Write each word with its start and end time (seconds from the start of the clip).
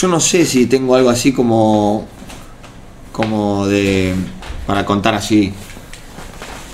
Yo 0.00 0.08
no 0.08 0.18
sé 0.20 0.46
si 0.46 0.66
tengo 0.66 0.94
algo 0.94 1.10
así 1.10 1.32
como. 1.32 2.06
como 3.12 3.66
de. 3.66 4.14
para 4.66 4.84
contar 4.84 5.14
así. 5.14 5.52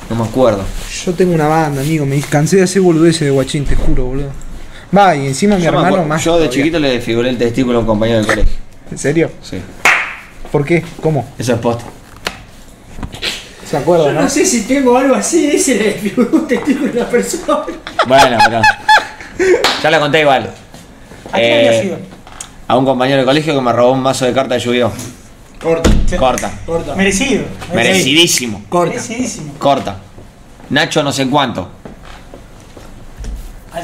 No 0.08 0.16
me 0.16 0.24
acuerdo. 0.24 0.62
Yo 1.04 1.12
tengo 1.14 1.34
una 1.34 1.48
banda, 1.48 1.80
amigo. 1.82 2.06
Me 2.06 2.20
cansé 2.20 2.56
de 2.56 2.62
hacer 2.62 2.82
boludeces 2.82 3.22
de 3.22 3.30
guachín, 3.30 3.64
te 3.64 3.74
juro, 3.74 4.04
boludo. 4.04 4.30
Va, 4.96 5.16
y 5.16 5.26
encima 5.26 5.56
mi 5.56 5.62
Yo, 5.62 5.68
hermano 5.70 6.04
más. 6.04 6.22
yo 6.22 6.34
de 6.34 6.44
todavía. 6.44 6.50
chiquito 6.62 6.78
le 6.78 6.90
desfiguré 6.90 7.30
el 7.30 7.38
testículo 7.38 7.78
a 7.78 7.80
un 7.80 7.86
compañero 7.86 8.18
del 8.18 8.26
colegio. 8.26 8.54
¿En 8.92 8.98
serio? 8.98 9.30
Sí. 9.42 9.58
¿Por 10.52 10.64
qué? 10.64 10.84
¿Cómo? 11.02 11.28
Eso 11.36 11.54
es 11.54 11.58
posta. 11.58 11.84
¿Se 13.68 13.76
acuerda, 13.76 14.06
Yo 14.06 14.12
no? 14.12 14.22
no 14.22 14.28
sé 14.30 14.46
si 14.46 14.62
tengo 14.62 14.96
algo 14.96 15.16
así, 15.16 15.48
ese 15.52 15.74
le 15.74 15.84
desfiguró 15.94 16.28
un 16.36 16.46
testículo 16.46 16.88
a 16.92 16.94
una 17.02 17.10
persona. 17.10 17.58
Bueno, 18.06 18.38
pero. 18.46 18.62
Ya 19.82 19.90
la 19.90 19.98
conté 19.98 20.20
igual. 20.20 20.54
¿A 21.32 21.36
qué 21.36 21.42
Eh, 21.44 21.68
había 21.68 21.82
sido? 21.82 21.98
A 22.68 22.76
un 22.76 22.84
compañero 22.84 23.18
del 23.18 23.26
colegio 23.26 23.54
que 23.54 23.60
me 23.60 23.72
robó 23.72 23.92
un 23.92 24.02
mazo 24.02 24.24
de 24.24 24.32
cartas 24.32 24.58
de 24.62 24.64
lluvia. 24.66 24.90
Corta. 25.60 25.90
Corta. 26.18 26.50
Corta. 26.66 26.94
Merecido. 26.94 27.44
Merecidísimo. 27.74 28.62
Corta. 28.68 28.90
Merecidísimo. 28.94 29.54
Corta. 29.58 29.96
Nacho 30.70 31.02
no 31.02 31.12
sé 31.12 31.26
cuánto. 31.28 31.68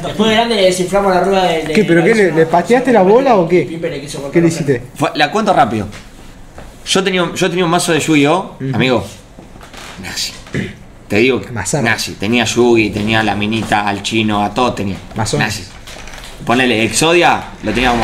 Después 0.03 0.29
de 0.29 0.35
grande 0.35 0.55
le 0.55 0.63
desinflamos 0.63 1.13
la 1.13 1.23
rueda 1.23 1.43
del. 1.43 1.71
¿Qué, 1.71 1.83
pero 1.85 2.03
qué, 2.03 2.15
le- 2.15 2.31
le 2.31 2.45
pateaste 2.47 2.91
la 2.91 3.03
bola 3.03 3.35
o 3.35 3.47
qué? 3.47 3.67
¿Qué 4.31 4.41
le 4.41 4.47
hiciste? 4.47 4.81
Fue- 4.95 5.11
la 5.15 5.31
cuento 5.31 5.53
rápido. 5.53 5.87
Yo 6.85 7.03
tenía, 7.03 7.23
un- 7.23 7.35
yo 7.35 7.47
tenía 7.49 7.63
un 7.63 7.71
mazo 7.71 7.93
de 7.93 7.99
Yu-Gi-Oh! 7.99 8.57
Amigo. 8.73 9.05
Nazi. 10.01 10.33
Te 11.07 11.17
digo 11.17 11.39
que. 11.39 11.51
Nazi. 11.51 12.13
Tenía 12.13 12.43
Yugi, 12.43 12.89
tenía 12.89 13.21
la 13.23 13.35
minita, 13.35 13.87
al 13.87 14.01
chino, 14.01 14.43
a 14.43 14.51
todo 14.53 14.73
tenía. 14.73 14.97
Mazón. 15.15 15.39
Nazi. 15.39 15.63
Ponele 16.45 16.83
Exodia, 16.83 17.43
lo 17.63 17.71
tenía 17.71 17.91
como 17.91 18.03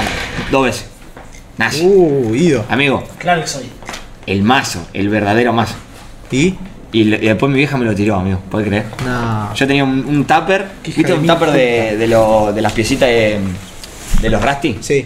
dos 0.52 0.66
veces. 0.66 0.85
Nazi. 1.57 1.85
Uh, 1.85 2.34
ido. 2.35 2.66
Amigo, 2.70 3.03
Claro 3.17 3.41
que 3.41 3.47
soy. 3.47 3.70
el 4.25 4.43
mazo, 4.43 4.88
el 4.93 5.09
verdadero 5.09 5.52
mazo. 5.52 5.75
¿Y? 6.31 6.55
Y, 6.91 7.03
le- 7.03 7.17
y 7.17 7.27
después 7.27 7.52
mi 7.52 7.58
vieja 7.59 7.77
me 7.77 7.86
lo 7.86 7.94
tiró, 7.94 8.16
amigo. 8.16 8.39
¿Puedes 8.49 8.67
creer? 8.67 8.86
No. 9.05 9.53
Yo 9.53 9.67
tenía 9.67 9.83
un, 9.83 10.05
un 10.05 10.25
tupper. 10.25 10.67
Qué 10.81 10.91
¿Viste 10.91 11.14
un 11.14 11.27
tupper 11.27 11.52
de, 11.52 11.97
de, 11.97 12.08
lo- 12.08 12.52
de 12.53 12.61
las 12.61 12.72
piecitas 12.72 13.09
de, 13.09 13.39
de 14.22 14.30
los 14.30 14.42
Rusty? 14.44 14.77
Sí. 14.81 15.05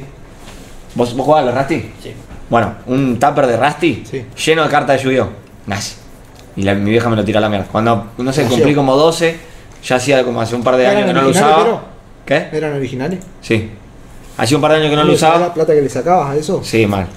¿Vos, 0.95 1.15
¿Vos 1.15 1.25
jugabas 1.25 1.49
a 1.49 1.51
los 1.55 1.59
Rusty? 1.67 1.91
Sí. 2.03 2.13
Bueno, 2.49 2.75
un 2.85 3.19
tupper 3.19 3.47
de 3.47 3.57
Rusty 3.57 4.03
Sí. 4.09 4.25
lleno 4.45 4.63
de 4.63 4.69
cartas 4.69 5.03
de 5.03 5.15
yu 5.15 5.25
Nazi. 5.65 5.95
Y 6.55 6.61
la- 6.61 6.75
mi 6.75 6.91
vieja 6.91 7.09
me 7.09 7.15
lo 7.15 7.25
tiró 7.25 7.39
a 7.39 7.41
la 7.41 7.49
mierda. 7.49 7.65
Cuando, 7.71 8.11
no 8.17 8.31
sé, 8.31 8.45
cumplí 8.45 8.75
como 8.75 8.95
12, 8.95 9.37
ya 9.83 9.95
hacía 9.95 10.23
como 10.23 10.39
hace 10.39 10.55
un 10.55 10.63
par 10.63 10.75
de 10.77 10.83
¿Eran 10.83 10.97
años 10.97 11.07
que 11.07 11.13
no 11.13 11.21
lo 11.21 11.27
originales, 11.29 11.57
usaba. 11.57 11.81
¿Qué? 12.25 12.47
¿Eran 12.51 12.73
originales? 12.73 13.19
Sí. 13.41 13.69
Hacía 14.37 14.57
un 14.57 14.61
par 14.61 14.71
de 14.71 14.77
años 14.77 14.89
que 14.89 14.95
no 14.95 15.03
lo 15.03 15.11
¿Y 15.11 15.15
esa 15.15 15.27
era 15.27 15.35
usaba. 15.35 15.47
la 15.47 15.53
plata 15.53 15.73
que 15.73 15.81
le 15.81 15.89
sacabas 15.89 16.31
a 16.31 16.35
eso? 16.35 16.63
Sí, 16.63 16.85
mal. 16.87 17.07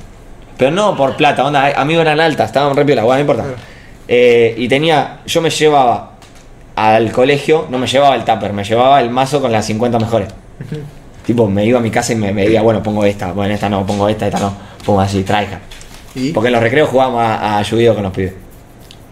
Pero 0.59 0.71
no 0.71 0.97
por 0.97 1.17
plata, 1.17 1.45
onda, 1.45 1.73
amigos 1.81 2.03
eran 2.03 2.21
altas, 2.21 2.47
estaban 2.47 2.75
re 2.77 2.85
piola, 2.85 3.03
bueno, 3.05 3.17
no 3.17 3.21
importa. 3.21 3.43
Claro. 3.43 3.59
Eh, 4.09 4.55
y 4.57 4.69
tenía, 4.69 5.21
yo 5.27 5.41
me 5.43 5.51
llevaba 5.51 6.13
al 6.75 7.13
colegio, 7.13 7.67
no 7.71 7.79
me 7.79 7.87
llevaba 7.87 8.15
el 8.15 8.25
tupper, 8.25 8.53
me 8.53 8.65
llevaba 8.65 9.01
el 9.01 9.11
mazo 9.11 9.41
con 9.41 9.53
las 9.53 9.67
50 9.67 9.99
mejores. 9.99 10.29
Tipo, 11.25 11.49
me 11.49 11.65
iba 11.65 11.79
a 11.79 11.83
mi 11.83 11.91
casa 11.91 12.13
y 12.13 12.17
me, 12.17 12.33
me 12.33 12.43
decía, 12.43 12.63
bueno, 12.63 12.83
pongo 12.83 13.05
esta, 13.05 13.33
bueno, 13.33 13.53
esta 13.55 13.69
no, 13.69 13.85
pongo 13.85 14.09
esta, 14.09 14.27
esta 14.27 14.39
no, 14.39 14.55
pongo 14.85 15.01
así, 15.01 15.23
traiga. 15.23 15.61
Porque 16.33 16.49
en 16.49 16.53
los 16.53 16.63
recreos 16.63 16.89
jugábamos 16.89 17.21
a, 17.23 17.59
a 17.59 17.65
con 17.95 18.03
los 18.03 18.13
pibes. 18.13 18.33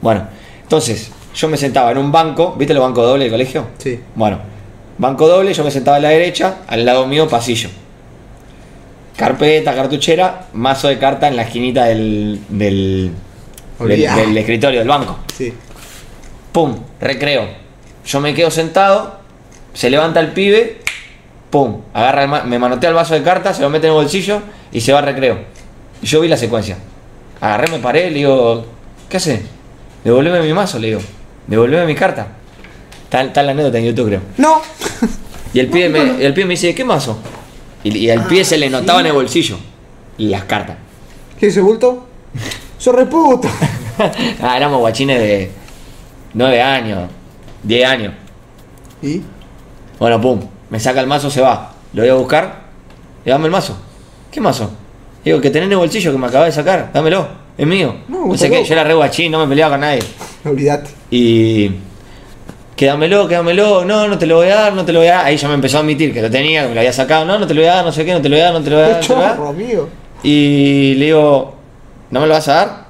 Bueno, 0.01 0.27
entonces, 0.63 1.11
yo 1.35 1.49
me 1.49 1.57
sentaba 1.57 1.91
en 1.91 1.99
un 1.99 2.13
banco, 2.13 2.55
¿viste 2.57 2.73
los 2.73 2.83
bancos 2.83 3.05
doble 3.05 3.25
del 3.25 3.33
colegio? 3.33 3.67
Sí. 3.79 4.01
Bueno, 4.15 4.39
banco 4.99 5.29
doble, 5.29 5.53
yo 5.53 5.65
me 5.65 5.71
sentaba 5.71 5.97
a 5.97 6.01
la 6.01 6.11
derecha, 6.11 6.59
al 6.67 6.85
lado 6.85 7.07
mío 7.07 7.29
pasillo. 7.29 7.69
Carpeta, 9.17 9.75
cartuchera, 9.75 10.47
mazo 10.53 10.89
de 10.89 10.99
carta 10.99 11.29
en 11.29 11.37
la 11.37 11.43
esquinita 11.43 11.85
del, 11.85 12.41
del, 12.49 13.13
del, 13.79 14.37
escritorio 14.37 14.81
del 14.81 14.89
banco. 14.89 15.19
Sí. 15.37 15.53
Pum, 16.53 16.77
recreo. 17.01 17.49
Yo 18.05 18.21
me 18.21 18.35
quedo 18.35 18.51
sentado, 18.51 19.21
se 19.73 19.89
levanta 19.89 20.21
el 20.21 20.33
pibe, 20.33 20.81
pum, 21.51 21.83
agarra 21.93 22.25
el 22.25 22.49
me 22.49 22.59
manotea 22.59 22.91
el 22.91 22.97
vaso 22.97 23.15
de 23.15 23.23
cartas, 23.23 23.57
se 23.57 23.63
lo 23.63 23.71
mete 23.71 23.87
en 23.87 23.93
el 23.93 23.99
bolsillo 23.99 24.43
y 24.73 24.81
se 24.81 24.93
va 24.93 24.99
al 24.99 25.07
recreo. 25.07 25.39
Y 26.03 26.07
yo 26.07 26.21
vi 26.21 26.29
la 26.29 26.37
secuencia. 26.37 26.77
Agarré, 27.41 27.71
me 27.71 27.79
paré, 27.79 28.11
le 28.11 28.19
digo, 28.19 28.67
¿qué 29.09 29.17
hace? 29.19 29.43
Devolveme 30.03 30.43
mi 30.43 30.53
mazo, 30.53 30.79
le 30.79 30.89
digo. 30.89 31.01
Devolveme 31.47 31.87
mi 31.87 31.95
carta. 31.95 32.27
Está, 33.05 33.23
está 33.23 33.43
la 33.43 33.53
anécdota 33.53 33.79
en 33.79 33.87
YouTube, 33.87 34.09
creo. 34.09 34.21
¡No! 34.37 34.61
Y 35.55 35.61
el 35.61 35.69
pibe 35.69 35.89
me, 35.89 36.25
el 36.25 36.35
pibe 36.35 36.47
me 36.47 36.55
dice, 36.55 36.75
¿qué 36.75 36.85
mazo? 36.85 37.17
Y, 37.83 37.97
y 37.97 38.11
al 38.11 38.27
pibe 38.27 38.45
se 38.45 38.59
le 38.59 38.69
notaba 38.69 39.01
en 39.01 39.07
el 39.07 39.13
bolsillo. 39.13 39.57
Y 40.19 40.27
las 40.29 40.45
cartas. 40.45 40.77
¿Qué 41.39 41.47
ese 41.47 41.61
bulto? 41.61 42.07
¡Sos 42.79 42.95
reputo! 42.95 43.49
ah, 44.43 44.57
éramos 44.57 44.81
guachines 44.81 45.19
de 45.19 45.51
9 46.35 46.61
años, 46.63 47.09
10 47.63 47.89
años. 47.89 48.15
¿Y? 49.03 49.21
Bueno, 49.99 50.21
pum, 50.21 50.41
me 50.71 50.81
saca 50.81 51.01
el 51.01 51.07
mazo, 51.07 51.31
se 51.31 51.41
va. 51.41 51.73
Lo 51.93 52.03
voy 52.03 52.11
a 52.11 52.15
buscar 52.15 52.65
y 53.25 53.31
dame 53.31 53.47
el 53.47 53.53
mazo. 53.53 53.77
¿Qué 54.31 54.41
mazo? 54.41 54.71
Digo, 55.25 55.41
que 55.41 55.51
tenés 55.51 55.67
en 55.67 55.73
el 55.73 55.79
bolsillo 55.79 56.13
que 56.13 56.19
me 56.19 56.27
acabas 56.27 56.49
de 56.49 56.53
sacar, 56.53 56.91
dámelo, 56.93 57.27
es 57.57 57.67
mío. 57.67 57.95
No, 58.09 58.19
No, 58.19 58.27
vos 58.27 58.39
sé 58.41 58.47
estás 58.47 58.51
qué, 58.51 58.57
loco. 58.57 58.69
yo 58.69 58.75
era 58.75 58.85
re 58.85 58.95
guachín, 58.95 59.33
no 59.33 59.39
me 59.39 59.47
peleaba 59.47 59.73
con 59.75 59.81
nadie. 59.81 60.03
Olvídate. 60.45 60.91
Y. 61.11 61.71
Quédamelo, 62.77 63.29
quédamelo, 63.29 63.85
no, 63.85 64.09
no 64.09 64.19
te 64.19 64.27
lo 64.27 64.37
voy 64.37 64.49
a 64.49 64.57
dar, 64.57 64.73
no 64.73 64.85
te 64.85 64.93
lo 64.93 64.99
voy 65.01 65.09
a 65.09 65.17
dar. 65.17 65.27
Ahí 65.27 65.37
ya 65.37 65.47
me 65.49 65.55
empezó 65.55 65.77
a 65.77 65.81
admitir 65.81 66.13
que 66.13 66.21
lo 66.21 66.31
tenía, 66.31 66.63
que 66.63 66.69
me 66.71 66.75
lo 66.75 66.81
había 66.81 66.93
sacado, 66.93 67.25
no, 67.25 67.39
no 67.39 67.47
te 67.47 67.55
lo 67.55 67.61
voy 67.61 67.69
a 67.69 67.75
dar, 67.77 67.85
no 67.85 67.93
sé 67.93 68.05
qué, 68.05 68.13
no 68.13 68.21
te 68.21 68.29
lo 68.29 68.35
voy 68.37 68.41
a 68.43 68.45
dar, 68.47 68.53
no 68.55 68.63
te 68.63 68.71
lo 68.71 68.77
voy 68.77 68.85
a 68.85 68.89
dar. 68.89 69.01
¡Qué 69.01 69.09
no 69.09 69.09
te 69.09 69.15
lo 69.15 69.17
voy 69.17 69.25
a 69.25 69.29
dar. 69.29 69.37
chorro, 69.37 69.49
amigo! 69.51 69.89
Y 70.25 70.95
le 70.97 71.05
digo, 71.07 71.55
¿no 72.11 72.21
me 72.21 72.27
lo 72.27 72.35
vas 72.35 72.49
a 72.49 72.55
dar? 72.55 72.85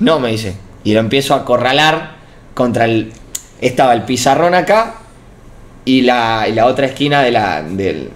No, 0.00 0.20
me 0.20 0.30
dice. 0.30 0.54
Y 0.84 0.94
lo 0.94 1.00
empiezo 1.00 1.34
a 1.34 1.38
acorralar 1.38 2.12
contra 2.54 2.84
el. 2.84 3.12
Estaba 3.60 3.92
el 3.94 4.02
pizarrón 4.02 4.54
acá 4.54 4.94
y 5.84 6.02
la, 6.02 6.46
y 6.48 6.52
la 6.52 6.66
otra 6.66 6.86
esquina 6.86 7.22
de 7.22 7.32
la, 7.32 7.62
del- 7.62 8.10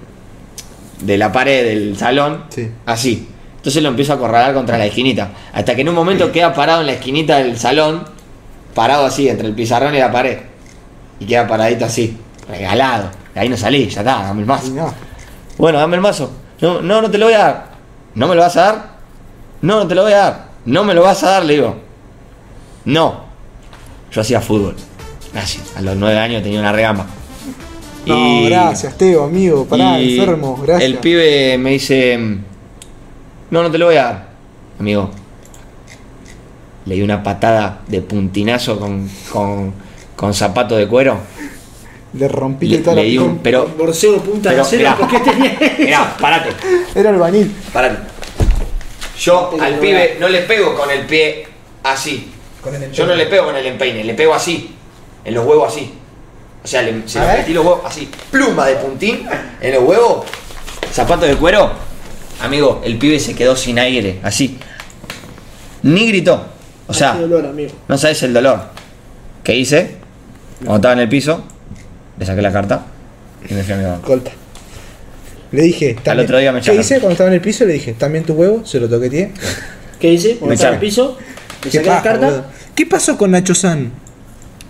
de 1.01 1.19
la 1.19 1.33
pared 1.33 1.65
del 1.65 1.97
salón. 1.97 2.45
Sí. 2.51 2.71
Así. 2.87 3.29
Entonces 3.57 3.83
lo 3.83 3.89
empiezo 3.89 4.13
a 4.13 4.17
acorralar 4.17 4.55
contra 4.55 4.79
la 4.79 4.87
esquinita. 4.87 5.31
Hasta 5.53 5.75
que 5.75 5.81
en 5.81 5.89
un 5.89 5.95
momento 5.97 6.31
queda 6.31 6.55
parado 6.55 6.81
en 6.83 6.87
la 6.87 6.93
esquinita 6.93 7.39
del 7.39 7.59
salón, 7.59 8.05
parado 8.75 9.07
así, 9.07 9.29
entre 9.29 9.49
el 9.49 9.55
pizarrón 9.55 9.95
y 9.95 9.99
la 9.99 10.13
pared. 10.13 10.39
Y 11.23 11.25
queda 11.25 11.47
paradito 11.47 11.85
así, 11.85 12.17
regalado. 12.49 13.11
De 13.33 13.41
ahí 13.41 13.49
no 13.49 13.57
salí, 13.57 13.89
ya 13.89 14.01
está, 14.01 14.25
dame 14.25 14.41
el 14.41 14.47
mazo. 14.47 14.73
No. 14.73 14.93
Bueno, 15.57 15.79
dame 15.79 15.95
el 15.95 16.03
mazo. 16.03 16.33
No, 16.61 16.83
no, 16.83 17.01
no 17.01 17.11
te 17.11 17.17
lo 17.17 17.27
voy 17.27 17.35
a 17.35 17.39
dar. 17.39 17.67
¿No 18.17 18.27
me 18.27 18.35
lo 18.35 18.41
vas 18.41 18.57
a 18.57 18.63
dar? 18.63 18.93
No, 19.61 19.77
no 19.77 19.87
te 19.87 19.95
lo 19.95 20.03
voy 20.03 20.13
a 20.13 20.19
dar. 20.19 20.49
No 20.65 20.83
me 20.83 20.95
lo 20.95 21.03
vas 21.03 21.23
a 21.23 21.31
dar, 21.31 21.45
le 21.45 21.55
digo. 21.55 21.77
No. 22.87 23.21
Yo 24.11 24.21
hacía 24.21 24.41
fútbol. 24.41 24.75
Gracias. 25.33 25.77
A 25.77 25.81
los 25.81 25.97
nueve 25.97 26.19
años 26.19 26.43
tenía 26.43 26.59
una 26.59 26.73
regama. 26.73 27.07
No, 28.05 28.43
gracias, 28.47 28.99
Teo, 28.99 29.25
amigo. 29.25 29.65
Pará, 29.65 30.01
y 30.01 30.19
enfermo, 30.19 30.57
gracias. 30.57 30.91
El 30.91 30.99
pibe 30.99 31.57
me 31.57 31.71
dice. 31.71 32.19
No, 33.51 33.63
no 33.63 33.71
te 33.71 33.79
lo 33.79 33.87
voy 33.87 33.97
a 33.97 34.03
dar. 34.03 34.29
Amigo. 34.81 35.09
Le 36.87 36.97
di 36.97 37.03
una 37.03 37.23
patada 37.23 37.83
de 37.87 38.01
puntinazo 38.01 38.81
con, 38.81 39.09
con, 39.33 39.73
con 40.23 40.33
zapato 40.33 40.77
de 40.77 40.87
cuero. 40.87 41.19
Le 42.15 42.29
rompí 42.29 42.69
Le, 42.69 42.79
toda 42.79 42.95
le 42.95 43.03
la 43.03 43.09
di 43.09 43.19
un. 43.19 43.39
Pero. 43.39 43.67
Borseo 43.77 44.19
punta 44.23 44.51
Pero, 44.51 44.63
de 44.63 44.69
acero, 44.69 44.79
mirá. 44.79 44.97
¿por 44.97 45.09
qué 45.09 45.19
tenía 45.19 45.59
Mirá, 45.81 46.17
parate. 46.17 46.51
Era 46.95 47.11
el 47.11 47.17
vanil. 47.17 47.53
Parate. 47.73 47.97
Yo 49.19 49.51
al 49.61 49.81
pibe 49.81 50.19
no 50.21 50.29
le 50.29 50.43
pego 50.43 50.77
con 50.77 50.89
el 50.93 51.07
pie 51.07 51.49
así. 51.83 52.31
Con 52.63 52.73
el 52.73 52.93
Yo 52.93 53.05
no 53.05 53.17
le 53.17 53.27
pego 53.27 53.47
con 53.47 53.57
el 53.57 53.67
empeine, 53.67 54.05
le 54.05 54.15
pego 54.15 54.33
así. 54.33 54.73
En 55.25 55.35
los 55.35 55.45
huevos 55.45 55.73
así. 55.73 55.93
O 56.63 56.69
sea, 56.69 56.83
le, 56.83 57.03
se 57.07 57.19
metí 57.19 57.53
los 57.53 57.65
huevos 57.67 57.81
así. 57.85 58.09
Pluma 58.31 58.67
de 58.67 58.77
puntín 58.77 59.27
en 59.61 59.75
los 59.75 59.83
huevos. 59.83 60.25
Zapato 60.93 61.27
de 61.27 61.35
cuero. 61.35 61.69
Amigo, 62.41 62.81
el 62.85 62.97
pibe 62.97 63.19
se 63.19 63.35
quedó 63.35 63.57
sin 63.57 63.81
aire, 63.81 64.21
así. 64.23 64.57
Ni 65.83 66.07
gritó. 66.07 66.47
O 66.87 66.95
sea, 66.95 67.15
Qué 67.15 67.23
dolor, 67.23 67.45
amigo. 67.45 67.73
no 67.89 67.99
sabes 67.99 68.23
el 68.23 68.33
dolor. 68.33 68.61
¿Qué 69.43 69.57
hice? 69.57 70.02
Cuando 70.65 70.77
estaba 70.77 70.95
en 70.95 71.01
el 71.01 71.09
piso, 71.09 71.45
le 72.19 72.27
saqué 72.27 72.43
la 72.43 72.53
carta 72.53 72.87
y 73.49 73.55
me 73.55 73.63
fui 73.63 73.73
a 73.75 73.77
mi 73.77 73.85
banco. 73.85 74.03
Colta. 74.07 74.31
Le 75.53 75.63
dije. 75.63 75.97
también- 76.03 76.25
otro 76.27 76.39
día 76.39 76.51
me 76.53 76.59
¿Qué 76.61 76.63
echaron. 76.65 76.81
hice 76.81 76.95
cuando 76.95 77.13
estaba 77.13 77.29
en 77.29 77.35
el 77.35 77.41
piso? 77.41 77.65
Le 77.67 77.75
dije, 77.75 77.93
también 77.93 78.25
tu 78.25 78.33
huevo, 78.35 78.65
se 78.65 78.81
lo 78.81 78.89
toqueteé. 78.89 79.33
¿Qué 80.01 80.13
hice? 80.13 80.37
Cuando 80.37 80.47
Me 80.49 80.55
estaba 80.55 80.77
en 80.77 80.83
el 80.83 80.89
echaron. 80.89 81.15
piso, 81.15 81.19
le 81.65 81.71
¿Qué 81.71 81.77
saqué 81.79 81.89
la 81.89 81.93
paja, 81.97 82.03
carta. 82.05 82.27
boludo? 82.27 82.45
¿Qué 82.75 82.87
pasó 82.87 83.19
con 83.19 83.31
Nacho 83.33 83.55
San? 83.55 83.91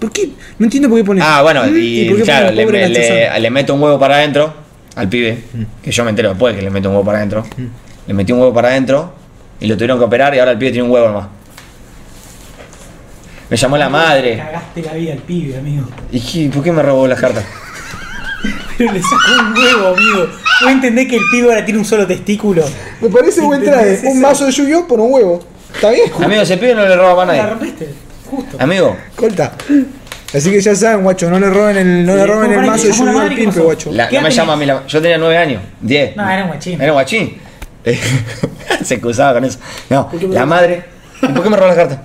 ¿Por 0.01 0.11
qué? 0.11 0.31
No 0.59 0.65
entiendo 0.67 0.89
por 0.89 0.99
qué 0.99 1.05
pone. 1.05 1.21
Ah, 1.23 1.43
bueno, 1.43 1.63
¿Mm? 1.65 1.77
y, 1.79 2.05
por 2.09 2.17
qué 2.19 2.23
claro, 2.25 2.47
pone 2.47 2.57
le, 2.57 2.65
pobre 2.65 2.79
me- 2.83 2.89
Nacho 2.89 3.01
le- 3.01 3.29
San? 3.29 3.43
le 3.43 3.51
meto 3.51 3.75
un 3.75 3.83
huevo 3.83 3.99
para 4.01 4.17
adentro 4.17 4.55
al 4.97 5.09
pibe, 5.09 5.39
que 5.83 5.93
yo 5.93 6.03
me 6.05 6.11
entero 6.11 6.31
después 6.31 6.57
que 6.57 6.63
le 6.63 6.71
meto 6.71 6.89
un 6.89 6.97
huevo 6.97 7.07
para 7.07 7.19
adentro. 7.19 7.47
Le 8.09 8.15
metí 8.15 8.33
un 8.33 8.41
huevo 8.41 8.53
para 8.53 8.69
adentro 8.71 9.15
y 9.61 9.69
lo 9.69 9.77
tuvieron 9.77 9.99
que 9.99 10.05
operar 10.05 10.35
y 10.35 10.41
ahora 10.41 10.51
el 10.51 10.59
pibe 10.59 10.73
tiene 10.73 10.85
un 10.87 10.91
huevo 10.93 11.07
nomás. 11.07 11.29
Me 13.53 13.59
llamó 13.59 13.77
la 13.77 13.91
madre. 13.91 14.39
Cagaste 14.39 14.81
la 14.81 14.95
vida 14.95 15.13
al 15.13 15.19
pibe, 15.19 15.59
amigo. 15.59 15.85
¿Y 16.11 16.19
qué- 16.21 16.49
por 16.49 16.65
qué 16.65 16.73
me 16.73 16.83
robó 16.83 17.07
las 17.07 17.21
cartas? 17.21 17.45
Pero 18.79 18.93
le 18.95 19.03
sacó 19.03 19.17
un 19.47 19.53
huevo, 19.59 19.89
amigo. 19.95 20.27
¿Vos 20.63 20.71
entendés 20.71 21.07
que 21.07 21.17
el 21.17 21.23
pibe 21.31 21.49
ahora 21.51 21.63
tiene 21.63 21.79
un 21.79 21.85
solo 21.85 22.07
testículo? 22.07 22.65
Me 23.03 23.11
parece 23.11 23.43
buen 23.43 23.63
traje. 23.63 23.91
¿Entendés 23.97 24.15
Un 24.15 24.23
vaso 24.23 24.47
de 24.47 24.53
yu 24.53 24.87
por 24.87 25.01
un 25.01 25.13
huevo. 25.13 25.45
¿Está 25.75 25.91
bien? 25.91 26.11
Amigo, 26.25 26.41
ese 26.41 26.57
pibe 26.57 26.75
no 26.75 26.81
le 26.89 26.97
roba 26.97 27.23
a 27.25 27.27
La 27.27 27.33
nadie. 27.35 27.51
rompiste, 27.51 27.89
justo. 28.31 28.57
Amigo, 28.59 28.97
Corta. 29.15 29.53
Así 30.35 30.51
que 30.51 30.59
ya 30.63 30.75
saben, 30.75 31.03
guacho, 31.03 31.29
no 31.29 31.39
le 31.39 31.51
roben 31.51 31.77
el, 31.77 32.07
no 32.07 32.13
Sí, 32.13 32.19
le 32.21 32.27
roben 32.27 32.49
¿cómo 32.53 32.61
el 32.63 32.67
mazo 32.71 32.83
de 32.85 32.89
la 32.89 32.97
yu 32.97 33.19
al 33.21 33.45
pasó? 33.49 33.63
guacho. 33.65 33.93
la, 33.93 34.09
¿Qué 34.09 34.17
no 34.17 34.23
me 34.23 34.31
llama 34.31 34.53
a 34.55 34.57
mí 34.57 34.65
la- 34.65 34.87
Yo 34.87 35.03
tenía 35.03 35.19
nueve 35.19 35.37
años, 35.37 35.63
10. 35.83 36.17
No, 36.17 36.31
era 36.31 36.43
un 36.45 36.49
guachín. 36.49 36.81
¿Era 36.81 36.93
un 36.93 36.97
guachín? 36.97 37.37
Eh, 37.85 37.99
Se 38.85 38.95
excusaba 38.95 39.35
con 39.35 39.45
eso. 39.45 39.59
No, 39.91 40.09
la 40.31 40.47
madre. 40.47 40.85
¿Y 41.21 41.27
por 41.27 41.43
qué 41.43 41.51
me 41.51 41.57
robó 41.57 41.69
las 41.69 41.77
cartas? 41.77 41.99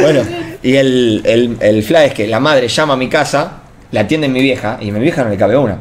Bueno, 0.00 0.22
y 0.62 0.76
el, 0.76 1.22
el, 1.24 1.56
el 1.60 1.82
fly 1.82 2.04
es 2.06 2.14
que 2.14 2.26
la 2.26 2.40
madre 2.40 2.68
llama 2.68 2.94
a 2.94 2.96
mi 2.96 3.08
casa, 3.08 3.58
la 3.90 4.00
atiende 4.00 4.28
mi 4.28 4.40
vieja, 4.40 4.78
y 4.80 4.90
a 4.90 4.92
mi 4.92 5.00
vieja 5.00 5.24
no 5.24 5.30
le 5.30 5.36
cabe 5.36 5.56
una. 5.56 5.78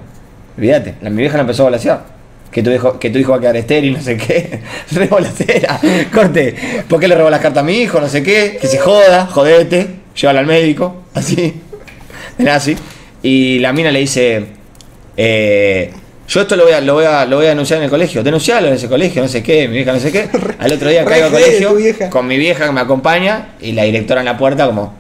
Olvídate, 0.58 0.96
la, 1.02 1.10
mi 1.10 1.22
vieja 1.22 1.38
la 1.38 1.42
empezó 1.42 1.64
a 1.64 1.66
volasear. 1.66 2.20
Que 2.52 2.64
tu, 2.64 2.72
hijo, 2.72 2.98
que 2.98 3.12
tu 3.12 3.20
hijo 3.20 3.32
va 3.32 3.38
a 3.38 3.42
quedar 3.42 3.58
estéril, 3.58 3.94
no 3.94 4.02
sé 4.02 4.18
qué. 4.18 4.60
Re 4.92 5.06
volacera. 5.06 5.80
Corte. 6.12 6.56
¿Por 6.88 7.00
qué 7.00 7.08
le 7.08 7.16
robó 7.16 7.30
las 7.30 7.42
cartas 7.42 7.62
a 7.62 7.66
mi 7.66 7.74
hijo? 7.78 8.02
No 8.02 8.10
sé 8.10 8.24
qué. 8.24 8.58
Que 8.60 8.68
se 8.68 8.80
joda, 8.80 9.28
jodete. 9.28 9.88
Llévalo 10.16 10.40
al 10.40 10.48
médico. 10.48 11.04
Así. 11.14 11.62
Era 12.40 12.56
así. 12.56 12.76
Y 13.22 13.60
la 13.60 13.72
mina 13.72 13.92
le 13.92 14.00
dice, 14.00 14.48
eh, 15.16 15.92
yo 16.30 16.42
esto 16.42 16.56
lo 16.56 16.64
voy, 16.64 16.74
a, 16.74 16.80
lo, 16.82 16.94
voy 16.94 17.06
a, 17.06 17.26
lo 17.26 17.38
voy 17.38 17.48
a 17.48 17.50
denunciar 17.50 17.80
en 17.80 17.86
el 17.86 17.90
colegio. 17.90 18.24
Denuncialo 18.24 18.68
en 18.68 18.76
ese 18.76 18.88
colegio, 18.88 19.22
no 19.22 19.28
sé 19.28 19.42
qué, 19.44 19.68
mi 19.68 19.76
vieja 19.78 19.92
no 19.92 20.00
sé 20.00 20.12
qué. 20.12 20.30
Al 20.60 20.72
otro 20.72 20.90
día 20.90 21.04
caigo 21.04 21.26
al 21.26 21.32
colegio 21.32 21.76
con 22.10 22.28
mi 22.28 22.38
vieja 22.38 22.66
que 22.68 22.72
me 22.72 22.82
acompaña 22.82 23.50
y 23.60 23.72
la 23.72 23.84
directora 23.84 24.22
en 24.22 24.26
la 24.26 24.38
puerta 24.38 24.66
como, 24.68 24.94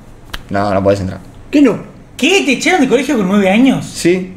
no, 0.49 0.73
no 0.73 0.83
puedes 0.83 0.99
entrar. 1.01 1.19
¿Qué 1.51 1.61
no? 1.61 1.79
¿Qué? 2.17 2.41
¿Te 2.45 2.53
echaron 2.53 2.81
de 2.81 2.87
colegio 2.89 3.15
con 3.17 3.27
nueve 3.27 3.49
años? 3.49 3.85
Sí, 3.85 4.33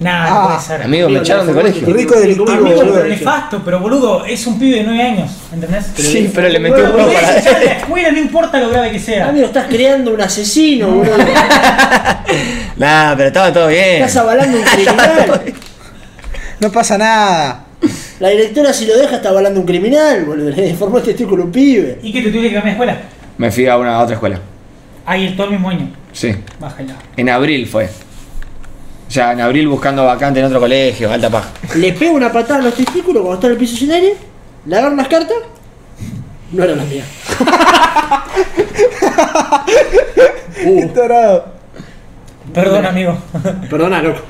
Nah, 0.00 0.24
Ah, 0.26 0.30
no 0.42 0.46
puede 0.48 0.60
ser. 0.60 0.82
amigo, 0.82 1.08
me 1.08 1.18
echaron 1.20 1.46
de 1.46 1.52
colegio. 1.54 1.86
Rico 1.94 2.18
delictivo, 2.18 2.50
Amigo, 2.50 2.76
boludo. 2.76 2.94
pero 2.94 3.08
nefasto, 3.08 3.62
pero 3.64 3.78
boludo, 3.78 4.24
es 4.26 4.44
un 4.46 4.58
pibe 4.58 4.78
de 4.78 4.82
nueve 4.84 5.00
años, 5.02 5.30
¿entendés? 5.52 5.86
Sí, 5.96 6.30
pero 6.34 6.48
le 6.48 6.58
metió 6.58 6.84
un 6.84 6.90
podés 6.92 7.14
para 7.44 7.64
la 7.64 7.72
escuela, 7.74 8.10
no 8.10 8.18
importa 8.18 8.58
lo 8.60 8.70
grave 8.70 8.90
que 8.90 8.98
sea. 8.98 9.28
Amigo, 9.28 9.46
estás 9.46 9.66
creando 9.68 10.12
un 10.12 10.20
asesino, 10.20 10.88
boludo. 10.88 11.14
Nah, 12.76 13.14
pero 13.16 13.28
estaba 13.28 13.52
todo 13.52 13.68
bien. 13.68 14.02
Estás 14.02 14.16
avalando 14.16 14.58
un 14.58 14.64
criminal. 14.74 15.54
No 16.60 16.70
pasa 16.72 16.96
nada. 16.98 17.64
La 18.20 18.28
directora, 18.30 18.72
si 18.72 18.86
lo 18.86 18.96
deja, 18.96 19.16
está 19.16 19.28
avalando 19.30 19.58
un 19.60 19.66
criminal, 19.66 20.24
boludo. 20.24 20.50
Le 20.50 20.62
deformó 20.62 20.98
el 20.98 21.04
testículo 21.04 21.44
un 21.44 21.52
pibe. 21.52 21.98
¿Y 22.02 22.12
qué 22.12 22.22
te 22.22 22.28
tuviste 22.30 22.48
que 22.50 22.54
cambiar 22.54 22.64
de 22.64 22.70
escuela? 22.84 22.98
Me 23.36 23.50
fui 23.50 23.66
a 23.66 23.76
una 23.76 23.96
a 23.96 24.02
otra 24.02 24.14
escuela. 24.14 24.38
Ahí 25.04 25.26
el 25.26 25.34
todo 25.36 25.46
el 25.46 25.52
mismo 25.52 25.68
año. 25.68 25.90
Sí, 26.12 26.34
Bájala. 26.60 26.94
en 27.16 27.28
abril 27.28 27.66
fue. 27.66 27.86
O 29.06 29.10
sea, 29.10 29.32
en 29.32 29.40
abril 29.40 29.68
buscando 29.68 30.04
vacante 30.06 30.40
en 30.40 30.46
otro 30.46 30.60
colegio, 30.60 31.12
alta 31.12 31.28
paja. 31.28 31.50
Le 31.76 31.92
pega 31.92 32.12
una 32.12 32.32
patada 32.32 32.60
en 32.60 32.64
los 32.66 32.74
testículos 32.74 33.20
cuando 33.22 33.34
está 33.34 33.46
en 33.48 33.52
el 33.52 33.58
piso 33.58 33.76
sin 33.76 33.90
aire. 33.92 34.14
Le 34.66 34.76
agarran 34.76 34.96
las 34.96 35.08
cartas. 35.08 35.36
No 36.52 36.64
era 36.64 36.74
la 36.76 36.84
mía. 36.84 37.04
Qué 40.56 40.90
tarado. 40.94 41.46
Perdón, 42.52 42.86
amigo. 42.86 43.18
Perdona, 43.68 44.00
loco. 44.02 44.20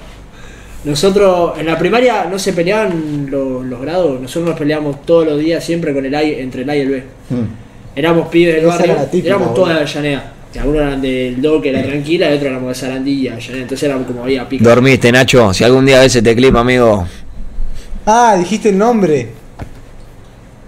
Nosotros 0.85 1.59
en 1.59 1.67
la 1.67 1.79
primaria 1.79 2.27
no 2.31 2.39
se 2.39 2.53
peleaban 2.53 3.29
los, 3.31 3.65
los 3.65 3.81
grados, 3.81 4.21
nosotros 4.21 4.51
nos 4.51 4.59
peleábamos 4.59 5.03
todos 5.03 5.27
los 5.27 5.39
días 5.39 5.65
siempre 5.65 5.95
con 5.95 6.05
el 6.05 6.15
A 6.15 6.23
entre 6.23 6.63
el 6.63 6.71
A 6.71 6.77
y 6.77 6.81
el 6.81 6.89
B. 6.91 7.05
Mm. 7.31 7.97
Éramos 7.97 8.29
pibes 8.29 8.57
del 8.57 8.65
Esa 8.65 8.77
barrio, 8.77 8.93
era 8.93 9.03
la 9.03 9.11
típica, 9.11 9.29
éramos 9.29 9.55
todas 9.55 9.75
de 9.75 9.81
Avellaneda. 9.81 10.33
Algunos 10.61 10.83
eran 10.83 11.03
del 11.03 11.43
Do, 11.43 11.61
que 11.61 11.71
era 11.71 11.83
tranquila, 11.83 12.31
y 12.31 12.35
otros 12.35 12.51
éramos 12.51 12.69
de 12.69 12.75
Sarandí 12.75 13.29
Avellaneda. 13.29 13.63
Entonces 13.63 13.83
éramos 13.83 14.07
como 14.07 14.23
había 14.25 14.49
pica. 14.49 14.65
Dormiste, 14.65 15.11
Nacho. 15.11 15.55
Si 15.55 15.65
algún 15.65 15.87
día 15.87 16.01
ves 16.01 16.15
este 16.15 16.35
clip, 16.37 16.55
amigo. 16.55 17.07
Ah, 18.07 18.37
dijiste 18.39 18.69
el 18.69 18.79
nombre. 18.79 19.29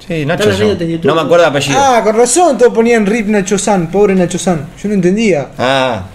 Sí, 0.06 0.24
Nacho. 0.24 0.50
No 1.04 1.14
me 1.14 1.20
acuerdo 1.20 1.44
de 1.44 1.50
apellido. 1.50 1.78
Ah, 1.78 2.00
con 2.02 2.16
razón, 2.16 2.56
todos 2.56 2.72
ponían 2.72 3.04
Rip 3.04 3.26
Nacho 3.26 3.58
San, 3.58 3.90
pobre 3.90 4.14
Nacho 4.14 4.38
San. 4.38 4.66
Yo 4.82 4.88
no 4.88 4.94
entendía. 4.94 5.48
Ah, 5.58 6.06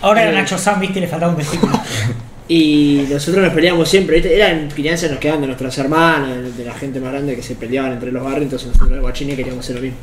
Ahora 0.00 0.22
era 0.22 0.32
Nacho 0.32 0.58
Sam, 0.58 0.80
viste, 0.80 1.00
le 1.00 1.06
faltaba 1.06 1.32
un 1.32 1.38
testículo. 1.38 1.72
Y 2.46 3.06
nosotros 3.10 3.42
nos 3.42 3.54
peleábamos 3.54 3.88
siempre, 3.88 4.16
¿viste? 4.16 4.34
eran 4.34 4.68
crianzas 4.68 5.10
nos 5.10 5.18
quedaban 5.18 5.40
de 5.40 5.46
nuestras 5.46 5.78
hermanas, 5.78 6.56
de 6.56 6.64
la 6.64 6.74
gente 6.74 7.00
más 7.00 7.12
grande 7.12 7.34
que 7.34 7.42
se 7.42 7.54
peleaban 7.54 7.92
entre 7.92 8.12
los 8.12 8.22
barrios, 8.22 8.42
entonces 8.42 8.68
nosotros 8.68 8.90
los 8.90 9.00
guachines 9.00 9.36
queríamos 9.36 9.64
hacer 9.64 9.76
lo 9.76 9.82
mismo. 9.82 9.96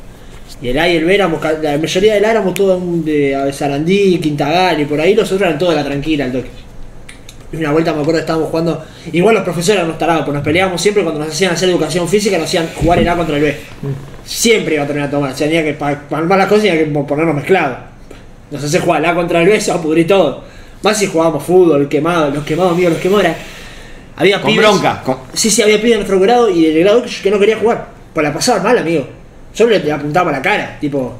Y 0.60 0.68
el 0.68 0.78
A 0.78 0.88
y 0.88 0.96
el 0.96 1.04
B 1.04 1.14
éramos, 1.14 1.40
la 1.62 1.78
mayoría 1.78 2.14
del 2.14 2.24
A 2.24 2.30
éramos 2.32 2.54
todos 2.54 3.04
de 3.04 3.52
Sarandí, 3.52 4.18
Quintagal 4.18 4.80
y 4.80 4.84
por 4.86 5.00
ahí, 5.00 5.14
los 5.14 5.30
otros 5.30 5.46
eran 5.46 5.58
todos 5.58 5.72
de 5.74 5.80
la 5.80 5.86
tranquila, 5.86 6.24
el 6.26 6.32
toque. 6.32 6.50
Y 7.52 7.56
una 7.56 7.70
vuelta 7.70 7.92
me 7.92 8.00
acuerdo 8.00 8.18
estábamos 8.20 8.48
jugando, 8.48 8.84
igual 9.12 9.34
los 9.36 9.44
profesores 9.44 9.86
nos 9.86 9.98
tarados, 9.98 10.24
pues 10.24 10.34
nos 10.34 10.42
peleábamos 10.42 10.80
siempre 10.80 11.04
cuando 11.04 11.20
nos 11.20 11.28
hacían 11.28 11.52
hacer 11.52 11.68
educación 11.68 12.08
física, 12.08 12.38
nos 12.38 12.46
hacían 12.46 12.68
jugar 12.74 12.98
el 12.98 13.08
A 13.08 13.16
contra 13.16 13.36
el 13.36 13.42
B. 13.42 13.56
Siempre 14.24 14.74
iba 14.74 14.84
a 14.84 14.86
terminar 14.86 15.08
a 15.08 15.10
tomar, 15.12 15.32
o 15.32 15.36
sea, 15.36 15.46
tenía 15.46 15.62
que 15.62 15.74
para 15.74 16.00
palmar 16.08 16.38
las 16.38 16.48
cosas 16.48 16.64
tenía 16.64 16.78
que 16.78 16.86
ponernos 16.86 17.36
mezclados. 17.36 17.78
Nos 18.50 18.64
hace 18.64 18.80
jugar 18.80 19.00
el 19.00 19.10
A 19.10 19.14
contra 19.14 19.42
el 19.42 19.48
B, 19.48 19.60
se 19.60 19.70
va 19.70 19.78
a 19.78 19.82
pudrir 19.82 20.08
todo. 20.08 20.51
Más 20.82 20.98
si 20.98 21.06
jugábamos 21.06 21.42
fútbol, 21.44 21.88
quemado, 21.88 22.30
los 22.30 22.44
quemados, 22.44 22.72
amigos, 22.72 22.92
los 22.94 23.02
quemados 23.02 23.24
era. 23.24 23.36
Había 24.16 24.40
con 24.40 24.50
pibes- 24.52 24.58
bronca. 24.60 25.02
con- 25.02 25.18
Sí, 25.32 25.50
sí, 25.50 25.62
había 25.62 25.76
pibes 25.76 25.90
de 25.92 25.96
nuestro 25.96 26.20
grado 26.20 26.50
y 26.50 26.64
del 26.66 26.80
grado 26.84 27.02
que, 27.22 27.30
no 27.30 27.38
quería 27.38 27.56
jugar. 27.58 27.88
Pues 28.12 28.24
la 28.26 28.32
pasaban 28.32 28.62
mal, 28.62 28.78
amigo. 28.78 29.06
Yo 29.54 29.66
le, 29.66 29.78
le 29.78 29.92
apuntaba 29.92 30.30
a 30.30 30.32
la 30.34 30.42
cara, 30.42 30.76
tipo. 30.80 31.14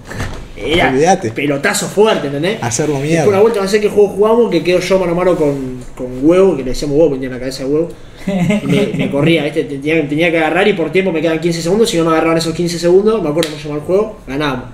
Era 0.54 0.90
pelotazo 1.34 1.88
fuerte, 1.88 2.26
¿entendés? 2.28 2.58
Hacerlo 2.62 2.94
Después 2.94 3.10
mierda. 3.10 3.28
una 3.28 3.40
vuelta, 3.40 3.60
no 3.62 3.68
sé 3.68 3.80
qué 3.80 3.88
juego 3.88 4.10
jugamos, 4.10 4.50
que 4.50 4.62
quedo 4.62 4.78
yo 4.78 4.98
mano 4.98 5.12
a 5.12 5.14
mano 5.14 5.34
con, 5.34 5.78
con 5.96 6.06
huevo, 6.22 6.56
que 6.56 6.62
le 6.62 6.70
decíamos 6.70 6.98
huevo, 6.98 7.14
tenía 7.14 7.30
la 7.30 7.38
cabeza 7.38 7.64
de 7.64 7.70
huevo. 7.70 7.88
Y 8.26 8.66
me, 8.66 8.86
me 8.96 9.10
corría, 9.10 9.42
¿viste? 9.44 9.64
Tenía, 9.64 10.06
tenía 10.08 10.30
que 10.30 10.38
agarrar 10.38 10.68
y 10.68 10.74
por 10.74 10.92
tiempo 10.92 11.10
me 11.10 11.20
quedan 11.20 11.40
15 11.40 11.62
segundos. 11.62 11.90
Si 11.90 11.96
no 11.96 12.04
me 12.04 12.10
agarraban 12.12 12.38
esos 12.38 12.54
15 12.54 12.78
segundos, 12.78 13.20
me 13.22 13.28
acuerdo 13.30 13.50
cómo 13.50 13.60
se 13.60 13.68
llamaba 13.68 13.80
el 13.82 13.86
juego, 13.86 14.18
ganábamos. 14.28 14.64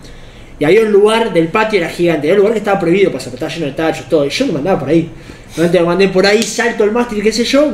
Y 0.58 0.64
había 0.64 0.80
un 0.82 0.90
lugar 0.92 1.32
del 1.32 1.48
patio, 1.48 1.78
era 1.78 1.88
gigante. 1.88 2.26
Era 2.26 2.34
un 2.34 2.40
lugar 2.40 2.52
que 2.54 2.58
estaba 2.58 2.80
prohibido 2.80 3.12
pasar, 3.12 3.32
estaba 3.32 3.52
lleno 3.52 3.66
de 3.66 3.72
tachos, 3.72 4.08
todo. 4.08 4.26
Y 4.26 4.30
yo 4.30 4.46
me 4.46 4.52
mandaba 4.54 4.80
por 4.80 4.88
ahí. 4.88 5.08
Normalmente 5.50 5.80
me 5.80 5.86
mandé 5.86 6.08
por 6.08 6.26
ahí, 6.26 6.42
salto 6.42 6.84
el 6.84 6.92
mástil, 6.92 7.22
qué 7.22 7.32
sé 7.32 7.44
yo. 7.44 7.68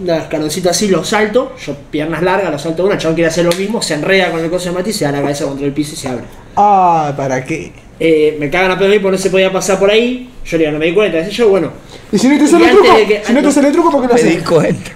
Una 0.00 0.16
escaloncito 0.18 0.70
así, 0.70 0.88
lo 0.88 1.04
salto. 1.04 1.54
Yo, 1.64 1.76
piernas 1.90 2.20
largas, 2.22 2.50
lo 2.50 2.58
salto 2.58 2.84
una. 2.84 2.94
El 2.94 3.00
chabón 3.00 3.14
quiere 3.14 3.28
hacer 3.28 3.44
lo 3.44 3.52
mismo, 3.52 3.80
se 3.80 3.94
enreda 3.94 4.30
con 4.32 4.40
el 4.42 4.50
coso 4.50 4.70
de 4.70 4.74
mástil, 4.74 4.92
se 4.94 5.04
da 5.04 5.12
la 5.12 5.20
cabeza 5.22 5.44
contra 5.44 5.64
el 5.66 5.72
piso 5.72 5.94
y 5.94 5.96
se 5.96 6.08
abre. 6.08 6.24
Ah, 6.56 7.12
¿para 7.16 7.44
qué? 7.44 7.72
Eh, 8.00 8.36
me 8.40 8.50
cagan 8.50 8.72
a 8.72 8.78
pedo 8.78 8.88
a 8.88 8.90
mí 8.90 8.98
porque 8.98 9.16
no 9.16 9.22
se 9.22 9.30
podía 9.30 9.52
pasar 9.52 9.78
por 9.78 9.88
ahí. 9.90 10.30
Yo 10.44 10.56
le 10.58 10.64
digo, 10.64 10.72
no 10.72 10.78
me 10.80 10.86
di 10.86 10.94
cuenta, 10.94 11.18
qué 11.20 11.26
sé 11.26 11.30
yo, 11.30 11.48
bueno. 11.48 11.70
Y 12.10 12.18
si 12.18 12.26
no 12.28 12.36
te 12.38 12.46
sale 12.48 12.64
el 12.64 12.70
truco, 12.72 12.96
que- 13.06 13.22
si 13.24 13.32
no 13.32 13.40
te 13.42 13.52
sale 13.52 13.68
el 13.68 13.72
truco, 13.72 13.90
¿por 13.92 14.00
qué 14.02 14.08
lo 14.08 14.14
Me 14.14 14.30
di 14.30 14.36
cuenta. 14.42 14.90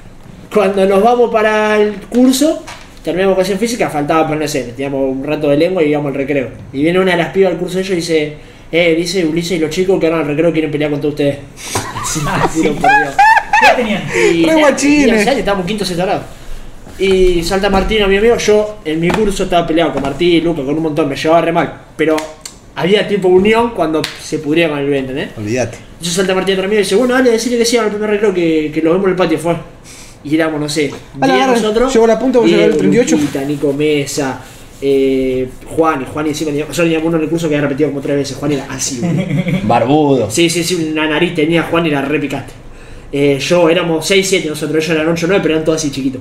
Cuando 0.52 0.84
nos 0.86 1.02
vamos 1.02 1.30
para 1.30 1.80
el 1.80 1.94
curso, 2.08 2.64
terminamos 3.02 3.32
educación 3.34 3.58
física, 3.58 3.88
faltaba 3.90 4.26
poner, 4.26 4.42
no 4.42 4.48
sé, 4.48 4.62
teníamos 4.64 5.10
un 5.10 5.24
rato 5.24 5.48
de 5.50 5.56
lengua 5.56 5.82
y 5.82 5.88
íbamos 5.90 6.10
al 6.10 6.14
recreo. 6.16 6.48
Y 6.72 6.82
viene 6.82 6.98
una 6.98 7.12
de 7.12 7.18
las 7.18 7.28
pibas 7.32 7.50
del 7.50 7.58
curso 7.58 7.76
de 7.76 7.82
ellos 7.82 7.92
y 7.92 7.96
dice, 7.96 8.36
eh, 8.70 8.94
dice 8.96 9.24
Ulises 9.24 9.52
y 9.52 9.58
los 9.60 9.70
chicos 9.70 9.98
que 9.98 10.06
ahora 10.06 10.20
al 10.20 10.26
recreo 10.26 10.52
quieren 10.52 10.70
pelear 10.70 10.90
con 10.90 11.00
todos 11.00 11.14
ustedes. 11.14 11.38
Sí, 12.08 12.20
te 12.20 12.48
juro 12.48 12.72
sí. 12.72 12.80
por 12.80 12.90
Dios. 12.90 13.14
¿Qué 13.60 13.76
tenían? 13.82 14.02
Y 14.32 14.46
Re 14.46 14.54
guachines. 14.54 14.78
teníamos 14.78 15.26
años, 15.26 15.38
estábamos 15.38 15.66
quinto 15.66 15.84
separado. 15.84 16.22
Y 16.98 17.42
salta 17.44 17.68
Martín, 17.68 18.08
mi 18.08 18.16
amigo, 18.16 18.36
yo 18.38 18.78
en 18.84 18.98
mi 18.98 19.08
curso 19.08 19.44
estaba 19.44 19.66
peleado 19.66 19.92
con 19.92 20.02
Martín 20.02 20.28
y 20.30 20.40
Luca, 20.40 20.64
con 20.64 20.74
un 20.74 20.82
montón, 20.82 21.08
me 21.08 21.16
llevaba 21.16 21.42
re 21.42 21.52
mal. 21.52 21.80
Pero 21.96 22.16
había 22.74 23.06
tipo 23.06 23.28
unión 23.28 23.70
cuando 23.74 24.00
se 24.22 24.38
pudría 24.38 24.68
con 24.68 24.78
el 24.78 24.88
B, 24.88 24.98
¿entendés? 24.98 25.28
Olvídate. 25.36 25.78
Yo 26.00 26.10
salta 26.10 26.34
Martín 26.34 26.54
atrás 26.54 26.70
mío 26.70 26.78
y 26.78 26.82
dice, 26.82 26.94
bueno, 26.96 27.14
dale, 27.14 27.30
decirle 27.30 27.58
que 27.58 27.64
sí 27.64 27.76
al 27.76 27.90
primer 27.90 28.08
recreo 28.08 28.32
que, 28.32 28.70
que 28.72 28.80
lo 28.80 28.92
vemos 28.92 29.04
en 29.06 29.10
el 29.10 29.16
patio, 29.16 29.38
fue. 29.38 29.54
Y 30.24 30.34
éramos, 30.34 30.60
no 30.60 30.68
sé, 30.68 30.90
A 31.20 31.26
la 31.26 31.34
10 31.34 31.46
garra, 31.46 31.60
nosotros. 31.60 31.92
llegó 31.92 32.06
la 32.06 32.18
punta, 32.18 32.38
vos 32.40 32.52
al 32.52 32.76
38. 32.76 33.16
Luquita, 33.16 33.42
Nico 33.44 33.72
Mesa, 33.72 34.40
eh, 34.82 35.48
Juan, 35.76 36.02
y 36.02 36.04
Juan 36.12 36.26
y 36.26 36.28
encima 36.30 36.50
tenía, 36.50 36.66
teníamos 36.66 37.06
uno 37.08 37.16
en 37.16 37.22
el 37.24 37.28
curso 37.28 37.48
que 37.48 37.54
había 37.56 37.68
repetido 37.68 37.90
como 37.90 38.00
tres 38.00 38.16
veces, 38.16 38.36
Juan 38.36 38.52
era 38.52 38.66
así. 38.70 39.00
Barbudo. 39.64 40.30
Sí, 40.30 40.50
sí, 40.50 40.62
sí, 40.64 40.90
una 40.92 41.08
nariz 41.08 41.34
tenía 41.34 41.62
Juan 41.64 41.86
y 41.86 41.90
era 41.90 42.02
re 42.02 42.18
picante. 42.18 42.52
Eh, 43.10 43.38
yo 43.40 43.68
éramos 43.70 44.06
6, 44.06 44.28
7 44.28 44.48
nosotros, 44.50 44.84
ellos 44.84 44.96
eran 44.96 45.08
8, 45.12 45.26
9, 45.28 45.42
pero 45.42 45.54
eran 45.54 45.64
todos 45.64 45.78
así 45.80 45.90
chiquitos. 45.90 46.20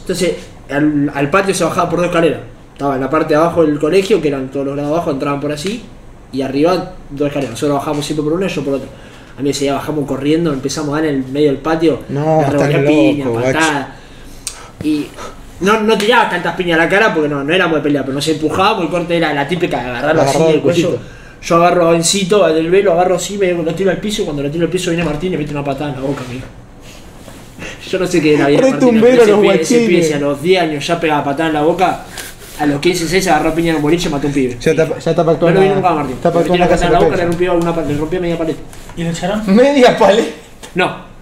Entonces, 0.00 0.32
al, 0.70 1.10
al 1.14 1.30
patio 1.30 1.54
se 1.54 1.64
bajaba 1.64 1.90
por 1.90 1.98
dos 1.98 2.06
escaleras. 2.08 2.40
Estaba 2.72 2.94
en 2.96 3.00
la 3.00 3.10
parte 3.10 3.34
de 3.34 3.36
abajo 3.40 3.64
del 3.64 3.78
colegio, 3.78 4.20
que 4.20 4.28
eran 4.28 4.48
todos 4.50 4.66
los 4.66 4.74
grados 4.76 4.92
abajo, 4.92 5.10
entraban 5.10 5.40
por 5.40 5.50
así, 5.52 5.82
y 6.32 6.42
arriba 6.42 6.94
dos 7.10 7.28
escaleras. 7.28 7.52
Nosotros 7.52 7.78
bajábamos 7.78 8.04
siempre 8.06 8.24
por 8.24 8.32
una 8.34 8.46
y 8.46 8.48
yo 8.48 8.62
por 8.64 8.74
otra. 8.74 8.88
A 9.34 9.38
mí 9.38 9.42
me 9.44 9.48
decía, 9.48 9.74
bajamos 9.74 10.06
corriendo, 10.06 10.52
empezamos 10.52 10.90
a 10.90 11.00
dar 11.00 11.06
en 11.10 11.16
el 11.16 11.24
medio 11.26 11.48
del 11.48 11.58
patio, 11.58 12.00
No, 12.08 12.40
loco, 12.52 12.64
piña, 12.86 13.24
patada. 13.52 13.96
Y 14.82 15.06
no, 15.60 15.80
no 15.80 15.98
tiraba 15.98 16.28
tantas 16.30 16.54
piñas 16.54 16.78
a 16.78 16.84
la 16.84 16.88
cara 16.88 17.12
porque 17.12 17.28
no, 17.28 17.42
no 17.42 17.52
éramos 17.54 17.76
de 17.76 17.82
pelea, 17.82 18.02
pero 18.02 18.14
nos 18.14 18.28
empujábamos 18.28 18.84
y 18.84 18.88
corte 18.88 19.16
era 19.16 19.32
la 19.34 19.46
típica 19.48 19.82
de 19.82 19.88
agarrarlo 19.90 20.22
así 20.22 20.38
el 20.38 20.52
del 20.52 20.60
cuello. 20.60 20.98
Yo 21.42 21.56
agarro 21.56 21.90
a 21.90 21.96
Encito 21.96 22.46
del 22.48 22.70
velo, 22.70 22.92
agarro 22.92 23.16
así, 23.16 23.36
me 23.36 23.52
lo 23.52 23.74
tiro 23.74 23.90
al 23.90 23.98
piso 23.98 24.22
y 24.22 24.24
cuando 24.24 24.42
lo 24.42 24.50
tiro 24.50 24.64
al 24.64 24.70
piso 24.70 24.90
viene 24.90 25.04
Martín 25.04 25.28
y 25.32 25.36
me 25.36 25.42
mete 25.42 25.52
una 25.52 25.64
patada 25.64 25.90
en 25.90 25.96
la 25.96 26.02
boca, 26.02 26.22
amigo. 26.28 26.46
Yo 27.90 27.98
no 27.98 28.06
sé 28.06 28.20
qué 28.22 28.34
era 28.34 28.46
bien. 28.48 28.60
Martín, 28.62 28.96
ese 28.96 29.26
los 29.26 29.38
pibe- 29.40 29.60
ese 29.60 29.76
guachines. 29.78 30.06
si 30.08 30.12
a 30.14 30.18
los 30.18 30.42
10 30.42 30.62
años 30.62 30.86
ya 30.86 30.98
pegaba 31.00 31.24
patada 31.24 31.48
en 31.48 31.54
la 31.54 31.62
boca, 31.62 32.04
a 32.58 32.66
los 32.66 32.80
15, 32.80 33.00
16 33.04 33.26
agarró 33.28 33.54
piña 33.54 33.70
en 33.70 33.76
un 33.76 33.82
boliche 33.82 34.08
y 34.08 34.12
mató 34.12 34.26
a 34.26 34.28
un 34.28 34.34
pibe. 34.34 34.56
Ya 34.60 34.70
está, 34.72 34.86
ya 34.98 35.10
está 35.10 35.24
para 35.24 35.38
No 35.38 35.50
lo 35.50 35.60
vi 35.60 35.68
nunca 35.68 35.88
a 35.88 35.94
Martín. 35.94 36.16
Actuar 36.22 36.50
una 36.50 36.58
la 36.58 36.68
casa 36.68 36.86
en 36.86 36.92
la 36.92 36.98
boca, 37.00 37.16
le 37.16 37.24
rompió, 37.26 37.54
una, 37.54 37.74
pa- 37.74 37.82
le 37.82 37.96
rompió 37.96 38.20
media 38.20 38.38
pared. 38.38 38.54
¿Y 38.96 39.04
lo 39.04 39.10
echaron? 39.10 39.54
Media 39.56 39.96
paleta. 39.98 40.28
No, 40.74 41.14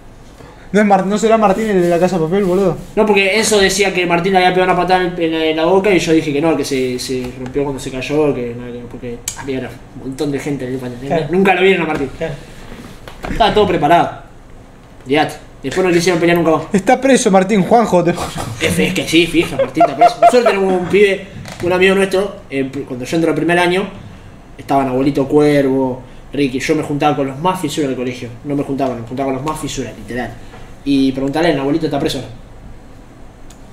No, 0.71 0.79
es 0.81 0.85
Mar- 0.87 1.05
no 1.05 1.17
será 1.17 1.37
Martín 1.37 1.69
el 1.69 1.81
de 1.83 1.89
la 1.89 1.99
casa 1.99 2.17
de 2.17 2.25
papel, 2.25 2.43
boludo. 2.45 2.77
No, 2.95 3.05
porque 3.05 3.37
Enzo 3.37 3.59
decía 3.59 3.93
que 3.93 4.05
Martín 4.05 4.33
le 4.33 4.39
había 4.39 4.53
pegado 4.53 4.71
una 4.73 4.81
patada 4.81 5.05
en, 5.05 5.21
en 5.21 5.31
la- 5.31 5.45
en 5.45 5.55
la 5.57 5.65
boca 5.65 5.89
y 5.91 5.99
yo 5.99 6.13
dije 6.13 6.33
que 6.33 6.41
no, 6.41 6.55
que 6.57 6.65
se, 6.65 6.97
se 6.99 7.31
rompió 7.39 7.63
cuando 7.63 7.79
se 7.79 7.91
cayó, 7.91 8.33
que 8.33 8.55
no, 8.57 8.71
que- 8.71 8.85
porque 8.89 9.17
había 9.39 9.59
un 9.59 10.01
montón 10.09 10.31
de 10.31 10.39
gente 10.39 10.65
en 10.67 10.73
el. 10.73 10.79
Claro. 11.07 11.25
Nunca 11.31 11.53
lo 11.55 11.61
vieron 11.61 11.83
a 11.83 11.87
Martín. 11.87 12.09
Claro. 12.17 12.33
Estaba 13.31 13.53
todo 13.53 13.67
preparado. 13.67 14.23
Fíjate. 15.07 15.35
Después 15.63 15.87
no 15.87 15.93
quisieron 15.93 16.19
pelear 16.19 16.37
nunca 16.37 16.51
más. 16.51 16.63
Está 16.73 16.99
preso 16.99 17.31
Martín 17.31 17.63
Juanjo. 17.63 18.03
te- 18.03 18.11
Es, 18.61 18.77
es 18.77 18.93
que 18.93 19.07
sí, 19.07 19.25
fija, 19.27 19.55
Martín 19.55 19.83
está 19.83 19.95
preso. 19.95 20.15
Nosotros 20.19 20.43
tenemos 20.45 20.73
un 20.81 20.87
pibe, 20.87 21.25
un 21.63 21.71
amigo 21.73 21.95
nuestro, 21.95 22.35
eh, 22.49 22.69
cuando 22.87 23.05
yo 23.05 23.15
entré 23.15 23.29
el 23.31 23.35
primer 23.35 23.57
año, 23.59 23.87
estaban 24.57 24.89
abuelito 24.89 25.25
Cuervo, 25.27 26.01
Ricky, 26.33 26.59
yo 26.59 26.75
me 26.75 26.83
juntaba 26.83 27.15
con 27.15 27.27
los 27.27 27.39
más 27.39 27.61
fisuras 27.61 27.89
del 27.89 27.97
colegio. 27.97 28.27
No 28.43 28.55
me 28.55 28.63
juntaba, 28.63 28.93
me 28.95 29.01
juntaba 29.07 29.27
con 29.27 29.35
los 29.35 29.45
más 29.45 29.59
fisuras, 29.59 29.93
literal. 29.97 30.31
Y 30.83 31.11
preguntarle, 31.13 31.51
el 31.51 31.59
abuelito 31.59 31.85
está 31.85 31.97
preso. 31.99 32.17
ahora?". 32.17 32.29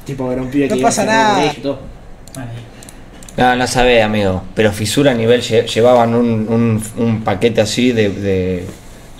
Tipo, 0.05 0.31
era 0.31 0.43
un 0.43 0.49
pibe 0.51 0.69
No 0.69 0.77
que 0.77 0.83
pasa 0.83 1.03
iba 1.05 1.13
a 1.13 1.17
nada. 1.17 1.35
colegio 1.37 1.59
y 1.59 1.63
todo. 1.63 1.79
No, 3.37 3.57
no 3.57 3.67
sabés, 3.67 4.05
amigo. 4.05 4.43
Pero 4.55 4.71
fisura 4.73 5.13
a 5.13 5.15
nivel 5.15 5.41
lle- 5.41 5.67
llevaban 5.67 6.15
un, 6.15 6.47
un, 6.49 6.83
un 7.05 7.23
paquete 7.23 7.61
así 7.61 7.93
de, 7.93 8.11
de- 8.11 8.67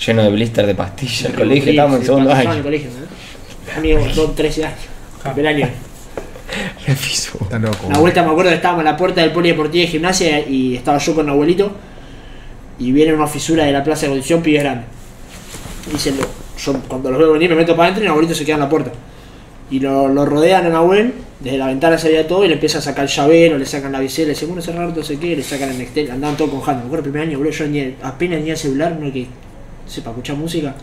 lleno 0.07 0.23
de 0.23 0.31
blister 0.31 0.67
de 0.67 0.75
pastillas 0.75 1.27
al 1.27 1.35
colegio. 1.35 1.71
Estábamos 1.71 2.01
en 2.01 2.05
segundo 2.07 2.31
estaba 2.31 2.43
en 2.43 2.49
año. 2.49 2.57
el 2.59 2.63
colegio, 2.65 2.91
¿no? 2.91 3.79
Amigo, 3.79 4.09
son 4.15 4.35
13 4.35 4.65
años. 4.65 4.79
Primer 5.23 5.47
año. 5.47 5.69
Está 6.87 7.59
loco. 7.59 7.87
Una 7.87 7.99
vuelta 7.99 8.23
me 8.23 8.31
acuerdo 8.31 8.51
que 8.51 8.57
estábamos 8.57 8.81
en 8.81 8.87
la 8.87 8.97
puerta 8.97 9.21
del 9.21 9.33
polideportivo 9.33 9.83
de 9.83 9.89
gimnasia 9.89 10.41
y 10.49 10.77
estaba 10.77 10.99
yo 10.99 11.15
con 11.15 11.25
mi 11.27 11.31
abuelito 11.33 11.73
y 12.79 12.93
viene 12.93 13.13
una 13.13 13.27
fisura 13.27 13.65
de 13.65 13.73
la 13.73 13.85
plaza 13.85 14.03
de 14.03 14.09
condición 14.09 14.43
pibes 14.43 14.63
grandes. 14.63 14.87
Y 15.89 15.93
dicen, 15.93 16.17
yo 16.59 16.73
cuando 16.89 17.11
los 17.11 17.19
veo 17.19 17.33
venir 17.33 17.51
me 17.51 17.57
meto 17.57 17.77
para 17.77 17.85
adentro 17.85 18.03
y 18.03 18.07
mi 18.07 18.11
abuelito 18.11 18.35
se 18.35 18.45
queda 18.45 18.55
en 18.57 18.61
la 18.61 18.69
puerta. 18.69 18.91
Y 19.71 19.79
lo, 19.79 20.09
lo 20.09 20.27
rodean 20.27 20.67
a 20.67 20.71
Nahuel, 20.71 21.13
desde 21.39 21.57
la 21.59 21.67
ventana 21.69 21.97
se 21.97 22.09
veía 22.09 22.27
todo 22.27 22.45
y 22.45 22.49
le 22.49 22.55
empiezan 22.55 22.81
a 22.81 22.83
sacar 22.83 23.05
el 23.05 23.11
llavero, 23.11 23.57
le 23.59 23.67
sacan 23.67 23.93
la 23.93 24.01
visera, 24.01 24.27
le 24.27 24.33
dicen, 24.35 24.49
bueno, 24.49 24.61
cerrar 24.63 24.95
no 24.97 25.03
sé 25.05 25.17
qué, 25.19 25.37
le 25.37 25.43
sacan 25.45 25.69
el 25.71 25.79
Nextel, 25.79 26.11
andaban 26.11 26.37
todos 26.37 26.51
con 26.51 26.61
Handy. 26.69 26.81
Me 26.83 26.87
acuerdo 26.87 27.07
el 27.07 27.13
primer 27.13 27.29
año, 27.29 27.39
boludo, 27.39 27.53
yo 27.53 27.67
ni- 27.69 27.95
apenas 28.03 28.39
tenía 28.39 28.57
celular, 28.57 28.97
no 29.01 29.13
que 29.13 29.27
sepa 29.91 30.11
escuchar 30.11 30.37
música, 30.37 30.75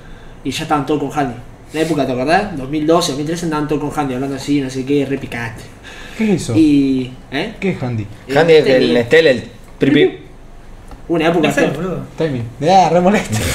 y 0.43 0.51
ya 0.51 0.63
estaban 0.63 0.85
todos 0.85 1.01
con 1.01 1.19
Handy. 1.19 1.33
En 1.73 1.79
la 1.79 1.85
época, 1.85 2.05
¿te 2.05 2.11
acordás? 2.13 2.57
2012, 2.57 3.11
2013 3.13 3.45
andaban 3.45 3.67
todos 3.67 3.81
con 3.83 3.99
Handy, 3.99 4.13
hablando 4.15 4.35
así, 4.35 4.61
no 4.61 4.69
sé 4.69 4.85
qué, 4.85 5.05
re 5.05 5.17
picante. 5.17 5.63
¿Qué 6.17 6.33
es 6.33 6.41
eso? 6.43 6.55
Y. 6.55 7.11
¿Eh? 7.31 7.53
¿Qué 7.59 7.69
es 7.71 7.83
Handy? 7.83 8.05
Handy 8.35 8.53
es 8.53 8.65
el 8.67 8.93
Nestel, 8.93 9.27
el 9.27 9.43
pripi. 9.77 10.17
Una 11.09 11.27
época. 11.27 11.53
boludo. 11.75 12.01
Timing. 12.17 12.43
Ah, 12.69 12.89
re 12.91 12.99
molesto. 13.01 13.37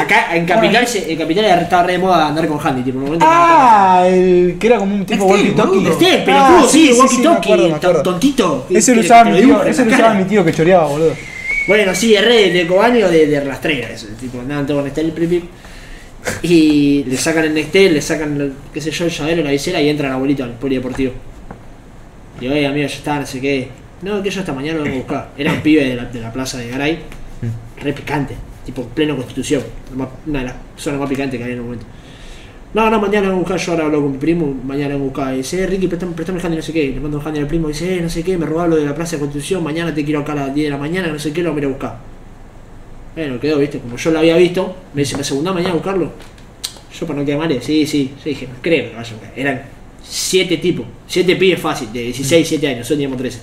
Acá 0.00 0.36
en 0.36 0.44
Capital, 0.46 0.86
se- 0.86 1.10
en 1.12 1.18
Capital 1.18 1.44
estaba 1.44 1.82
re 1.84 1.92
de 1.92 1.98
moda 1.98 2.26
andar 2.28 2.46
con 2.48 2.58
Handy, 2.64 2.82
tipo, 2.82 2.96
en 2.98 3.02
un 3.02 3.04
momento. 3.06 3.26
Ah, 3.28 4.04
el 4.06 4.56
que 4.58 4.66
era 4.66 4.78
como 4.78 4.94
un 4.94 5.04
tipo 5.06 5.24
walkie 5.26 5.50
talkie. 5.52 5.88
Este, 5.88 6.24
sí, 6.68 6.92
walkie 6.98 7.22
talkie, 7.22 7.74
tontito. 8.02 8.66
Ese 8.70 8.94
lo 8.94 9.00
que- 9.00 9.06
usaba 9.06 9.24
mi 9.30 9.40
tío, 9.40 9.62
ese 9.64 9.84
lo 9.84 9.92
usaba 9.92 10.14
mi 10.14 10.24
tío 10.24 10.44
que 10.44 10.52
choreaba, 10.52 10.86
boludo. 10.86 11.12
Bueno, 11.68 11.94
sí, 11.94 12.14
es 12.14 12.24
re 12.24 12.50
de 12.50 12.66
cobaño 12.66 13.06
o 13.06 13.10
de, 13.10 13.26
de 13.26 13.40
rastrera, 13.40 13.90
eso, 13.90 14.06
tipo, 14.18 14.40
andaban 14.40 14.66
todos 14.66 14.82
con 14.90 14.90
prip, 15.12 15.28
prip. 15.28 15.44
Y 16.42 17.04
le 17.04 17.16
sacan 17.16 17.44
el 17.44 17.54
Nestel, 17.54 17.94
le 17.94 18.02
sacan, 18.02 18.40
el- 18.40 18.52
qué 18.74 18.80
sé 18.80 18.90
yo, 18.90 19.04
el 19.04 19.10
llavero, 19.10 19.42
la 19.44 19.50
visera 19.50 19.80
y 19.80 19.88
entra 19.88 20.08
el 20.08 20.14
abuelito 20.14 20.42
al 20.44 20.52
polideportivo. 20.54 21.12
Digo, 22.40 22.52
oye, 22.52 22.66
amigo, 22.66 22.88
ya 22.88 22.94
está, 22.96 23.20
no 23.20 23.26
sé 23.26 23.40
qué. 23.40 23.68
No, 24.02 24.22
que 24.22 24.30
yo 24.30 24.40
hasta 24.40 24.52
mañana 24.52 24.78
lo 24.78 24.84
vengo 24.84 24.96
a 24.96 25.00
buscar. 25.00 25.30
Era 25.36 25.52
un 25.52 25.60
pibe 25.60 25.84
de 25.84 25.94
la, 25.96 26.04
de 26.06 26.20
la 26.20 26.32
plaza 26.32 26.58
de 26.58 26.68
Garay, 26.70 26.98
re 27.82 27.92
picante, 27.92 28.34
tipo 28.64 28.84
pleno 28.88 29.16
constitución, 29.16 29.62
una 30.26 30.38
de 30.40 30.44
las 30.46 30.54
zonas 30.76 31.00
más 31.00 31.08
picantes 31.08 31.36
que 31.38 31.44
había 31.44 31.54
en 31.54 31.60
el 31.60 31.64
momento. 31.64 31.86
No, 32.74 32.90
no, 32.90 33.00
mañana 33.00 33.28
vengo 33.28 33.36
a 33.36 33.38
buscar, 33.38 33.58
yo 33.58 33.72
ahora 33.72 33.86
hablo 33.86 34.02
con 34.02 34.12
mi 34.12 34.18
primo, 34.18 34.54
mañana 34.64 34.88
vengo 34.88 35.04
a 35.04 35.08
buscar. 35.08 35.34
Y 35.34 35.38
dice, 35.38 35.62
eh, 35.62 35.66
Ricky, 35.66 35.88
préstame, 35.88 36.12
préstame 36.12 36.38
el 36.38 36.44
handy, 36.44 36.56
no 36.56 36.62
sé 36.62 36.72
qué. 36.72 36.90
Le 36.90 37.00
mando 37.00 37.18
un 37.18 37.26
handy 37.26 37.40
al 37.40 37.46
primo, 37.46 37.68
dice, 37.68 37.96
eh, 37.96 38.00
no 38.02 38.10
sé 38.10 38.22
qué, 38.22 38.36
me 38.36 38.44
robaron 38.44 38.70
lo 38.70 38.76
de 38.76 38.84
la 38.84 38.94
plaza 38.94 39.16
de 39.16 39.20
constitución, 39.20 39.64
mañana 39.64 39.94
te 39.94 40.04
quiero 40.04 40.20
acá 40.20 40.32
a 40.32 40.36
las 40.36 40.54
10 40.54 40.66
de 40.66 40.70
la 40.70 40.76
mañana, 40.76 41.08
no 41.08 41.18
sé 41.18 41.32
qué, 41.32 41.42
lo 41.42 41.54
voy 41.54 41.64
a 41.64 41.68
buscar. 41.68 41.98
Bueno, 43.14 43.40
quedó, 43.40 43.58
viste, 43.58 43.78
como 43.78 43.96
yo 43.96 44.10
lo 44.10 44.18
había 44.18 44.36
visto, 44.36 44.76
me 44.92 45.02
dice, 45.02 45.16
¿me 45.16 45.24
segunda 45.24 45.52
mañana 45.52 45.70
a 45.70 45.74
buscarlo? 45.74 46.12
Yo 46.92 47.06
para 47.06 47.20
no 47.20 47.24
quedar 47.24 47.38
mal, 47.38 47.62
sí, 47.62 47.86
sí, 47.86 48.12
yo 48.18 48.24
dije, 48.24 48.46
no 48.46 48.54
creo 48.60 48.90
que 48.90 48.96
vaya 48.96 49.10
a 49.10 49.14
buscar. 49.14 49.32
Eran 49.34 49.62
siete 50.02 50.58
tipos, 50.58 50.86
siete 51.06 51.36
pibes 51.36 51.60
fácil, 51.60 51.90
de 51.92 52.02
16, 52.02 52.46
7 52.48 52.66
años, 52.66 52.78
nosotros 52.80 52.98
teníamos 52.98 53.18
13. 53.18 53.40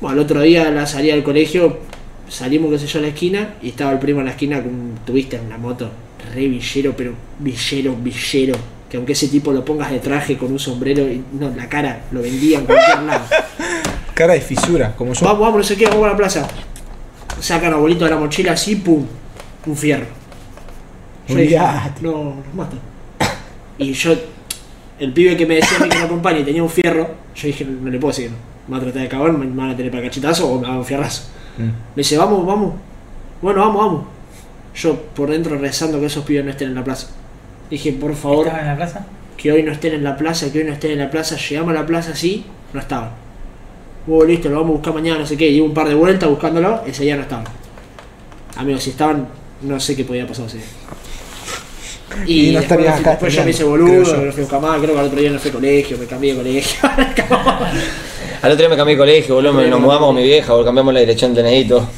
Bueno, 0.00 0.16
el 0.16 0.24
otro 0.24 0.40
día 0.40 0.70
la 0.70 0.86
salida 0.86 1.14
del 1.14 1.22
colegio, 1.22 1.78
salimos, 2.28 2.70
qué 2.72 2.78
sé 2.78 2.86
yo, 2.86 2.98
a 2.98 3.02
la 3.02 3.08
esquina, 3.08 3.54
y 3.62 3.68
estaba 3.68 3.92
el 3.92 3.98
primo 3.98 4.20
en 4.20 4.26
la 4.26 4.32
esquina 4.32 4.62
con 4.62 4.74
un 4.74 4.98
tuviste 5.04 5.36
en 5.36 5.46
una 5.46 5.58
moto, 5.58 5.90
re 6.34 6.48
villero, 6.48 6.94
pero 6.96 7.12
villero, 7.38 7.94
villero. 7.96 8.54
Que 8.88 8.96
aunque 8.98 9.12
ese 9.12 9.28
tipo 9.28 9.52
lo 9.52 9.64
pongas 9.64 9.90
de 9.90 10.00
traje 10.00 10.36
con 10.36 10.52
un 10.52 10.58
sombrero, 10.58 11.02
y 11.02 11.22
no, 11.32 11.50
la 11.50 11.68
cara 11.68 12.04
lo 12.10 12.22
vendía 12.22 12.58
en 12.58 12.66
cualquier 12.66 13.02
lado. 13.02 13.24
Cara 14.14 14.34
de 14.34 14.40
fisura, 14.40 14.94
como 14.96 15.14
yo. 15.14 15.24
Vamos, 15.24 15.40
vamos, 15.40 15.56
no 15.58 15.64
sé 15.64 15.76
qué, 15.76 15.86
vamos 15.86 16.04
a 16.04 16.08
la 16.08 16.16
plaza. 16.16 16.46
Sacan 17.40 17.72
a 17.72 17.76
abuelito 17.76 18.04
de 18.04 18.10
la 18.10 18.18
mochila 18.18 18.52
así, 18.52 18.76
pum, 18.76 19.06
un 19.66 19.76
fierro. 19.76 20.06
Yo 21.28 21.36
dije, 21.36 21.58
no, 22.02 22.34
nos 22.36 22.54
matan. 22.54 22.78
Y 23.78 23.92
yo, 23.92 24.14
el 24.98 25.12
pibe 25.12 25.36
que 25.36 25.46
me 25.46 25.56
decía 25.56 25.78
a 25.78 25.84
mí 25.84 25.88
que 25.88 25.98
me 25.98 26.04
acompañe 26.04 26.40
y 26.40 26.44
tenía 26.44 26.62
un 26.62 26.70
fierro, 26.70 27.08
yo 27.34 27.46
dije, 27.46 27.64
no, 27.64 27.80
no 27.80 27.90
le 27.90 27.98
puedo 27.98 28.14
decir, 28.14 28.30
me 28.68 28.72
va 28.72 28.78
a 28.78 28.80
tratar 28.80 29.02
de 29.02 29.08
cabrón, 29.08 29.40
me 29.40 29.46
van 29.46 29.70
a 29.70 29.76
tener 29.76 29.90
para 29.90 30.04
cachetazo 30.04 30.48
o 30.48 30.60
me 30.60 30.68
va 30.68 30.74
a 30.74 30.78
un 30.78 30.84
fierrazo. 30.84 31.24
Mm. 31.56 31.62
Me 31.62 31.72
dice, 31.96 32.16
vamos, 32.18 32.44
vamos. 32.46 32.74
Bueno, 33.40 33.60
vamos, 33.60 33.84
vamos. 33.84 34.04
Yo 34.74 34.96
por 35.14 35.30
dentro 35.30 35.56
rezando 35.58 36.00
que 36.00 36.06
esos 36.06 36.24
pibes 36.24 36.44
no 36.44 36.50
estén 36.50 36.68
en 36.68 36.74
la 36.74 36.84
plaza. 36.84 37.08
Dije, 37.70 37.92
por 37.92 38.14
favor, 38.14 38.46
¿Estaba 38.46 38.62
en 38.62 38.68
la 38.68 38.76
plaza? 38.76 39.06
que 39.36 39.50
hoy 39.52 39.62
no 39.62 39.72
estén 39.72 39.94
en 39.94 40.04
la 40.04 40.16
plaza, 40.16 40.50
que 40.52 40.58
hoy 40.60 40.64
no 40.64 40.72
estén 40.72 40.92
en 40.92 40.98
la 40.98 41.10
plaza. 41.10 41.36
Llegamos 41.36 41.70
a 41.70 41.80
la 41.80 41.86
plaza 41.86 42.12
así, 42.12 42.44
no 42.72 42.80
estaban. 42.80 43.10
Hubo 44.06 44.24
listo, 44.24 44.48
lo 44.48 44.56
vamos 44.56 44.70
a 44.70 44.72
buscar 44.74 44.94
mañana, 44.94 45.18
no 45.20 45.26
sé 45.26 45.36
qué. 45.36 45.48
Y 45.48 45.60
un 45.60 45.72
par 45.74 45.88
de 45.88 45.94
vueltas 45.94 46.28
buscándolo, 46.28 46.82
ese 46.86 47.02
día 47.04 47.16
no 47.16 47.22
estaban. 47.22 47.44
Amigos, 48.56 48.82
si 48.82 48.90
estaban, 48.90 49.28
no 49.62 49.78
sé 49.80 49.94
qué 49.96 50.04
podía 50.04 50.26
pasar 50.26 50.46
ese 50.46 50.58
día. 50.58 50.66
Y 52.26 52.50
no 52.52 52.60
después, 52.60 52.88
acá 52.88 53.10
después 53.10 53.34
yo 53.34 53.44
me 53.44 53.50
hice 53.50 53.64
boludo, 53.64 53.88
creo 53.88 54.04
yo. 54.04 54.20
que 54.20 54.26
no 54.26 54.32
fui 54.32 54.40
a 54.40 54.44
buscar 54.44 54.60
más, 54.60 54.80
creo 54.80 54.94
que 54.94 55.00
al 55.00 55.06
otro 55.06 55.20
día 55.20 55.30
no 55.30 55.38
fui 55.38 55.50
a 55.50 55.54
colegio, 55.54 55.98
me 55.98 56.04
cambié 56.06 56.32
de 56.34 56.38
colegio. 56.38 56.80
Al 58.42 58.50
otro 58.50 58.56
día 58.62 58.68
me 58.68 58.76
cambié 58.76 58.96
de 58.96 58.98
colegio, 58.98 59.34
boludo, 59.36 59.52
me- 59.52 59.68
nos 59.68 59.80
mudamos 59.80 60.08
con 60.08 60.16
mi 60.16 60.24
vieja, 60.24 60.52
boludo, 60.52 60.66
cambiamos 60.66 60.92
la 60.94 61.00
dirección 61.00 61.32
y 61.46 61.64
todo. 61.64 61.88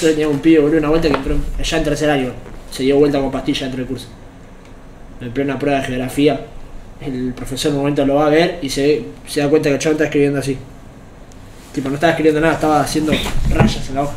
Yo 0.00 0.08
tenía 0.10 0.28
un 0.28 0.38
pibe, 0.38 0.60
boludo, 0.60 0.78
una 0.78 0.88
vuelta 0.90 1.08
que 1.08 1.14
entró 1.14 1.36
allá 1.58 1.78
en 1.78 1.84
tercer 1.84 2.10
año. 2.10 2.32
Se 2.70 2.82
dio 2.82 2.96
vuelta 2.98 3.18
con 3.20 3.30
pastilla 3.30 3.62
dentro 3.62 3.78
del 3.78 3.86
curso. 3.88 4.06
En 5.20 5.30
plena 5.32 5.58
prueba 5.58 5.80
de 5.80 5.86
geografía. 5.86 6.40
El 7.00 7.32
profesor 7.34 7.70
en 7.70 7.76
un 7.76 7.82
momento 7.82 8.04
lo 8.06 8.16
va 8.16 8.26
a 8.26 8.30
ver 8.30 8.58
y 8.62 8.68
se, 8.70 9.04
se 9.26 9.40
da 9.40 9.48
cuenta 9.48 9.68
que 9.68 9.74
el 9.76 9.80
chabón 9.80 9.94
está 9.94 10.04
escribiendo 10.04 10.38
así. 10.38 10.56
Tipo, 11.72 11.88
no 11.88 11.94
estaba 11.94 12.12
escribiendo 12.12 12.40
nada, 12.40 12.54
estaba 12.54 12.80
haciendo 12.80 13.12
rayas 13.50 13.88
en 13.88 13.94
la 13.94 14.02
hoja. 14.02 14.14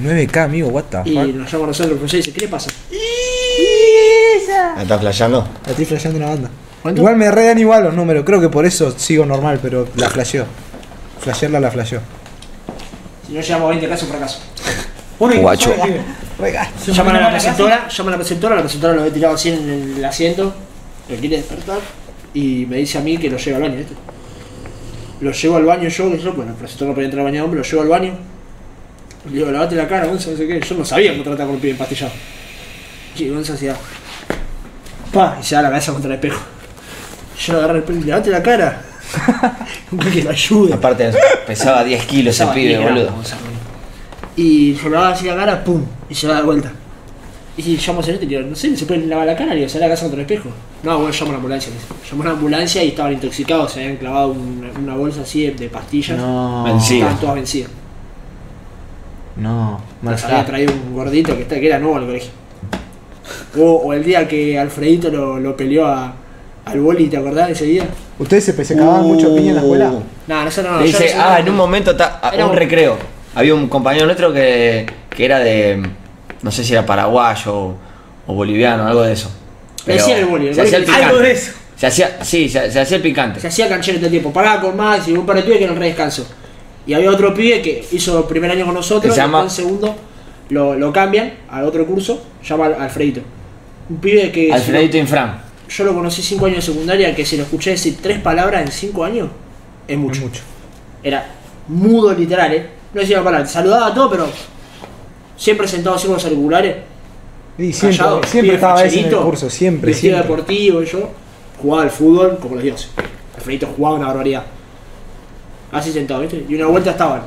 9K, 0.00 0.44
amigo, 0.44 0.68
what 0.68 0.84
the 0.84 1.02
Y 1.04 1.14
fuck. 1.14 1.34
nos 1.34 1.52
llama 1.52 1.64
a 1.64 1.66
nosotros 1.68 1.92
el 1.92 1.98
profesor 1.98 2.14
y 2.14 2.22
dice, 2.22 2.32
¿qué 2.32 2.40
le 2.42 2.48
pasa? 2.48 2.70
¿Me 4.76 4.82
estás 4.82 5.00
flasheando? 5.00 5.46
La 5.64 5.70
estoy 5.70 5.84
flasheando 5.84 6.18
una 6.18 6.28
banda. 6.28 6.50
¿Cuánto? 6.82 7.00
Igual 7.00 7.16
me 7.16 7.30
redan 7.30 7.58
igual 7.58 7.84
los 7.84 7.94
números, 7.94 8.24
creo 8.24 8.40
que 8.40 8.48
por 8.48 8.64
eso 8.64 8.92
sigo 8.98 9.24
normal, 9.26 9.58
pero 9.62 9.86
la 9.96 10.08
flasheó. 10.10 10.46
Flashearla 11.20 11.60
la 11.60 11.70
flasheó. 11.70 12.00
Si 13.26 13.32
no 13.34 13.40
llevamos 13.40 13.68
20 13.70 13.88
casos, 13.88 14.08
fracaso. 14.08 14.40
Bueno, 15.22 15.34
¿y 15.34 15.38
qué 15.38 15.42
Guacho. 15.42 15.72
pibe? 15.84 16.00
Rega. 16.36 16.68
¿Se 16.84 16.92
Llaman 16.92 17.14
a 17.14 17.20
la 17.20 17.30
preceptora, 17.30 17.88
llaman 17.88 18.08
a 18.08 18.16
la 18.16 18.16
preceptora, 18.16 18.56
la 18.56 18.62
preceptora 18.62 18.94
lo 18.94 19.02
ve 19.04 19.10
tirado 19.12 19.34
así 19.36 19.50
en 19.50 19.94
el 19.96 20.04
asiento, 20.04 20.52
lo 21.08 21.16
quiere 21.16 21.36
despertar 21.36 21.78
y 22.34 22.66
me 22.66 22.78
dice 22.78 22.98
a 22.98 23.02
mí 23.02 23.16
que 23.18 23.30
lo 23.30 23.36
lleve 23.36 23.54
al 23.54 23.62
baño, 23.62 23.76
¿viste? 23.76 23.94
Lo 25.20 25.30
llevo 25.30 25.56
al 25.58 25.64
baño 25.64 25.88
yo, 25.88 26.10
que 26.10 26.18
yo, 26.18 26.32
bueno, 26.32 26.50
el 26.50 26.56
preceptor 26.56 26.88
no 26.88 26.94
podía 26.94 27.04
entrar 27.04 27.20
al 27.20 27.26
baño 27.26 27.36
de 27.36 27.42
hombre, 27.42 27.58
lo 27.60 27.64
llevo 27.64 27.82
al 27.82 27.88
baño. 27.88 28.14
Le 29.26 29.32
digo, 29.32 29.52
lavate 29.52 29.76
la 29.76 29.86
cara, 29.86 30.06
Gonza, 30.06 30.32
no 30.32 30.36
sé 30.36 30.48
qué. 30.48 30.60
Yo 30.60 30.74
no 30.74 30.84
sabía 30.84 31.12
cómo 31.12 31.22
tratar 31.22 31.46
con 31.46 31.54
un 31.54 31.60
pibe 31.60 31.70
empastillado. 31.70 32.10
Y 33.16 33.28
Gonza 33.28 33.52
hacía. 33.52 33.76
Pa, 35.12 35.38
y 35.40 35.44
se 35.44 35.54
da 35.54 35.62
la 35.62 35.68
cabeza 35.68 35.92
contra 35.92 36.08
el 36.08 36.14
espejo. 36.16 36.40
Yo 37.38 37.52
lo 37.52 37.58
agarré 37.60 37.78
el 37.78 37.84
pelo 37.84 38.00
y 38.00 38.02
lavate 38.02 38.30
la 38.30 38.42
cara. 38.42 38.82
Como 39.88 40.02
que 40.02 40.24
lo 40.24 40.30
ayude. 40.30 40.74
Aparte, 40.74 41.12
pesaba 41.46 41.84
10 41.84 42.06
kilos 42.06 42.34
ese 42.34 42.42
Pesaba 42.42 42.54
pibe, 42.54 42.68
10 42.70 42.80
gramos, 42.80 42.98
boludo. 42.98 43.14
Gonza, 43.14 43.36
boludo. 43.36 43.51
Y 44.36 44.74
yo 44.74 44.84
lo 44.84 44.90
lavaba 44.96 45.12
así 45.14 45.26
la 45.26 45.36
cara, 45.36 45.62
pum, 45.64 45.82
y 46.08 46.14
se 46.14 46.26
da 46.26 46.36
de 46.36 46.42
vuelta. 46.42 46.72
Y 47.56 47.62
si 47.62 47.76
llamo 47.76 48.00
a 48.00 48.02
Celeste 48.02 48.24
y 48.24 48.28
digo, 48.28 48.40
no 48.42 48.56
sé, 48.56 48.74
¿se 48.76 48.86
pueden 48.86 49.10
lavar 49.10 49.26
la 49.26 49.36
cara? 49.36 49.50
Le 49.50 49.56
digo, 49.56 49.68
sale 49.68 49.84
a 49.84 49.88
casa 49.90 50.02
contra 50.04 50.20
el 50.22 50.26
espejo. 50.26 50.48
No, 50.82 50.98
bueno, 50.98 51.12
llamo 51.12 51.26
a 51.26 51.32
la 51.32 51.36
ambulancia. 51.36 51.72
Llamó 52.10 52.22
a 52.22 52.26
la 52.26 52.32
ambulancia 52.32 52.82
y 52.82 52.88
estaban 52.88 53.12
intoxicados, 53.12 53.72
se 53.72 53.80
habían 53.82 53.96
clavado 53.98 54.28
una, 54.32 54.70
una 54.78 54.96
bolsa 54.96 55.20
así 55.20 55.42
de, 55.46 55.50
de 55.52 55.68
pastillas. 55.68 56.16
No. 56.18 56.64
Vencido. 56.64 57.00
Estaban 57.00 57.20
todas 57.20 57.34
vencidas. 57.36 57.70
No. 59.36 59.80
Las 60.02 60.24
había 60.24 60.44
traído 60.46 60.72
un 60.72 60.94
gordito 60.94 61.34
que, 61.36 61.42
está, 61.42 61.58
que 61.58 61.66
era 61.66 61.78
nuevo 61.78 61.96
al 61.96 62.06
colegio. 62.06 62.30
O, 63.58 63.62
o 63.84 63.92
el 63.92 64.02
día 64.04 64.26
que 64.28 64.58
Alfredito 64.58 65.10
lo, 65.10 65.38
lo 65.38 65.56
peleó 65.56 65.86
a, 65.86 66.12
al 66.64 66.80
boli, 66.80 67.08
¿te 67.08 67.16
acordás 67.16 67.46
de 67.48 67.52
ese 67.52 67.64
día? 67.66 67.84
¿Ustedes 68.18 68.44
se, 68.44 68.64
se 68.64 68.76
cagaban 68.76 69.04
mucho 69.04 69.34
piña 69.34 69.50
en 69.50 69.54
la 69.56 69.60
escuela? 69.62 69.90
Uh. 69.90 70.02
No, 70.26 70.44
nosotros 70.44 70.72
no. 70.74 70.80
Le 70.80 70.90
yo 70.90 70.98
dice, 70.98 71.14
no- 71.16 71.22
ah, 71.22 71.40
en 71.40 71.48
un 71.48 71.56
momento, 71.56 71.96
ta- 71.96 72.20
a- 72.22 72.30
Era 72.30 72.44
un 72.46 72.52
un- 72.52 72.56
recreo. 72.56 72.96
Había 73.34 73.54
un 73.54 73.68
compañero 73.68 74.04
nuestro 74.06 74.32
que, 74.32 74.86
que 75.10 75.24
era 75.24 75.38
de, 75.38 75.82
no 76.42 76.50
sé 76.50 76.64
si 76.64 76.72
era 76.72 76.84
paraguayo 76.84 77.54
o, 77.54 77.76
o 78.26 78.34
boliviano, 78.34 78.86
algo 78.86 79.02
de 79.02 79.12
eso. 79.14 79.30
Le 79.86 79.94
decían 79.94 80.18
el 80.18 80.26
boli, 80.26 80.48
el 80.48 80.54
se 80.54 80.60
boli 80.60 80.68
hacía 80.68 80.78
el 80.78 80.84
picante. 80.84 81.04
Algo 81.06 81.18
de 81.20 81.32
eso. 81.32 81.52
Se 81.76 81.86
hacía, 81.86 82.24
sí, 82.24 82.48
se, 82.48 82.70
se 82.70 82.80
hacía 82.80 82.96
el 82.98 83.02
picante. 83.02 83.40
Se 83.40 83.48
hacía 83.48 83.68
canchero 83.68 83.96
todo 83.98 84.06
el 84.06 84.12
tiempo. 84.12 84.32
Paraba 84.32 84.60
con 84.60 84.76
Max 84.76 85.08
y 85.08 85.12
un 85.12 85.26
par 85.26 85.36
de 85.36 85.42
pibes 85.42 85.58
que 85.58 85.64
eran 85.64 85.76
re 85.76 85.86
descanso. 85.86 86.26
Y 86.86 86.94
había 86.94 87.10
otro 87.10 87.32
pibe 87.34 87.60
que 87.62 87.84
hizo 87.92 88.18
el 88.20 88.24
primer 88.26 88.50
año 88.50 88.64
con 88.66 88.74
nosotros, 88.74 89.14
se 89.14 89.20
llama- 89.20 89.42
el 89.42 89.50
segundo 89.50 89.94
lo, 90.50 90.74
lo 90.74 90.92
cambian 90.92 91.32
al 91.50 91.64
otro 91.64 91.86
curso, 91.86 92.22
llama 92.44 92.66
Al- 92.66 92.74
Alfredito. 92.82 93.20
Un 93.88 93.96
pibe 93.96 94.30
que 94.30 94.52
Alfredito 94.52 94.96
Infran. 94.98 95.40
yo 95.68 95.84
lo 95.84 95.94
conocí 95.94 96.22
cinco 96.22 96.46
años 96.46 96.64
de 96.66 96.72
secundaria, 96.72 97.14
que 97.14 97.24
si 97.24 97.36
lo 97.36 97.44
escuché 97.44 97.70
decir 97.70 97.96
tres 98.02 98.20
palabras 98.20 98.62
en 98.62 98.70
cinco 98.70 99.04
años, 99.04 99.28
es 99.88 99.96
mucho. 99.98 100.20
Es 100.20 100.26
mucho. 100.26 100.42
Era 101.02 101.26
mudo 101.68 102.12
literal, 102.14 102.52
¿eh? 102.52 102.66
No 102.94 103.00
decía 103.00 103.16
una 103.18 103.24
palabra, 103.24 103.46
saludaba 103.46 103.86
a 103.86 103.94
todo, 103.94 104.10
pero 104.10 104.26
siempre 105.36 105.66
sentado 105.66 105.96
así 105.96 106.06
con 106.06 106.14
los 106.14 106.24
auriculares. 106.24 106.76
Y 107.58 107.72
siempre, 107.72 107.98
callado, 107.98 108.22
siempre 108.24 108.54
estaba 108.54 108.84
ese 108.84 109.00
en 109.00 109.06
el 109.06 109.16
curso, 109.16 109.50
siempre, 109.50 109.90
vestido 109.90 110.16
siempre. 110.16 110.30
deportivo 110.30 110.82
y 110.82 110.86
yo 110.86 111.10
jugaba 111.60 111.82
al 111.82 111.90
fútbol 111.90 112.38
como 112.40 112.54
los 112.54 112.64
dioses. 112.64 112.90
Alfredito 113.36 113.68
jugaba 113.76 113.96
una 113.96 114.06
barbaridad. 114.08 114.44
Así 115.70 115.92
sentado, 115.92 116.20
¿viste? 116.20 116.44
Y 116.48 116.54
una 116.54 116.66
vuelta 116.66 116.90
estaban 116.90 117.22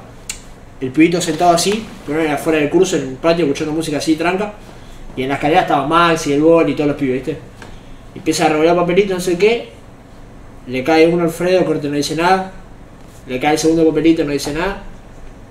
el 0.81 0.91
pibito 0.91 1.21
sentado 1.21 1.51
así, 1.51 1.85
pero 2.05 2.19
era 2.19 2.35
afuera 2.35 2.59
del 2.59 2.69
curso, 2.69 2.97
en 2.97 3.09
el 3.09 3.15
patio, 3.15 3.45
escuchando 3.45 3.73
música 3.73 3.97
así, 3.97 4.15
tranca. 4.15 4.53
Y 5.15 5.23
en 5.23 5.29
la 5.29 5.35
escalera 5.35 5.61
estaba 5.61 5.87
Max 5.87 6.27
y 6.27 6.33
el 6.33 6.41
Bol 6.41 6.69
y 6.69 6.75
todos 6.75 6.89
los 6.89 6.97
pibes, 6.97 7.25
¿viste? 7.25 7.39
Empieza 8.13 8.45
a 8.45 8.49
revolear 8.49 8.75
papelito, 8.75 9.13
no 9.13 9.19
sé 9.19 9.37
qué. 9.37 9.69
Le 10.67 10.83
cae 10.83 11.07
uno 11.07 11.23
a 11.23 11.25
Alfredo, 11.25 11.63
corte, 11.65 11.87
no 11.87 11.95
dice 11.95 12.15
nada. 12.15 12.51
Le 13.27 13.39
cae 13.39 13.53
el 13.53 13.59
segundo 13.59 13.85
papelito, 13.87 14.23
no 14.25 14.31
dice 14.31 14.53
nada. 14.53 14.83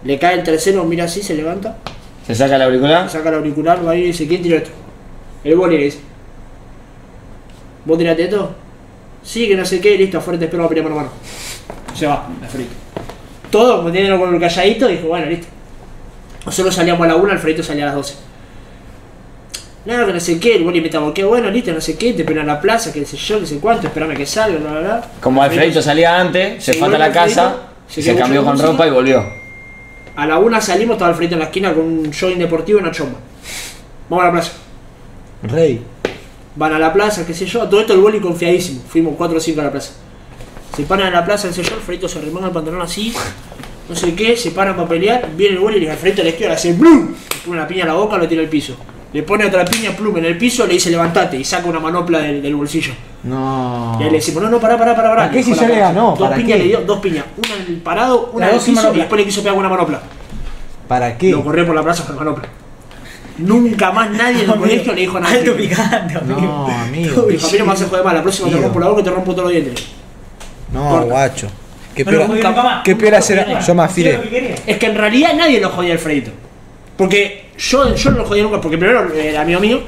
Le 0.05 0.19
cae 0.19 0.35
el 0.35 0.43
tercero, 0.43 0.85
mira 0.85 1.05
así, 1.05 1.23
se 1.23 1.35
levanta. 1.35 1.79
Se 2.27 2.35
saca 2.35 2.57
el 2.57 2.63
auricular. 2.63 3.09
Saca 3.09 3.31
el 3.31 3.37
auricular, 3.37 3.87
va 3.87 3.93
ahí 3.93 4.03
y 4.03 4.07
dice, 4.07 4.29
¿quién 4.29 4.43
tiró 4.43 4.57
esto? 4.57 4.71
El 5.43 5.57
boli 5.57 5.79
le 5.79 5.85
dice. 5.85 5.99
¿Vos 7.85 7.99
tiraste 7.99 8.25
esto? 8.25 8.55
Sí, 9.23 9.49
que 9.49 9.57
no 9.57 9.65
sé 9.65 9.81
qué, 9.81 9.97
listo, 9.97 10.19
afuera 10.19 10.39
te 10.39 10.45
espero 10.47 10.65
a 10.65 10.69
pelear 10.69 10.85
mano 10.85 11.01
a 11.01 11.03
mano. 11.05 11.15
Se 11.95 12.07
va, 12.07 12.27
Alfredito. 12.43 12.73
Todo, 13.51 13.83
metiéndolo 13.83 14.21
con 14.21 14.35
el 14.35 14.41
calladito, 14.41 14.89
dijo, 14.89 15.09
bueno, 15.09 15.27
listo. 15.27 15.47
Nosotros 16.45 16.75
salíamos 16.75 17.05
a 17.05 17.09
la 17.09 17.17
1, 17.17 17.33
Alfredito 17.33 17.63
salía 17.63 17.85
a 17.85 17.87
las 17.87 17.97
12. 17.97 18.15
No, 19.87 20.07
que 20.07 20.13
no 20.15 20.21
sé 20.21 20.41
qué, 20.41 20.57
el 20.57 20.65
boli 20.65 20.81
me 20.81 20.89
taboqueó, 20.89 21.29
bueno, 21.29 21.51
listo, 21.51 21.73
no 21.73 21.81
sé 21.81 21.97
qué, 21.97 22.15
te 22.15 22.23
esperan 22.23 22.43
en 22.43 22.49
la 22.49 22.61
plaza, 22.61 22.93
que 22.93 23.05
sé 23.05 23.17
yo, 23.19 23.41
que 23.41 23.47
sé 23.47 23.59
cuánto, 23.59 23.87
esperame 23.87 24.15
que 24.15 24.25
salga, 24.25 24.59
bla, 24.59 24.71
bla, 24.71 24.81
bla. 24.81 25.11
Como 25.21 25.43
Alfredito 25.43 25.83
salía 25.83 26.19
antes, 26.19 26.65
se 26.65 26.73
Sí, 26.73 26.79
fue 26.79 26.89
bueno, 26.89 27.05
la 27.05 27.13
casa, 27.13 27.57
se 27.87 28.03
se 28.03 28.15
cambió 28.15 28.45
con 28.45 28.59
ropa 28.59 28.87
y 28.87 28.91
volvió. 28.91 29.44
A 30.17 30.27
la 30.27 30.39
1 30.39 30.61
salimos, 30.61 30.95
estaba 30.95 31.11
Alfredito 31.11 31.35
en 31.35 31.41
la 31.41 31.47
esquina 31.47 31.75
con 31.75 31.85
un 31.85 32.13
jogging 32.13 32.39
deportivo 32.39 32.79
y 32.79 32.83
una 32.83 32.93
chomba. 32.93 33.19
Vamos 34.09 34.23
a 34.23 34.27
la 34.27 34.33
plaza. 34.33 34.53
Rey. 35.43 35.83
Van 36.57 36.73
a 36.73 36.79
la 36.79 36.93
plaza, 36.93 37.27
qué 37.27 37.35
sé 37.35 37.47
yo, 37.47 37.69
todo 37.69 37.81
esto 37.81 37.95
el 37.95 38.01
boli 38.01 38.21
confiadísimo. 38.21 38.83
Fuimos 38.89 39.15
4 39.17 39.37
o 39.37 39.41
5 39.41 39.61
a 39.61 39.65
la 39.65 39.73
plaza. 39.73 39.93
Se 40.77 40.85
paran 40.85 41.09
en 41.09 41.15
la 41.15 41.25
plaza, 41.25 41.49
qué 41.49 41.55
sé 41.55 41.63
yo, 41.65 41.75
Alfredito 41.75 42.09
se 42.09 42.21
remanga 42.21 42.47
el 42.47 42.53
pantalón 42.53 42.83
así, 42.83 43.13
no 43.89 43.95
sé 43.97 44.15
qué, 44.15 44.37
se 44.37 44.53
paran 44.53 44.77
para 44.77 44.89
pelear, 44.89 45.31
viene 45.37 45.57
el 45.57 45.61
boli 45.61 45.79
y 45.79 45.81
le 45.81 45.91
Alfredito 45.91 46.23
a 46.23 46.25
la 46.25 46.31
izquierda, 46.31 46.55
hace 46.55 46.73
¡blum! 46.75 47.09
Le 47.09 47.41
pone 47.45 47.59
una 47.59 47.67
piña 47.67 47.85
a 47.85 47.89
la 47.89 47.95
boca, 47.95 48.17
lo 48.17 48.29
tira 48.29 48.43
al 48.43 48.49
piso. 48.49 48.77
Le 49.15 49.23
pone 49.23 49.47
otra 49.47 49.65
piña 49.65 49.93
plum 49.93 50.17
en 50.17 50.25
el 50.25 50.37
piso, 50.37 50.67
le 50.67 50.73
dice 50.75 50.91
levantate 50.91 51.37
y 51.37 51.45
saca 51.45 51.69
una 51.69 51.79
manopla 51.79 52.19
del, 52.19 52.43
del 52.43 52.57
bolsillo. 52.57 52.93
No. 53.23 53.97
Y 54.01 54.03
ahí 54.03 54.11
le 54.11 54.17
decimos, 54.17 54.43
no, 54.43 54.51
no, 54.51 54.59
pará, 54.59 54.77
pará, 54.77 54.97
pará, 54.97 55.09
pará. 55.11 55.21
¿Para 55.23 55.31
qué 55.31 55.37
Le 55.37 55.45
si 55.45 55.55
ya 55.55 55.69
le 55.69 55.79
ganó? 55.79 56.17
Dos 56.19 56.19
¿Para 56.19 56.35
piñas 56.35 56.59
qué? 56.59 56.59
le 56.59 56.69
dio, 56.69 56.81
dos 56.81 56.99
piñas. 56.99 57.25
Una 57.37 57.55
en 57.63 57.75
el 57.75 57.81
parado, 57.81 58.31
una 58.33 58.49
en 58.49 58.57
el 58.57 58.61
piso 58.61 58.93
y 58.93 58.99
después 58.99 59.21
le 59.21 59.25
quiso 59.25 59.43
pegar 59.45 59.57
una 59.57 59.69
manopla. 59.69 60.01
¿Para 60.89 61.17
qué? 61.17 61.31
Lo 61.31 61.45
corrió 61.45 61.65
por 61.65 61.77
la 61.77 61.85
plaza 61.85 62.05
con 62.05 62.17
la 62.17 62.23
manopla. 62.25 62.49
Nunca 63.39 63.93
más 63.93 64.11
nadie 64.11 64.43
en 64.43 64.51
el 64.51 64.57
colegio 64.59 64.93
le 64.93 65.01
dijo 65.03 65.21
nada. 65.21 65.33
Alto 65.33 65.57
picante, 65.57 66.19
amigo. 66.19 66.41
No, 66.41 66.67
amigo. 66.67 67.23
Dijo, 67.23 67.47
a 67.47 67.51
mí 67.53 67.59
no 67.59 67.67
me 67.67 67.73
hace 67.73 67.85
joder 67.85 68.05
más, 68.05 68.15
la 68.15 68.23
próxima 68.23 68.49
te 68.49 68.57
rompo 68.57 68.81
la 68.81 68.89
boca 68.89 69.01
y 69.01 69.05
te 69.05 69.11
rompo 69.11 69.31
todos 69.31 69.45
los 69.45 69.53
dientes. 69.53 69.87
No, 70.73 70.89
Corta. 70.91 71.05
guacho. 71.07 71.49
¿Qué 71.95 72.05
peor, 72.05 72.27
peor 72.99 73.15
hacer? 73.15 73.47
Yo. 73.47 74.23
Es 74.67 74.77
que 74.79 74.87
en 74.87 74.97
realidad 74.97 75.35
nadie 75.37 75.61
lo 75.61 75.71
jodía 75.71 75.91
a 75.91 75.93
Alfredito. 75.93 76.33
Porque 76.97 77.47
yo, 77.59 77.95
yo 77.95 78.11
no 78.11 78.19
lo 78.19 78.25
jodía 78.25 78.43
nunca, 78.45 78.61
porque 78.61 78.79
primero 78.79 79.13
era 79.15 79.41
amigo 79.43 79.61
mío, 79.61 79.81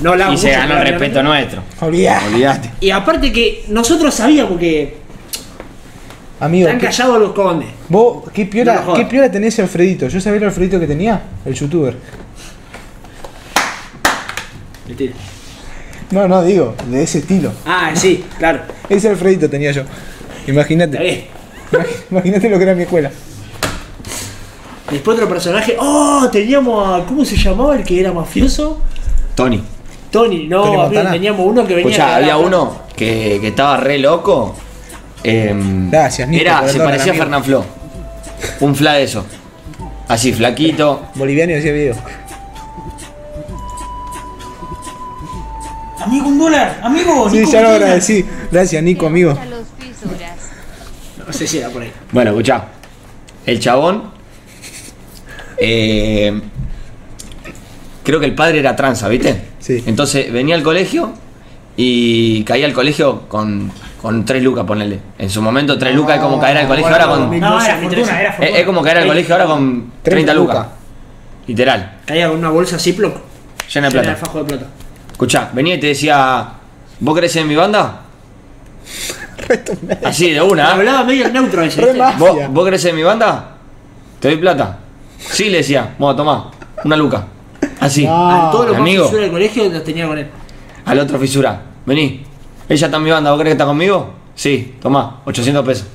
no 0.00 0.10
hablaba 0.12 0.32
Y 0.34 0.38
se 0.38 0.50
ganó 0.50 0.76
el 0.78 0.86
respeto 0.88 1.20
amigo. 1.20 1.34
nuestro. 1.34 1.62
Olvídate. 1.80 2.70
Y 2.80 2.90
aparte 2.90 3.32
que 3.32 3.64
nosotros 3.68 4.14
sabíamos 4.14 4.58
que 4.58 4.96
Amigo, 6.40 6.66
están 6.68 6.80
¿qué- 6.80 6.86
callados 6.86 7.20
los 7.20 7.32
condes. 7.32 7.68
vos, 7.88 8.24
¿qué 8.32 8.46
piola. 8.46 8.84
¿qué 8.96 9.04
piola 9.06 9.30
tenés 9.30 9.58
Alfredito? 9.58 10.08
Yo 10.08 10.20
sabía 10.20 10.38
el 10.38 10.44
Alfredito 10.44 10.78
que 10.80 10.86
tenía, 10.86 11.20
el 11.44 11.54
youtuber. 11.54 11.96
Mentira. 14.86 15.12
No, 16.10 16.28
no, 16.28 16.42
digo, 16.44 16.74
de 16.88 17.02
ese 17.02 17.18
estilo. 17.18 17.52
Ah, 17.64 17.92
sí, 17.94 18.24
claro. 18.38 18.60
Ese 18.88 19.08
Alfredito 19.08 19.48
tenía 19.48 19.72
yo. 19.72 19.82
Imagínate. 20.46 21.28
Imagínate 22.10 22.50
lo 22.50 22.58
que 22.58 22.64
era 22.64 22.74
mi 22.74 22.82
escuela. 22.82 23.10
Después 24.92 25.16
otro 25.16 25.28
personaje. 25.28 25.76
¡Oh! 25.78 26.28
Teníamos 26.30 26.86
a. 27.02 27.04
¿Cómo 27.06 27.24
se 27.24 27.36
llamaba 27.36 27.74
el 27.76 27.82
que 27.84 27.98
era 27.98 28.12
mafioso? 28.12 28.80
Tony. 29.34 29.62
Tony. 30.10 30.46
No, 30.46 30.58
Tony 30.62 30.68
amigo, 30.68 30.82
Montana. 30.84 31.10
teníamos 31.12 31.46
uno 31.46 31.66
que 31.66 31.74
venía. 31.74 31.90
Escucha, 31.90 32.06
que 32.08 32.14
había 32.14 32.36
uno 32.36 32.82
que, 32.94 33.38
que 33.40 33.48
estaba 33.48 33.78
re 33.78 33.98
loco. 33.98 34.54
em, 35.24 35.90
Gracias, 35.90 36.28
Nico, 36.28 36.42
Era, 36.42 36.68
se 36.68 36.78
parecía 36.78 37.12
a. 37.12 37.16
Fernán 37.16 37.42
Flo. 37.42 37.64
Un 38.60 38.74
fla 38.76 38.92
de 38.94 39.04
eso. 39.04 39.24
Así, 40.08 40.32
flaquito. 40.32 41.06
Boliviano 41.14 41.52
y 41.52 41.56
hacía 41.56 41.72
video. 41.72 41.94
Amigo, 46.04 46.26
un 46.28 46.38
dólar. 46.38 46.80
Amigo, 46.82 47.30
Sí, 47.30 47.38
Nico, 47.38 47.52
ya 47.52 47.60
lo 47.62 47.68
agradecí. 47.68 48.26
Gracias, 48.50 48.82
Nico, 48.82 49.06
amigo. 49.06 49.34
No 51.26 51.32
sé 51.32 51.46
si 51.46 51.58
era 51.58 51.70
por 51.70 51.80
ahí. 51.82 51.92
Bueno, 52.10 52.30
escucha. 52.32 52.64
El 53.46 53.60
chabón. 53.60 54.11
Eh, 55.64 56.40
creo 58.02 58.18
que 58.20 58.26
el 58.26 58.34
padre 58.34 58.58
era 58.58 58.74
tranza, 58.74 59.08
¿viste? 59.08 59.40
Sí. 59.60 59.82
Entonces 59.86 60.32
venía 60.32 60.54
al 60.54 60.62
colegio 60.62 61.12
y 61.76 62.42
caía 62.44 62.66
al 62.66 62.72
colegio 62.72 63.22
con, 63.28 63.70
con 64.00 64.24
3 64.24 64.42
lucas, 64.42 64.64
ponele. 64.66 64.98
En 65.18 65.30
su 65.30 65.40
momento 65.40 65.78
3 65.78 65.94
lucas 65.94 66.16
es 66.16 66.22
como 66.22 66.40
caer 66.40 66.58
al 66.58 66.66
colegio 66.68 66.90
ahora 66.92 67.06
con. 67.06 67.40
No, 67.40 67.60
era 67.62 67.74
2013. 67.80 68.04
fortuna, 68.04 68.20
era 68.20 68.30
Es, 68.30 68.36
fortuna. 68.36 68.58
es 68.58 68.66
como 68.66 68.82
caer 68.82 68.98
al 68.98 69.06
colegio 69.06 69.34
ahora 69.34 69.46
con 69.46 69.92
30 70.02 70.34
lucas. 70.34 70.66
Literal, 71.46 71.98
Caía 72.06 72.28
con 72.28 72.38
una 72.38 72.50
bolsa 72.50 72.78
Ziploc. 72.78 73.14
llena 73.72 73.88
de 73.88 73.94
llena 73.94 74.02
plata. 74.02 74.16
fajo 74.16 74.38
de 74.38 74.44
plata. 74.44 74.66
Escuchá, 75.10 75.50
venía 75.52 75.74
y 75.74 75.80
te 75.80 75.88
decía, 75.88 76.48
¿vos 77.00 77.18
ser 77.30 77.42
en 77.42 77.48
mi 77.48 77.56
banda? 77.56 78.00
Así, 80.04 80.30
de 80.30 80.40
una. 80.40 80.62
¿eh? 80.62 80.72
Hablaba 80.72 81.04
medio 81.04 81.28
neutro 81.30 81.62
ese. 81.62 81.80
¿Vos. 82.18 82.36
¿Vos 82.50 82.80
ser 82.80 82.90
en 82.90 82.96
mi 82.96 83.02
banda? 83.02 83.56
¿Te 84.20 84.28
doy 84.28 84.36
plata? 84.36 84.78
Sí, 85.30 85.48
le 85.50 85.58
decía. 85.58 85.94
Bueno, 85.98 86.16
tomá, 86.16 86.50
una 86.84 86.96
luca. 86.96 87.26
Así. 87.80 88.04
No. 88.06 88.48
A 88.48 88.50
todos 88.50 88.68
los 88.68 88.76
amigo. 88.76 89.02
profesores 89.04 89.24
del 89.24 89.32
colegio 89.32 89.68
los 89.68 89.84
tenía 89.84 90.06
con 90.06 90.18
él. 90.18 90.26
Al 90.84 90.98
otro 90.98 91.18
fisura. 91.18 91.60
Vení. 91.86 92.22
Ella 92.68 92.86
está 92.86 92.96
en 92.96 93.02
mi 93.02 93.10
banda, 93.10 93.30
¿vos 93.30 93.38
querés 93.38 93.50
que 93.50 93.54
está 93.54 93.64
conmigo? 93.66 94.10
Sí, 94.34 94.74
tomá, 94.80 95.20
800 95.24 95.64
pesos. 95.66 95.86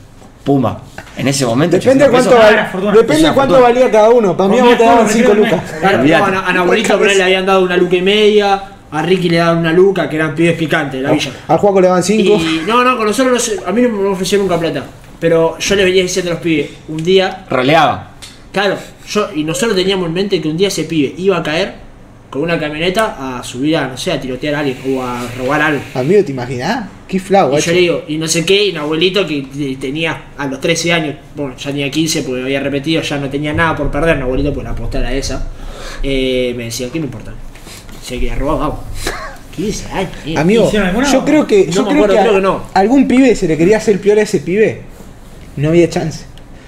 Pumba. 0.44 0.80
En 1.18 1.28
ese 1.28 1.46
momento, 1.46 1.76
Depende 1.78 2.06
800 2.06 2.30
cuánto. 2.32 2.46
Ah, 2.46 2.70
val- 2.74 2.94
depende 2.94 3.32
valía 3.62 3.92
cada 3.92 4.10
uno. 4.10 4.38
Para 4.38 4.50
mí 4.50 4.60
a 4.60 4.64
vos 4.64 4.78
te 4.78 4.84
daban 4.84 5.06
todo, 5.06 5.14
5 5.14 5.34
me 5.34 5.36
lucas. 5.36 5.62
Claro, 5.80 6.00
Olvídate. 6.00 6.32
no, 6.32 6.40
a, 6.40 6.54
por 6.98 7.10
él 7.10 7.18
le 7.18 7.24
habían 7.24 7.46
dado 7.46 7.64
una 7.64 7.76
luca 7.78 7.96
y 7.96 8.02
media. 8.02 8.64
A 8.90 9.02
Ricky 9.02 9.30
le 9.30 9.38
daban 9.38 9.58
una 9.58 9.74
luca, 9.74 10.08
que 10.08 10.16
eran 10.16 10.34
pibes 10.34 10.56
picantes 10.56 11.02
de 11.02 11.08
la 11.08 11.12
villa. 11.14 11.32
Al 11.50 11.58
Juaco 11.58 11.82
le 11.82 11.88
daban 11.88 12.04
5. 12.04 12.24
Y 12.36 12.62
no, 12.66 12.84
no, 12.86 12.96
con 12.96 13.06
nosotros 13.08 13.34
no 13.34 13.40
sé, 13.40 13.60
a 13.68 13.72
mí 13.74 13.82
no 13.82 13.90
me 13.90 14.08
ofrecieron 14.10 14.48
nunca 14.48 14.58
plata. 14.60 14.84
Pero 15.20 15.58
yo 15.60 15.76
les 15.76 15.86
venía 15.86 16.04
diciendo 16.04 16.32
a 16.32 16.36
los 16.36 16.44
pibes, 16.44 16.70
un 16.88 17.04
día, 17.04 17.46
Roleaba. 17.50 18.12
Claro, 18.62 18.78
yo 19.08 19.30
y 19.36 19.44
nosotros 19.44 19.76
teníamos 19.76 20.08
en 20.08 20.14
mente 20.14 20.42
que 20.42 20.48
un 20.48 20.58
día 20.58 20.70
ese 20.70 20.86
pibe 20.86 21.14
iba 21.18 21.38
a 21.38 21.44
caer 21.44 21.76
con 22.30 22.42
una 22.42 22.60
camioneta 22.60 23.38
a 23.40 23.44
subir 23.44 23.78
a, 23.78 23.88
no 23.88 23.98
sé, 23.98 24.12
a 24.12 24.20
tirotear 24.20 24.56
a 24.56 24.60
alguien 24.60 24.78
o 24.96 25.02
a 25.04 25.26
robar 25.38 25.62
algo. 25.62 25.82
Amigo, 25.94 26.24
¿te 26.26 26.32
imaginás? 26.32 26.90
Qué 27.08 27.20
flau, 27.20 27.56
Y 27.58 27.62
yo 27.62 27.72
le 27.72 27.80
digo, 27.80 28.04
y 28.08 28.18
no 28.18 28.28
sé 28.28 28.44
qué, 28.46 28.66
y 28.66 28.72
mi 28.74 28.80
abuelito 28.80 29.26
que 29.26 29.38
eh, 29.58 29.78
tenía 29.80 30.24
a 30.38 30.46
los 30.48 30.60
13 30.60 30.92
años, 30.92 31.16
bueno, 31.36 31.56
ya 31.58 31.70
tenía 31.72 31.90
15 31.92 32.24
porque 32.24 32.42
había 32.42 32.60
repetido, 32.60 33.02
ya 33.02 33.18
no 33.18 33.30
tenía 33.30 33.54
nada 33.54 33.76
por 33.78 33.90
perder, 33.92 34.18
mi 34.18 34.24
abuelito 34.24 34.52
pues 34.54 34.64
la 34.66 34.72
aposta 34.72 35.00
era 35.00 35.14
esa, 35.14 35.48
eh, 36.04 36.54
me 36.58 36.66
decía, 36.66 36.90
¿qué 36.92 37.00
me 37.00 37.06
importa? 37.06 37.34
Si 38.04 38.16
hay 38.16 38.20
que 38.22 38.36
robar, 38.36 38.60
vamos. 38.60 38.80
15 39.56 39.86
años, 39.92 40.12
eh. 40.26 40.36
Amigo, 40.38 40.70
yo 41.12 41.24
creo 41.24 41.48
que, 41.48 41.66
No 41.68 41.72
yo 41.72 41.84
me 41.84 41.90
creo 41.92 42.04
acuerdo, 42.04 42.14
que, 42.14 42.20
a- 42.20 42.24
creo 42.24 42.34
que 42.36 42.42
no. 42.42 42.64
algún 42.74 43.08
pibe 43.08 43.36
se 43.36 43.48
le 43.48 43.58
quería 43.58 43.78
hacer 43.78 44.02
piola 44.02 44.22
a 44.22 44.24
ese 44.26 44.40
pibe. 44.40 44.82
No 45.56 45.70
había 45.70 45.90
chance. 45.90 46.26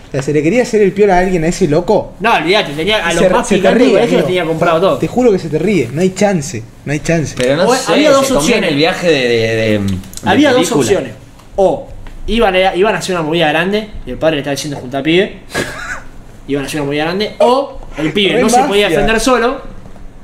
O 0.10 0.12
sea, 0.12 0.22
se 0.24 0.34
le 0.34 0.42
quería 0.42 0.64
hacer 0.64 0.82
el 0.82 0.92
piola 0.92 1.18
a 1.18 1.20
alguien, 1.20 1.44
a 1.44 1.48
ese 1.48 1.68
loco. 1.68 2.14
No, 2.20 2.34
olvídate, 2.34 2.74
tenía 2.74 3.06
a 3.08 3.12
se- 3.12 3.22
los 3.22 3.32
más 3.32 3.48
se 3.48 3.56
te 3.56 3.62
picantes 3.62 3.88
ríe, 3.88 3.94
los 3.94 4.04
amigo. 4.08 4.24
tenía 4.24 4.46
comprado 4.46 4.82
todo. 4.82 4.98
Te 4.98 5.08
juro 5.08 5.32
que 5.32 5.38
se 5.40 5.50
te 5.50 5.60
ríe. 5.60 5.88
No 5.94 6.02
hay 6.02 6.10
chance. 6.16 6.64
No 6.86 6.92
hay 6.94 7.00
chance. 7.00 7.36
Pero 7.38 7.58
no 7.58 7.68
O- 7.68 7.76
sé, 7.76 7.92
había 7.94 8.12
dos 8.12 8.26
se 8.28 8.34
opciones. 8.34 8.72
el 8.72 8.76
viaje 8.76 9.08
de, 9.08 9.14
de, 9.14 9.28
de- 9.28 9.80
de 9.80 10.00
Había 10.26 10.52
dos 10.54 10.72
opciones. 10.72 11.12
O 11.56 11.88
iban 12.26 12.56
a, 12.56 12.76
iban 12.76 12.96
a 12.96 12.98
hacer 12.98 13.16
una 13.16 13.24
movida 13.24 13.50
grande, 13.50 13.88
y 14.06 14.10
el 14.12 14.18
padre 14.18 14.38
le 14.38 14.40
estaba 14.42 14.56
diciendo 14.56 14.78
junta 14.80 15.04
pibe, 15.04 15.40
iban 16.48 16.64
a 16.64 16.68
hacer 16.68 16.80
una 16.82 16.88
movida 16.88 17.04
grande, 17.06 17.36
o 17.40 17.80
el 17.98 18.12
pibe 18.12 18.42
no 18.42 18.50
se 18.50 18.62
podía 18.64 18.90
defender 18.90 19.20
solo, 19.20 19.62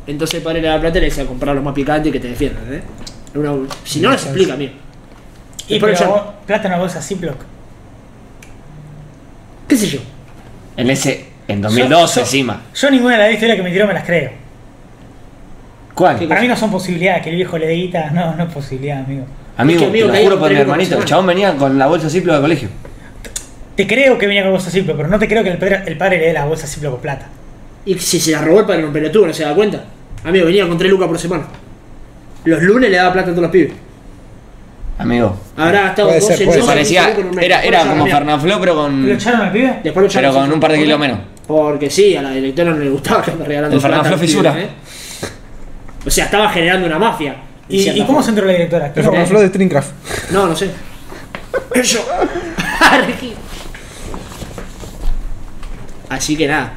Entonces 0.07 0.35
el 0.35 0.43
padre 0.43 0.61
le 0.61 0.67
da 0.67 0.79
plata 0.79 0.97
y 0.97 1.01
le 1.01 1.07
decía 1.09 1.25
comprar 1.25 1.55
lo 1.55 1.61
más 1.63 1.73
picante 1.73 2.09
y 2.09 2.11
que 2.11 2.19
te 2.19 2.27
defiendan, 2.29 2.73
¿eh? 2.73 2.81
Una- 3.35 3.55
si 3.83 3.99
no, 3.99 4.11
no 4.11 4.17
se 4.17 4.25
explica, 4.25 4.53
amigo. 4.53 4.73
Y 5.67 5.79
ya- 5.79 6.07
vos- 6.07 6.21
plata 6.45 6.67
en 6.67 6.73
una 6.73 6.81
bolsa 6.81 7.01
Ziploc. 7.01 7.37
¿Qué 9.67 9.75
sé 9.75 9.87
yo? 9.87 9.99
En 10.77 10.89
ese. 10.89 11.25
En 11.47 11.61
2012 11.61 11.89
Yo- 11.91 12.15
yo- 12.15 12.21
encima. 12.21 12.61
Yo 12.73 12.89
ninguna 12.91 13.13
de 13.17 13.23
las 13.23 13.33
historias 13.33 13.57
que 13.57 13.63
me 13.63 13.71
tiró 13.71 13.87
me 13.87 13.93
las 13.93 14.03
creo. 14.03 14.31
¿Cuál? 15.93 16.19
¿Qué 16.19 16.27
Para 16.27 16.41
mí 16.41 16.47
no 16.47 16.55
son 16.57 16.71
posibilidades, 16.71 17.23
que 17.23 17.29
el 17.29 17.35
viejo 17.37 17.57
le 17.57 17.67
dé 17.67 17.73
guita, 17.73 18.09
no, 18.11 18.35
no 18.35 18.43
es 18.43 18.53
posibilidad, 18.53 18.99
amigo. 18.99 19.25
Amigo, 19.57 19.79
Es 19.79 19.83
que, 19.83 19.89
amigo, 19.89 20.07
te 20.07 20.11
que 20.11 20.11
lo 20.11 20.13
hay 20.17 20.23
juro 20.23 20.35
un 20.35 20.39
por 20.41 20.49
mi 20.49 20.55
periódico 20.55 20.71
hermanito. 20.71 20.97
El 20.99 21.05
chabón 21.05 21.27
venía 21.27 21.55
con 21.55 21.77
la 21.77 21.87
bolsa 21.87 22.09
Ziploc 22.09 22.35
de 22.35 22.41
colegio. 22.41 22.69
Te 23.75 23.87
creo 23.87 24.17
que 24.17 24.27
venía 24.27 24.43
con 24.43 24.51
bolsa 24.51 24.69
Ziploc, 24.69 24.97
pero 24.97 25.07
no 25.09 25.19
te 25.19 25.27
creo 25.27 25.43
que 25.43 25.51
el 25.51 25.57
padre, 25.57 25.83
el 25.85 25.97
padre 25.97 26.17
le 26.19 26.25
dé 26.27 26.33
la 26.33 26.45
bolsa 26.45 26.67
Ziploc 26.67 26.91
con 26.93 27.01
plata. 27.01 27.27
Y 27.85 27.97
si 27.99 28.19
se 28.19 28.31
la 28.31 28.41
robó 28.41 28.61
el 28.61 28.65
padre 28.65 28.85
un 28.85 28.91
pelotudo, 28.91 29.27
no 29.27 29.33
se 29.33 29.43
da 29.43 29.53
cuenta. 29.55 29.85
Amigo, 30.25 30.45
venía 30.47 30.67
con 30.67 30.77
3 30.77 30.89
lucas 30.91 31.07
por 31.07 31.19
semana. 31.19 31.45
Los 32.43 32.61
lunes 32.61 32.89
le 32.89 32.97
daba 32.97 33.13
plata 33.13 33.29
a 33.29 33.31
todos 33.31 33.43
los 33.43 33.51
pibes. 33.51 33.73
Amigo. 34.97 35.35
Habrá 35.57 35.81
gastado 35.81 36.07
Puede 36.07 36.19
12 36.21 36.37
ser, 36.37 36.45
puede 36.45 36.59
Se 36.59 36.65
ser. 36.65 36.73
parecía. 36.73 37.15
Era, 37.41 37.61
era 37.63 37.83
lo 37.83 37.89
como 37.91 38.05
Fernanfloo, 38.07 38.59
pero 38.59 38.73
¿Lo 38.75 38.81
con. 38.83 39.11
echaron 39.11 39.41
al 39.41 39.51
pibe? 39.51 39.79
Después 39.83 40.01
lo 40.03 40.07
echaron 40.07 40.31
Pero 40.31 40.41
con 40.45 40.53
un 40.53 40.59
par 40.59 40.71
de 40.71 40.77
kilos 40.79 40.99
menos. 40.99 41.19
Porque 41.45 41.89
sí, 41.89 42.15
a 42.15 42.21
la 42.21 42.31
directora 42.31 42.71
no 42.71 42.77
le 42.77 42.89
gustaba 42.89 43.21
que 43.21 43.31
ande 43.31 43.43
regalando 43.45 43.75
El 43.75 43.81
plata 43.81 44.03
Fernanfloo 44.03 44.13
al 44.13 44.19
pibe, 44.21 44.27
fisura. 44.27 44.59
¿eh? 44.61 44.69
O 46.05 46.09
sea, 46.09 46.25
estaba 46.25 46.49
generando 46.49 46.87
una 46.87 46.97
mafia. 46.99 47.35
de 47.67 47.75
¿Y, 47.75 47.81
cierta 47.83 47.99
y 48.01 48.05
cómo 48.05 48.19
se 48.21 48.25
forma. 48.25 48.29
entró 48.29 48.45
la 48.47 48.53
directora? 48.53 48.93
¿Qué 48.93 48.99
El? 49.01 49.05
Fernanfloo 49.05 49.41
de 49.41 49.47
Streamcraft. 49.49 49.91
No, 50.31 50.47
no 50.47 50.55
sé. 50.55 50.69
Eso. 51.75 52.05
Así 56.09 56.35
que 56.37 56.47
nada. 56.47 56.73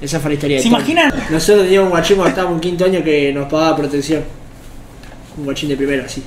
Esa 0.00 0.18
fue 0.18 0.30
la 0.30 0.34
historia 0.34 0.56
de 0.56 0.62
¿Se 0.62 0.70
Tom. 0.70 0.78
imaginan? 0.78 1.12
Nosotros 1.30 1.64
teníamos 1.64 1.86
un 1.86 1.90
guachín 1.90 2.16
cuando 2.16 2.30
estábamos 2.30 2.56
en 2.56 2.60
quinto 2.60 2.84
año 2.86 3.04
que 3.04 3.32
nos 3.32 3.48
pagaba 3.50 3.76
protección. 3.76 4.24
Un 5.36 5.44
guachín 5.44 5.68
de 5.68 5.76
primero, 5.76 6.04
así. 6.04 6.24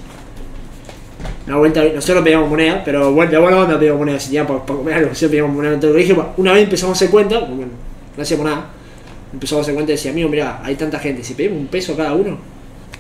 Una 1.48 1.58
vuelta, 1.58 1.84
nosotros 1.84 2.24
pedíamos 2.24 2.50
moneda, 2.50 2.82
pero 2.86 3.12
bueno, 3.12 3.32
de 3.32 3.38
buena 3.38 3.58
onda 3.58 3.78
pedíamos 3.78 4.00
moneda, 4.00 4.20
si 4.20 4.28
tenía 4.28 4.48
para, 4.48 4.60
comer 4.62 4.94
algo, 4.96 5.10
nosotros 5.10 5.32
pedíamos 5.32 5.54
moneda 5.56 5.74
en 5.74 5.80
todo 5.80 5.92
el 5.92 5.96
colegio. 5.96 6.30
Una 6.38 6.54
vez 6.54 6.64
empezamos 6.64 6.96
a 6.96 6.98
hacer 6.98 7.10
cuenta, 7.10 7.40
bueno, 7.40 7.68
no 8.16 8.24
hacíamos 8.24 8.46
nada, 8.46 8.66
empezamos 9.34 9.60
a 9.60 9.64
hacer 9.64 9.74
cuenta 9.74 9.92
y 9.92 9.96
decía, 9.96 10.12
amigo, 10.12 10.30
mira, 10.30 10.62
hay 10.64 10.76
tanta 10.76 11.00
gente, 11.00 11.24
si 11.24 11.34
pedimos 11.34 11.60
un 11.60 11.68
peso 11.68 11.98
cada 11.98 12.14
uno, 12.14 12.38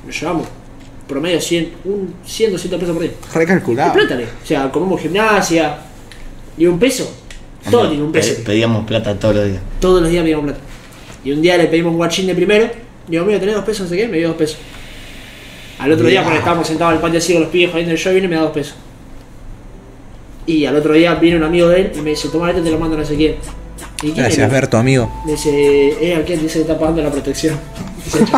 nos 0.06 0.19
llevamos 0.19 0.47
promedio 1.08 1.39
100, 1.39 1.69
un 1.86 2.13
100, 2.25 2.51
200 2.51 2.79
pesos 2.79 2.93
por 2.95 3.03
día. 3.03 3.12
Recalculado. 3.34 3.93
Plátale. 3.93 4.23
O 4.25 4.45
sea, 4.45 4.69
comemos 4.71 4.99
gimnasia. 5.01 5.77
Y 6.58 6.65
un 6.65 6.79
peso. 6.79 7.12
Todo 7.69 7.88
tiene 7.89 8.03
un 8.03 8.12
peso. 8.12 8.36
Pe- 8.36 8.41
Pedíamos 8.43 8.86
plata 8.86 9.13
todos 9.19 9.36
los 9.36 9.45
días. 9.47 9.62
Todos 9.79 10.01
los 10.01 10.10
días 10.10 10.23
pedíamos 10.23 10.45
plata. 10.45 10.60
Y 11.25 11.32
un 11.32 11.41
día 11.41 11.58
le 11.58 11.65
pedimos 11.65 11.91
un 11.91 11.97
guachín 11.97 12.27
de 12.27 12.36
primero. 12.36 12.69
Digo, 13.08 13.23
amigo, 13.23 13.39
¿tenés 13.39 13.56
dos 13.56 13.65
pesos? 13.65 13.84
No 13.84 13.89
sé 13.89 13.97
qué. 13.97 14.08
Me 14.08 14.17
dio 14.17 14.29
dos 14.29 14.38
pesos. 14.38 14.58
Al 15.84 15.91
otro 15.91 16.08
día, 16.08 16.22
cuando 16.22 16.39
estábamos 16.39 16.65
sentados 16.67 16.91
en 16.93 16.96
el 16.98 17.02
patio 17.02 17.17
así 17.19 17.34
con 17.34 17.41
los 17.43 17.52
pibes 17.52 17.72
jodiendo 17.72 17.91
el 17.93 17.98
show, 18.00 18.13
vino 18.13 18.26
y 18.26 18.30
me 18.30 18.36
da 18.36 18.41
dos 18.43 18.52
pesos. 18.52 18.76
Y 20.46 20.65
al 20.65 20.76
otro 20.76 20.93
día 20.93 21.13
vino 21.15 21.38
un 21.38 21.43
amigo 21.43 21.67
de 21.69 21.82
él 21.82 21.91
y 21.96 22.02
me 22.02 22.12
dice, 22.12 22.30
toma 22.30 22.50
este, 22.50 22.62
te 22.62 22.72
lo 22.72 22.78
mando 22.80 22.98
no 22.98 23.06
sé 23.06 23.15
quién. 23.15 23.36
¿Y 23.98 24.12
quién 24.12 24.15
Gracias, 24.15 24.46
es? 24.48 24.52
Berto, 24.52 24.78
amigo. 24.78 25.12
Me 25.26 25.32
dice, 25.34 25.50
eh, 26.02 26.15
aquel 26.15 26.41
dice 26.41 26.56
que 26.56 26.62
está 26.62 26.78
pagando 26.80 27.02
la 27.02 27.10
protección. 27.12 27.58
Dice, 28.06 28.19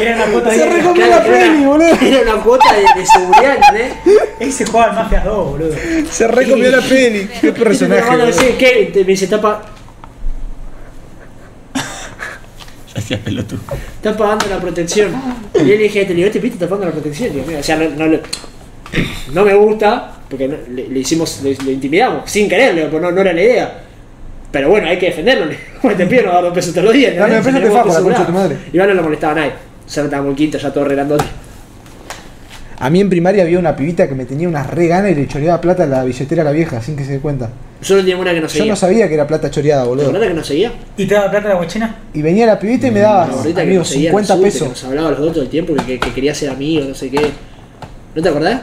Era 0.00 0.14
una 0.16 0.26
cuota 0.26 0.50
Se 0.50 0.58
de 0.58 0.66
recomió 0.66 1.06
la 1.06 1.16
era 1.16 1.24
peli, 1.24 1.64
boludo. 1.64 1.88
Era 2.00 2.32
una 2.34 2.42
cuota 2.42 2.72
de, 2.74 2.82
de 3.00 3.06
seguridad, 3.06 3.56
¿entendés? 3.56 3.92
Ahí 4.40 4.52
se 4.52 4.64
jugaba 4.66 4.90
al 4.90 4.96
Mafias 4.96 5.24
2, 5.24 5.50
boludo. 5.50 5.72
Se 6.10 6.28
recomió 6.28 6.70
la 6.70 6.80
peli. 6.80 7.28
Qué 7.40 7.52
personaje. 7.52 8.02
Boludo. 8.08 8.26
decía, 8.26 8.56
¿qué? 8.58 8.90
Te- 8.92 9.00
Me 9.00 9.06
dice, 9.12 9.24
está, 9.24 9.40
pa- 9.40 9.62
Hacía 12.98 13.18
pelotudo. 13.18 13.60
está 13.96 14.16
pagando 14.16 14.46
la 14.50 14.60
protección. 14.60 15.12
Y 15.54 15.58
yo 15.58 15.64
le 15.64 15.78
dije, 15.78 16.04
te 16.04 16.14
digo, 16.14 16.26
este 16.26 16.40
pito 16.40 16.54
está 16.54 16.66
pagando 16.66 16.86
la 16.86 16.92
protección. 16.92 17.32
Digo, 17.32 17.44
mira, 17.46 17.60
o 17.60 17.62
sea, 17.62 17.76
no, 17.76 17.88
no, 17.90 18.06
le- 18.06 18.20
no 19.32 19.44
me 19.44 19.54
gusta, 19.54 20.12
porque 20.28 20.48
no- 20.48 20.56
le, 20.74 20.88
le 20.88 20.98
hicimos, 21.00 21.40
le, 21.42 21.54
le 21.64 21.72
intimidamos, 21.72 22.30
sin 22.30 22.48
quererle, 22.48 22.82
porque 22.86 23.00
no, 23.06 23.12
no 23.12 23.20
era 23.20 23.32
la 23.32 23.42
idea. 23.42 23.80
Pero 24.50 24.70
bueno, 24.70 24.88
hay 24.88 24.98
que 24.98 25.06
defenderlo. 25.06 25.46
le 25.46 25.56
digo, 25.82 25.94
te 25.96 26.06
pido 26.06 26.22
no 26.24 26.32
dar 26.32 26.42
dos 26.42 26.54
pesos 26.54 26.72
todos 26.72 26.86
los 26.86 26.94
días. 26.94 27.14
¿no? 27.14 27.20
Dame 27.20 27.34
dos 27.36 27.44
pesos, 27.44 27.60
te 27.62 27.70
fajo, 27.70 27.88
la 27.88 27.94
que 27.96 28.02
concha 28.02 28.18
de 28.18 28.24
tu 28.24 28.32
asegurar. 28.32 28.32
madre. 28.50 28.56
Iván 28.72 28.88
no 28.88 28.94
le 28.94 29.02
molestaba 29.02 29.32
a 29.32 29.36
nadie. 29.36 29.52
Ya 29.88 30.02
estábamos 30.04 30.30
en 30.30 30.36
quinto, 30.36 30.58
ya 30.58 30.72
todo 30.72 30.84
arreglando. 30.84 31.16
A 32.80 32.90
mí 32.90 33.00
en 33.00 33.10
primaria 33.10 33.42
había 33.42 33.58
una 33.58 33.74
pibita 33.74 34.08
que 34.08 34.14
me 34.14 34.24
tenía 34.24 34.48
unas 34.48 34.68
re 34.68 34.86
ganas 34.86 35.10
y 35.10 35.14
le 35.16 35.26
choreaba 35.26 35.60
plata 35.60 35.82
a 35.82 35.86
la 35.86 36.04
billetera 36.04 36.42
a 36.42 36.44
la 36.44 36.52
vieja 36.52 36.80
sin 36.80 36.94
que 36.94 37.04
se 37.04 37.12
dé 37.12 37.18
cuenta. 37.18 37.50
Solo 37.80 38.00
teníamos 38.00 38.22
una 38.24 38.34
que 38.34 38.40
Yo 38.42 38.48
seguía. 38.48 38.70
no 38.72 38.76
sabía 38.76 39.08
que 39.08 39.14
era 39.14 39.26
plata 39.26 39.50
choreada, 39.50 39.82
¿La 39.82 39.88
boludo. 39.88 40.12
verdad 40.12 40.28
que 40.28 40.34
nos 40.34 40.46
seguía? 40.46 40.72
¿Y 40.96 41.06
te 41.06 41.14
daba 41.14 41.30
plata 41.30 41.48
la 41.48 41.54
guachina? 41.56 41.96
Y 42.14 42.22
venía 42.22 42.46
la 42.46 42.58
pibita 42.58 42.86
y 42.86 42.90
me 42.92 43.00
daba, 43.00 43.26
que 43.42 43.60
amigo, 43.60 43.78
nos 43.80 43.88
seguía 43.88 44.10
en 44.10 44.16
50 44.16 44.32
el 44.34 44.38
subte, 44.38 44.44
Que 44.44 44.52
pesos. 44.52 44.68
nos 44.68 44.84
hablaba 44.84 45.10
los 45.10 45.18
dos 45.20 45.32
todo 45.32 45.42
el 45.42 45.48
tiempo, 45.50 45.74
que, 45.74 45.84
que- 45.84 45.98
que 45.98 46.12
quería 46.12 46.34
ser 46.34 46.50
amigo, 46.50 46.84
no 46.84 46.94
sé 46.94 47.10
qué. 47.10 47.20
¿No 48.14 48.22
te 48.22 48.28
acordás? 48.28 48.60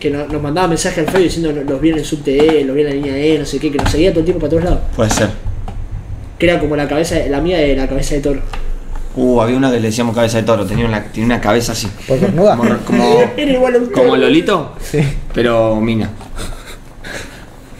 Que 0.00 0.10
no- 0.10 0.26
nos 0.26 0.42
mandaba 0.42 0.66
mensaje 0.68 1.00
al 1.00 1.06
Facebook 1.06 1.24
diciendo 1.24 1.52
los 1.52 1.80
vi 1.80 1.90
en 1.90 1.98
el 1.98 2.04
subte 2.04 2.36
E, 2.60 2.64
los 2.64 2.74
vi 2.74 2.82
en 2.82 2.88
la 2.88 2.94
línea 2.94 3.16
E, 3.16 3.38
no 3.38 3.44
sé 3.46 3.58
qué, 3.60 3.70
que 3.70 3.78
nos 3.78 3.90
seguía 3.90 4.10
todo 4.10 4.20
el 4.20 4.24
tiempo 4.24 4.40
para 4.40 4.50
todos 4.50 4.64
lados. 4.64 4.80
Puede 4.96 5.10
ser. 5.10 5.28
Que 6.38 6.50
era 6.50 6.58
como 6.58 6.74
la 6.74 6.88
cabeza, 6.88 7.16
la 7.28 7.40
mía 7.40 7.58
de 7.58 7.76
la 7.76 7.86
cabeza 7.86 8.16
de 8.16 8.20
toro. 8.20 8.40
Uh, 9.14 9.40
había 9.42 9.56
una 9.56 9.70
que 9.70 9.78
le 9.78 9.88
decíamos 9.88 10.14
cabeza 10.14 10.38
de 10.38 10.44
toro. 10.44 10.64
Tenía 10.64 10.86
una, 10.86 11.02
tenía 11.04 11.26
una 11.26 11.40
cabeza 11.40 11.72
así. 11.72 11.88
Como, 12.06 12.78
como, 12.84 13.22
Era 13.36 13.50
igual 13.52 13.74
a 13.74 13.78
un 13.78 13.86
como. 13.86 14.16
Lolito, 14.16 14.74
Sí. 14.80 15.00
pero 15.34 15.76
mina. 15.76 16.10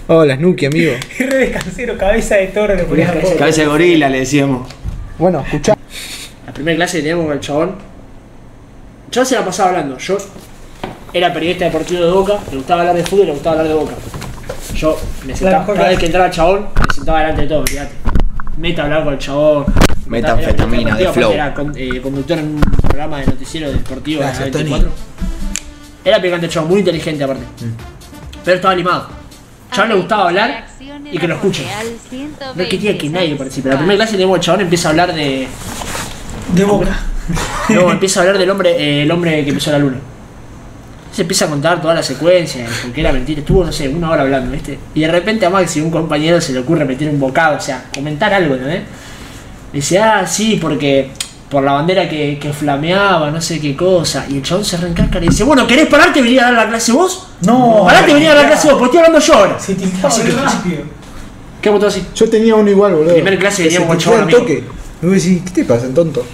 Hola, 0.08 0.36
Snooki, 0.36 0.66
amigo. 0.66 0.92
Re 1.18 1.38
descansero, 1.38 1.96
cabeza 1.96 2.36
de 2.36 2.48
toro 2.48 2.74
le 2.74 2.84
ponías 2.84 3.10
Cabeza 3.10 3.30
de 3.32 3.36
Cabeza 3.38 3.60
de 3.62 3.66
gorila 3.68 4.08
le 4.08 4.18
decíamos. 4.20 4.68
Bueno, 5.18 5.40
escuchá. 5.40 5.76
La 6.46 6.52
primera 6.52 6.76
clase 6.76 6.98
que 6.98 7.02
teníamos 7.04 7.26
con 7.26 7.34
el 7.34 7.40
chabón. 7.40 7.74
Chabón 9.10 9.26
se 9.26 9.34
la 9.36 9.44
pasaba 9.44 9.70
hablando. 9.70 9.96
Yo 9.98 10.18
era 11.14 11.32
periodista 11.32 11.66
deportivo 11.66 12.04
de 12.04 12.10
Boca, 12.10 12.38
le 12.50 12.56
gustaba 12.56 12.80
hablar 12.80 12.96
de 12.96 13.04
fútbol 13.04 13.24
y 13.24 13.26
le 13.26 13.32
gustaba 13.32 13.56
hablar 13.60 13.68
de 13.68 13.74
Boca. 13.74 13.94
Yo 14.74 14.98
me 15.26 15.36
sentaba, 15.36 15.66
cada 15.66 15.88
vez 15.88 15.98
que 15.98 16.06
entraba 16.06 16.26
el 16.26 16.32
chabón, 16.32 16.66
me 16.88 16.94
sentaba 16.94 17.18
delante 17.20 17.42
de 17.42 17.48
todo, 17.48 17.66
fíjate. 17.66 17.92
Meta 18.56 18.82
a 18.82 18.84
hablar 18.86 19.04
con 19.04 19.12
el 19.14 19.18
chabón. 19.18 19.64
Metanfetamina, 20.06 20.96
de 20.96 21.08
flow. 21.12 21.32
Era 21.32 21.54
con- 21.54 21.72
eh, 21.76 22.00
conductor 22.02 22.38
en 22.38 22.46
un 22.56 22.60
programa 22.60 23.20
de 23.20 23.26
noticiero 23.26 23.70
deportivo 23.70 24.20
de 24.20 24.26
la 24.26 24.32
Gracias, 24.32 24.50
Tony. 24.52 24.64
24. 24.70 24.92
Era 26.04 26.20
picante 26.20 26.48
chabón, 26.48 26.70
muy 26.70 26.78
inteligente 26.80 27.22
aparte. 27.24 27.42
Pero 28.44 28.56
estaba 28.56 28.72
animado. 28.74 29.08
Chabón 29.72 29.88
le 29.90 29.94
gustaba 29.96 30.28
hablar 30.28 30.66
y 31.10 31.18
que 31.18 31.28
lo 31.28 31.34
escuchen. 31.36 31.66
No 32.56 32.68
quería 32.68 32.98
que 32.98 33.08
nadie 33.08 33.36
participe. 33.36 33.68
La 33.68 33.76
primera 33.78 33.96
clase 33.96 34.12
teníamos 34.12 34.36
el 34.36 34.42
chabón 34.42 34.60
empieza 34.62 34.88
a 34.88 34.90
hablar 34.90 35.14
de. 35.14 35.46
De 36.54 36.64
boca. 36.64 36.98
No, 37.68 37.90
empieza 37.92 38.20
a 38.20 38.22
hablar 38.24 38.36
del 38.38 38.50
hombre, 38.50 38.70
eh, 38.72 39.02
el 39.04 39.10
hombre 39.10 39.44
que 39.44 39.52
pisó 39.52 39.70
la 39.70 39.78
luna. 39.78 39.96
Se 41.12 41.22
empieza 41.22 41.44
a 41.44 41.48
contar 41.48 41.80
toda 41.80 41.94
la 41.94 42.02
secuencia, 42.02 42.66
porque 42.82 43.00
era 43.00 43.12
mentira. 43.12 43.40
Estuvo, 43.40 43.64
no 43.64 43.70
sé, 43.72 43.88
una 43.88 44.10
hora 44.10 44.22
hablando, 44.22 44.50
¿viste? 44.50 44.78
Y 44.94 45.00
de 45.02 45.08
repente 45.08 45.46
a 45.46 45.50
Maxi, 45.50 45.80
un 45.80 45.90
compañero, 45.90 46.40
se 46.40 46.52
le 46.52 46.58
ocurre 46.58 46.84
meter 46.84 47.08
un 47.08 47.20
bocado, 47.20 47.56
o 47.58 47.60
sea, 47.60 47.84
comentar 47.94 48.32
algo, 48.34 48.56
¿no? 48.56 48.66
Dice, 49.72 49.98
ah, 49.98 50.26
sí, 50.26 50.58
porque 50.60 51.10
por 51.48 51.62
la 51.62 51.72
bandera 51.72 52.08
que, 52.08 52.38
que 52.40 52.52
flameaba, 52.52 53.30
no 53.30 53.40
sé 53.40 53.60
qué 53.60 53.76
cosa. 53.76 54.26
Y 54.28 54.36
el 54.38 54.42
chabón 54.42 54.64
se 54.64 54.76
reencasca 54.76 55.18
y 55.18 55.28
dice, 55.28 55.44
bueno, 55.44 55.66
¿querés 55.66 55.86
pararte 55.88 56.18
y 56.20 56.22
venir 56.22 56.40
a 56.40 56.44
dar 56.44 56.54
la 56.54 56.68
clase 56.68 56.92
vos? 56.92 57.28
No. 57.42 57.84
Parate 57.84 58.10
y 58.10 58.14
venir 58.14 58.30
a 58.30 58.34
dar 58.34 58.42
la 58.44 58.48
clase 58.50 58.68
vos, 58.68 58.78
porque 58.78 58.96
estoy 58.96 58.98
hablando 58.98 59.18
yo 59.26 59.34
ahora. 59.34 59.58
Se 59.58 59.74
tiltaba 59.74 60.08
Así 60.08 60.22
que- 60.22 60.30
rápido. 60.32 60.82
¿Qué 61.60 61.70
todo 61.70 61.86
así? 61.86 62.04
Yo 62.14 62.28
tenía 62.28 62.54
uno 62.56 62.68
igual, 62.70 62.94
boludo. 62.94 63.14
Primer 63.14 63.38
clase 63.38 63.62
con 63.86 63.96
te 63.96 64.04
chabón, 64.04 64.22
amigo. 64.22 64.38
toque. 64.40 64.64
Me 65.00 65.08
voy 65.08 65.12
a 65.12 65.14
decir, 65.14 65.44
¿qué 65.44 65.50
te 65.50 65.64
pasa, 65.64 65.86
tonto? 65.94 66.24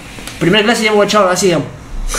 Primera 0.40 0.64
clase 0.64 0.82
teníamos 0.82 1.04
el 1.04 1.10
chabón 1.10 1.32
así, 1.32 1.46
digamos. 1.46 1.66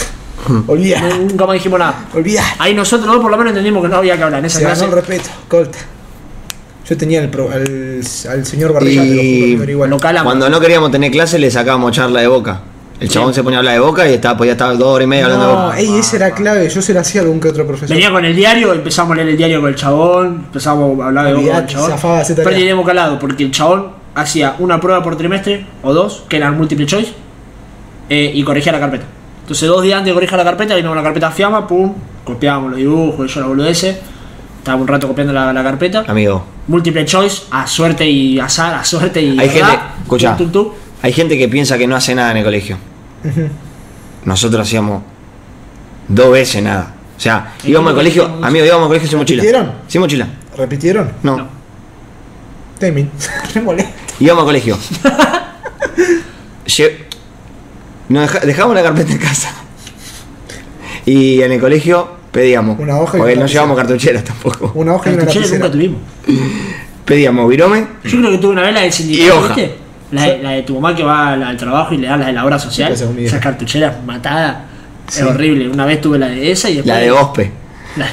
Olvidá. 0.67 1.01
Nunca 1.01 1.45
más 1.45 1.53
dijimos 1.55 1.79
nada. 1.79 2.05
Olvidá. 2.13 2.43
Ahí 2.60 2.73
nosotros 2.73 3.08
dos 3.08 3.19
por 3.21 3.32
lo 3.32 3.38
menos 3.38 3.51
entendimos 3.51 3.82
que 3.82 3.89
no 3.89 3.97
había 3.97 4.15
que 4.15 4.23
hablar 4.23 4.39
en 4.39 4.45
esa 4.45 4.60
Se 4.60 4.63
ganó 4.63 4.75
clase. 4.75 4.86
el 4.89 4.91
respeto, 4.95 5.29
Colta. 5.47 5.77
Yo 6.89 6.97
tenía 6.97 7.21
el 7.21 7.30
pro- 7.30 7.49
al, 7.52 8.02
al 8.30 8.45
señor 8.45 8.73
Barriga, 8.73 9.04
te 9.04 9.08
lo 9.10 9.21
Y- 9.21 9.60
era 9.62 9.71
igual. 9.71 9.89
Lo 9.91 9.99
calamos. 9.99 10.23
Cuando 10.32 10.49
no 10.49 10.60
queríamos 10.60 10.89
tener 10.91 11.12
clase 11.12 11.38
le 11.38 11.52
sacábamos 11.52 11.91
charla 11.91 12.21
de 12.21 12.28
boca. 12.28 12.62
El 12.99 13.08
chabón 13.08 13.34
se 13.34 13.43
ponía 13.43 13.58
a 13.58 13.60
hablar 13.60 13.75
de 13.75 13.80
boca 13.80 14.10
y 14.10 14.13
estaba, 14.15 14.36
podía 14.38 14.54
estar 14.54 14.78
dos 14.78 14.88
horas 14.88 15.06
y 15.06 15.08
media 15.08 15.25
hablando 15.25 15.47
de 15.47 15.54
No, 15.54 15.63
boca. 15.67 15.80
ey, 15.80 15.97
esa 15.99 16.15
era 16.17 16.32
clave. 16.32 16.67
Yo 16.67 16.82
se 16.82 16.93
la 16.93 16.99
hacía 17.02 17.21
a 17.21 17.23
algún 17.23 17.39
que 17.39 17.47
otro 17.47 17.65
profesor. 17.65 17.95
Venía 17.95 18.12
con 18.12 18.25
el 18.25 18.36
diario, 18.36 18.73
empezamos 18.73 19.13
a 19.13 19.15
leer 19.15 19.30
el 19.30 19.38
diario 19.38 19.62
con 19.62 19.69
el 19.69 19.75
chabón, 19.75 20.28
empezamos 20.47 20.99
a 20.99 21.06
hablar 21.08 21.28
de 21.28 21.34
boca 21.36 21.47
con 21.54 21.62
el 21.63 21.67
chabón. 21.67 21.89
zafaba. 21.91 22.23
Pero 22.28 22.49
teníamos 22.49 22.86
calado, 22.86 23.17
porque 23.19 23.43
el 23.43 23.52
chabón 23.52 23.91
hacía 24.15 24.56
una 24.60 24.82
prueba 24.82 25.02
por 25.02 25.15
trimestre, 25.15 25.65
o 25.82 25.93
dos, 25.93 26.23
que 26.28 26.36
eran 26.38 26.58
multiple 26.58 26.86
choice, 26.88 27.13
eh, 28.10 28.32
y 28.34 28.43
corregía 28.43 28.71
la 28.73 28.80
carpeta. 28.80 29.06
Entonces 29.43 29.69
dos 29.69 29.82
días 29.82 29.97
antes 29.99 30.12
de 30.12 30.13
corregir 30.15 30.38
la 30.38 30.43
carpeta, 30.43 30.75
vino 30.75 30.93
la 30.93 31.04
carpeta 31.04 31.32
fiamma, 31.32 31.65
pum, 31.67 31.93
copiábamos 32.25 32.71
los 32.71 32.80
dibujos, 32.80 33.34
yo 33.34 33.39
la 33.41 33.47
boludece, 33.47 33.97
estábamos 34.69 34.84
un 34.84 34.88
rato 34.88 35.08
copiando 35.08 35.34
la, 35.34 35.51
la 35.51 35.63
carpeta. 35.63 36.03
Amigo, 36.08 36.45
Multiple 36.67 37.03
choice, 37.05 37.43
a 37.49 37.65
suerte 37.65 38.08
y 38.08 38.39
azar, 38.39 38.75
a 38.75 38.84
suerte 38.86 39.19
y. 39.19 39.39
hay 39.39 39.49
gente, 39.49 39.71
escucha, 40.03 40.38
tum. 40.38 40.69
hay 41.01 41.12
gente 41.12 41.38
que 41.39 41.47
piensa 41.47 41.75
que 41.79 41.88
no 41.88 41.95
hace 41.95 42.13
nada 42.13 42.29
en 42.32 42.38
el 42.38 42.43
colegio. 42.43 42.77
Nosotros 44.25 44.67
hacíamos 44.67 45.01
dos 46.08 46.32
veces 46.32 46.62
nada. 46.62 46.93
O 47.17 47.19
sea, 47.19 47.53
íbamos 47.65 47.89
al 47.89 47.95
colegio, 47.95 48.25
amigo, 48.43 48.63
íbamos 48.65 48.84
al 48.84 48.88
colegio 48.89 49.10
sin 49.10 49.17
mochila. 49.17 49.41
¿Repitieron? 49.41 49.73
Sin 49.88 50.01
mochila. 50.01 50.27
¿Repitieron? 50.55 51.12
No. 51.23 51.38
No. 51.38 51.47
Temin. 52.77 53.10
Íbamos 54.19 54.41
al 54.43 54.45
colegio. 54.45 54.77
Lle- 56.67 56.97
Nos 58.10 58.41
dejamos 58.41 58.75
la 58.75 58.84
carpeta 58.84 59.12
en 59.12 59.17
casa. 59.17 59.49
Y 61.05 61.41
en 61.41 61.51
el 61.53 61.60
colegio 61.60 62.18
pedíamos. 62.31 62.79
Una 62.79 62.97
hoja 62.99 63.17
y 63.17 63.19
Porque 63.19 63.33
una 63.33 63.39
no 63.41 63.41
lapicera. 63.41 63.47
llevamos 63.63 63.77
cartucheras 63.77 64.23
tampoco. 64.23 64.71
Una 64.75 64.93
hoja 64.95 65.09
y 65.09 65.13
una 65.13 65.25
Cartuchera 65.25 65.45
lapicera. 65.45 65.59
nunca 65.65 65.71
tuvimos. 65.71 65.99
Pedíamos 67.05 67.49
virome. 67.49 67.87
Yo 68.03 68.17
creo 68.19 68.31
que 68.31 68.37
tuve 68.37 68.51
una 68.53 68.61
vez 68.63 68.73
la 68.73 68.79
del 68.81 68.89
Y 68.89 68.93
sindicato, 68.93 69.39
hoja. 69.39 69.47
¿viste? 69.55 69.75
La, 70.11 70.23
de- 70.23 70.37
la 70.43 70.49
de 70.51 70.61
tu 70.63 70.75
mamá 70.79 70.95
que 70.95 71.03
va 71.03 71.33
al, 71.33 71.43
al 71.43 71.57
trabajo 71.57 71.93
y 71.93 71.97
le 71.97 72.07
da 72.07 72.17
la 72.17 72.27
de 72.27 72.33
la 72.33 72.45
obra 72.45 72.57
social. 72.59 72.91
Esa 72.91 73.03
es 73.03 73.09
un 73.09 73.15
video. 73.15 73.27
Esas 73.29 73.41
cartucheras 73.41 74.03
matadas. 74.05 74.57
Sí. 75.07 75.19
Es 75.21 75.25
horrible. 75.25 75.67
Una 75.69 75.85
vez 75.85 76.01
tuve 76.01 76.17
la 76.19 76.27
de 76.27 76.51
esa 76.51 76.69
y 76.69 76.75
después. 76.75 76.87
La 76.95 76.99
de 77.01 77.11
OSPE. 77.11 77.51
La, 77.97 78.07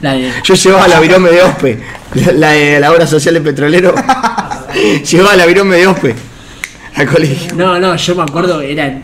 la 0.00 0.12
de. 0.14 0.32
Yo 0.44 0.54
llevaba 0.54 0.88
la 0.88 1.00
virome 1.00 1.30
de 1.30 1.42
OSPE. 1.42 1.78
La, 2.14 2.32
la 2.32 2.50
de 2.50 2.80
la 2.80 2.90
obra 2.92 3.06
social 3.06 3.34
de 3.34 3.40
petrolero. 3.42 3.94
llevaba 5.10 5.36
la 5.36 5.46
virome 5.46 5.76
de 5.76 5.86
OSPE. 5.86 6.14
Al 6.96 7.06
colegio. 7.06 7.54
No, 7.54 7.78
no, 7.78 7.96
yo 7.96 8.14
me 8.14 8.22
acuerdo, 8.22 8.60
eran. 8.60 9.02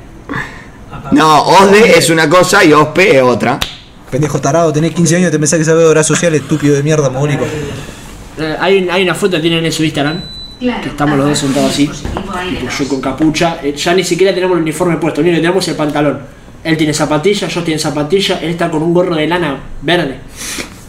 No, 1.12 1.42
OSDE 1.42 1.98
es 1.98 2.10
una 2.10 2.28
cosa 2.28 2.62
y 2.64 2.72
OSPE 2.72 3.16
es 3.16 3.22
otra. 3.22 3.58
Pendejo 4.10 4.40
tarado, 4.40 4.72
tenés 4.72 4.94
15 4.94 5.16
años, 5.16 5.30
te 5.30 5.38
pensás 5.38 5.58
que 5.58 5.64
sabés 5.64 5.82
de 5.82 5.88
obras 5.88 6.06
sociales, 6.06 6.40
estúpido 6.42 6.74
de 6.74 6.82
mierda, 6.82 7.10
mogólico. 7.10 7.44
eh, 8.38 8.56
Hay, 8.60 8.82
un- 8.82 8.90
hay 8.90 9.02
una 9.02 9.14
foto 9.14 9.36
que 9.36 9.42
tienen 9.42 9.64
en 9.66 9.72
su 9.72 9.84
Instagram. 9.84 10.20
Que 10.80 10.88
estamos 10.88 11.16
los 11.16 11.28
dos 11.28 11.38
sentados 11.38 11.70
así. 11.70 11.86
tipo, 11.86 12.68
yo 12.78 12.88
con 12.88 13.00
capucha. 13.00 13.58
eh, 13.62 13.74
Ya 13.76 13.94
ni 13.94 14.02
siquiera 14.02 14.34
tenemos 14.34 14.56
el 14.56 14.62
uniforme 14.62 14.96
puesto, 14.96 15.22
ni 15.22 15.30
tenemos 15.32 15.66
el 15.68 15.76
pantalón. 15.76 16.20
Él 16.64 16.76
tiene 16.76 16.92
zapatillas, 16.92 17.52
yo 17.54 17.62
tiene 17.62 17.78
zapatillas. 17.78 18.42
Él 18.42 18.50
está 18.50 18.68
con 18.70 18.82
un 18.82 18.92
gorro 18.94 19.14
de 19.14 19.26
lana 19.28 19.56
verde 19.82 20.18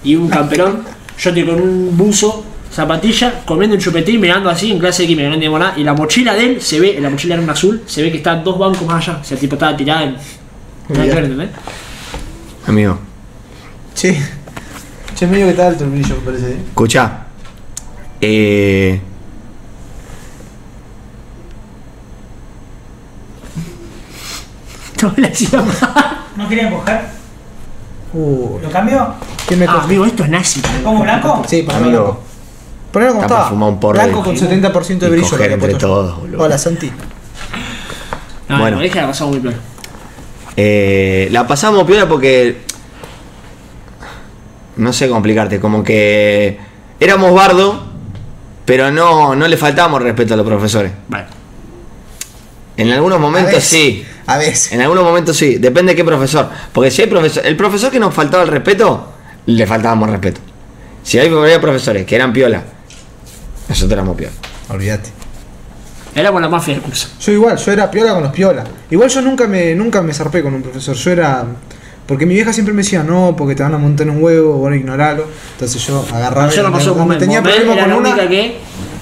y 0.03 0.15
un 0.15 0.27
camperón. 0.29 0.83
Yo 1.19 1.29
estoy 1.29 1.45
con 1.45 1.61
un 1.61 1.95
buzo, 1.97 2.43
zapatilla, 2.73 3.41
comiendo 3.45 3.75
un 3.75 3.81
chupetín, 3.81 4.19
mirando 4.21 4.49
así 4.49 4.71
en 4.71 4.79
clase 4.79 5.03
de 5.03 5.09
química, 5.09 5.27
no 5.27 5.33
entendemos 5.35 5.59
nada. 5.59 5.73
Y 5.77 5.83
la 5.83 5.93
mochila 5.93 6.33
de 6.33 6.45
él 6.45 6.61
se 6.61 6.79
ve, 6.79 6.97
la 6.99 7.09
mochila 7.09 7.35
era 7.35 7.43
un 7.43 7.49
azul, 7.49 7.81
se 7.85 8.01
ve 8.01 8.09
que 8.11 8.17
está 8.17 8.35
dos 8.37 8.57
bancos 8.57 8.87
más 8.87 9.07
allá. 9.07 9.19
O 9.21 9.23
sea, 9.23 9.35
el 9.35 9.41
tipo 9.41 9.55
estaba 9.55 9.75
tirada 9.77 10.03
en. 10.03 10.15
Amigo, 12.65 12.97
Che. 13.99 14.15
Che, 15.15 15.25
medio 15.27 15.45
que 15.47 15.51
está 15.51 15.67
alto 15.67 15.83
el 15.83 15.89
brillo, 15.89 16.15
me 16.15 16.21
parece. 16.21 16.51
¿eh? 16.51 16.57
escucha. 16.69 17.25
Eh, 18.21 19.01
No 25.01 25.13
la 25.17 25.27
hacía 25.29 25.61
mal. 25.61 26.25
¿No 26.35 26.47
querían 26.49 26.73
coger? 26.73 27.01
Uh, 28.13 28.59
¿Lo 28.61 28.69
cambio? 28.69 29.13
¿Quién 29.47 29.59
me 29.59 29.65
Ah, 29.65 29.73
coge? 29.73 29.85
amigo, 29.85 30.05
esto 30.05 30.23
es 30.23 30.29
nazi. 30.29 30.61
¿Pongo 30.83 31.03
blanco? 31.03 31.43
Sí, 31.47 31.63
para 31.63 31.77
Amigo. 31.77 32.03
blanco. 32.03 32.19
Ponelo 32.91 33.11
como 33.11 33.21
Está 33.23 33.35
estaba. 33.43 33.65
un 33.67 33.79
porro 33.79 33.93
Blanco 34.01 34.23
con 34.23 34.35
70% 34.35 34.97
de 34.99 35.09
brillo. 35.09 35.29
coger 35.29 35.51
entre 35.51 35.75
todos, 35.75 36.19
boludo. 36.19 36.43
Hola, 36.43 36.57
Santi. 36.57 36.91
No, 38.49 38.57
Bueno. 38.59 38.67
el 38.67 38.73
colegio 38.75 39.01
la 39.01 39.07
pasamos 39.07 39.33
muy 39.35 39.41
bien. 39.43 39.55
eh, 40.57 41.27
la 41.31 41.47
pasamos 41.47 41.83
piola 41.83 42.07
porque. 42.09 42.63
No 44.79 44.93
sé 44.93 45.07
cómo 45.07 45.19
explicarte, 45.19 45.59
como 45.59 45.83
que. 45.83 46.57
Éramos 47.01 47.33
bardo, 47.33 47.85
pero 48.65 48.91
no, 48.91 49.35
no 49.35 49.47
le 49.47 49.57
faltábamos 49.57 50.01
respeto 50.01 50.33
a 50.33 50.37
los 50.37 50.45
profesores. 50.45 50.91
Vale. 51.09 51.25
En 52.77 52.89
algunos 52.91 53.17
A 53.17 53.21
momentos 53.21 53.53
veces. 53.55 53.69
sí. 53.69 54.05
A 54.25 54.37
veces. 54.37 54.71
En 54.71 54.79
algunos 54.81 55.03
momentos 55.03 55.35
sí, 55.35 55.57
depende 55.57 55.91
de 55.91 55.95
qué 55.97 56.05
profesor. 56.05 56.49
Porque 56.71 56.91
si 56.91 57.01
hay 57.01 57.07
profesor, 57.09 57.45
el 57.45 57.57
profesor 57.57 57.91
que 57.91 57.99
nos 57.99 58.13
faltaba 58.13 58.43
el 58.43 58.49
respeto, 58.49 59.11
le 59.47 59.67
faltábamos 59.67 60.09
respeto. 60.09 60.39
Si 61.03 61.19
hay 61.19 61.29
profesores 61.59 62.05
que 62.05 62.15
eran 62.15 62.31
piola, 62.31 62.63
nosotros 63.67 63.91
éramos 63.91 64.15
piola. 64.15 64.33
Olvídate. 64.69 65.09
Éramos 66.15 66.41
la 66.41 66.47
mafia 66.49 66.73
del 66.75 66.83
curso. 66.83 67.09
Yo 67.19 67.31
igual, 67.33 67.57
yo 67.57 67.71
era 67.71 67.91
piola 67.91 68.13
con 68.13 68.23
los 68.23 68.31
piola. 68.31 68.63
Igual 68.89 69.09
yo 69.09 69.21
nunca 69.21 69.45
me, 69.47 69.75
nunca 69.75 70.01
me 70.01 70.13
zarpé 70.13 70.41
con 70.41 70.53
un 70.53 70.61
profesor. 70.61 70.95
Yo 70.95 71.11
era. 71.11 71.45
Porque 72.09 72.25
mi 72.25 72.33
vieja 72.33 72.51
siempre 72.51 72.73
me 72.73 72.81
decía, 72.81 73.03
no, 73.03 73.35
porque 73.37 73.53
te 73.53 73.61
van 73.61 73.75
a 73.75 73.77
montar 73.77 74.07
en 74.07 74.15
un 74.15 74.23
huevo, 74.23 74.57
bueno, 74.57 74.75
ignoralo. 74.75 75.27
Entonces 75.51 75.85
yo 75.85 76.03
agarraba. 76.11 76.49
Yo 76.49 76.63
no 76.63 76.71
pasó 76.71 76.95
con 76.95 77.07
tenía 77.19 77.43
con 77.43 77.91
una. 77.93 78.27
que 78.27 78.57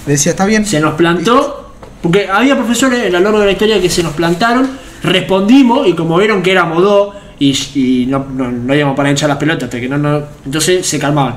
decía, 0.06 0.32
está 0.32 0.46
bien. 0.46 0.65
se 0.65 0.82
nos 0.82 0.96
plantó. 0.96 1.72
Porque 2.02 2.28
había 2.28 2.58
profesores 2.58 3.08
a 3.08 3.10
lo 3.10 3.22
largo 3.22 3.39
de 3.39 3.46
la 3.46 3.52
historia 3.54 3.82
que 3.82 3.89
se 3.89 4.04
nos 4.04 4.12
plantaron, 4.12 4.67
respondimos 5.04 5.88
y 5.88 5.93
como 5.93 6.17
vieron 6.17 6.43
que 6.43 6.52
éramos 6.52 6.84
dos 6.84 7.15
y, 7.39 7.58
y 7.76 8.08
no, 8.08 8.26
no, 8.30 8.52
no 8.52 8.76
íbamos 8.76 8.98
para 8.98 9.10
hinchar 9.10 9.30
las 9.30 9.38
pelotas, 9.38 9.63
hasta 9.63 9.80
que 9.80 9.88
no, 9.88 9.98
no, 9.98 10.24
entonces 10.43 10.86
se 10.86 11.00
calmaban. 11.00 11.36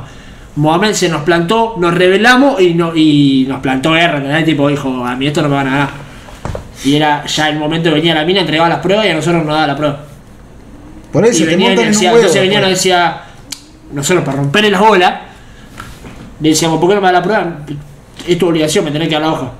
Mohamed 0.56 0.94
se 0.94 1.08
nos 1.08 1.22
plantó, 1.22 1.76
nos 1.78 1.94
rebelamos 1.94 2.60
y, 2.60 2.74
no, 2.74 2.96
y 2.96 3.46
nos 3.48 3.60
plantó 3.60 3.92
guerra, 3.92 4.16
¿entendés? 4.16 4.44
Tipo, 4.44 4.68
dijo, 4.68 5.06
a 5.06 5.14
mí 5.14 5.28
esto 5.28 5.40
no 5.40 5.48
me 5.48 5.54
van 5.54 5.68
a 5.68 5.70
ganar. 5.70 5.90
Y 6.84 6.96
era 6.96 7.24
ya 7.26 7.48
el 7.48 7.60
momento 7.60 7.90
que 7.90 7.94
venía 7.94 8.12
la 8.12 8.24
mina, 8.24 8.40
entregaba 8.40 8.68
las 8.68 8.80
pruebas 8.80 9.06
y 9.06 9.10
a 9.10 9.14
nosotros 9.14 9.44
nos 9.44 9.54
daba 9.54 9.68
la 9.68 9.76
prueba. 9.76 10.09
Por 11.12 11.26
eso 11.26 11.42
Y 11.42 11.46
te 11.46 11.56
montan 11.56 11.72
en 11.72 11.86
un 11.86 11.92
decía, 11.92 12.08
huevo. 12.10 12.18
entonces 12.20 12.42
venía 12.42 12.66
y 12.66 12.70
decía, 12.70 13.22
nosotros 13.92 14.24
para 14.24 14.36
romperle 14.38 14.70
las 14.70 14.80
bolas, 14.80 15.14
le 16.40 16.48
decíamos, 16.50 16.78
¿por 16.80 16.88
qué 16.88 16.94
no 16.94 17.00
me 17.00 17.06
da 17.08 17.12
la 17.12 17.22
prueba? 17.22 17.58
Es 18.26 18.38
tu 18.38 18.46
obligación, 18.48 18.84
me 18.84 18.90
tenés 18.90 19.08
que 19.08 19.14
dar 19.14 19.22
la 19.22 19.32
hoja. 19.32 19.52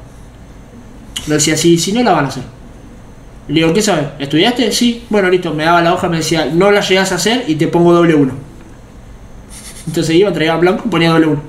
Le 1.26 1.34
decía, 1.34 1.56
si, 1.56 1.76
si 1.78 1.92
no 1.92 2.02
la 2.02 2.12
van 2.12 2.26
a 2.26 2.28
hacer. 2.28 2.42
Le 3.48 3.54
digo, 3.54 3.72
¿qué 3.74 3.82
sabes? 3.82 4.06
¿Estudiaste? 4.18 4.70
Sí. 4.70 5.04
Bueno, 5.10 5.28
listo, 5.28 5.52
me 5.52 5.64
daba 5.64 5.82
la 5.82 5.92
hoja, 5.92 6.08
me 6.08 6.18
decía, 6.18 6.46
no 6.46 6.70
la 6.70 6.80
llegás 6.80 7.10
a 7.12 7.16
hacer 7.16 7.44
y 7.48 7.56
te 7.56 7.66
pongo 7.68 7.92
doble 7.92 8.14
uno. 8.14 8.32
Entonces 9.86 10.14
iba, 10.14 10.28
entregaba 10.28 10.60
blanco 10.60 10.84
y 10.86 10.88
ponía 10.88 11.10
doble 11.10 11.26
uno. 11.26 11.42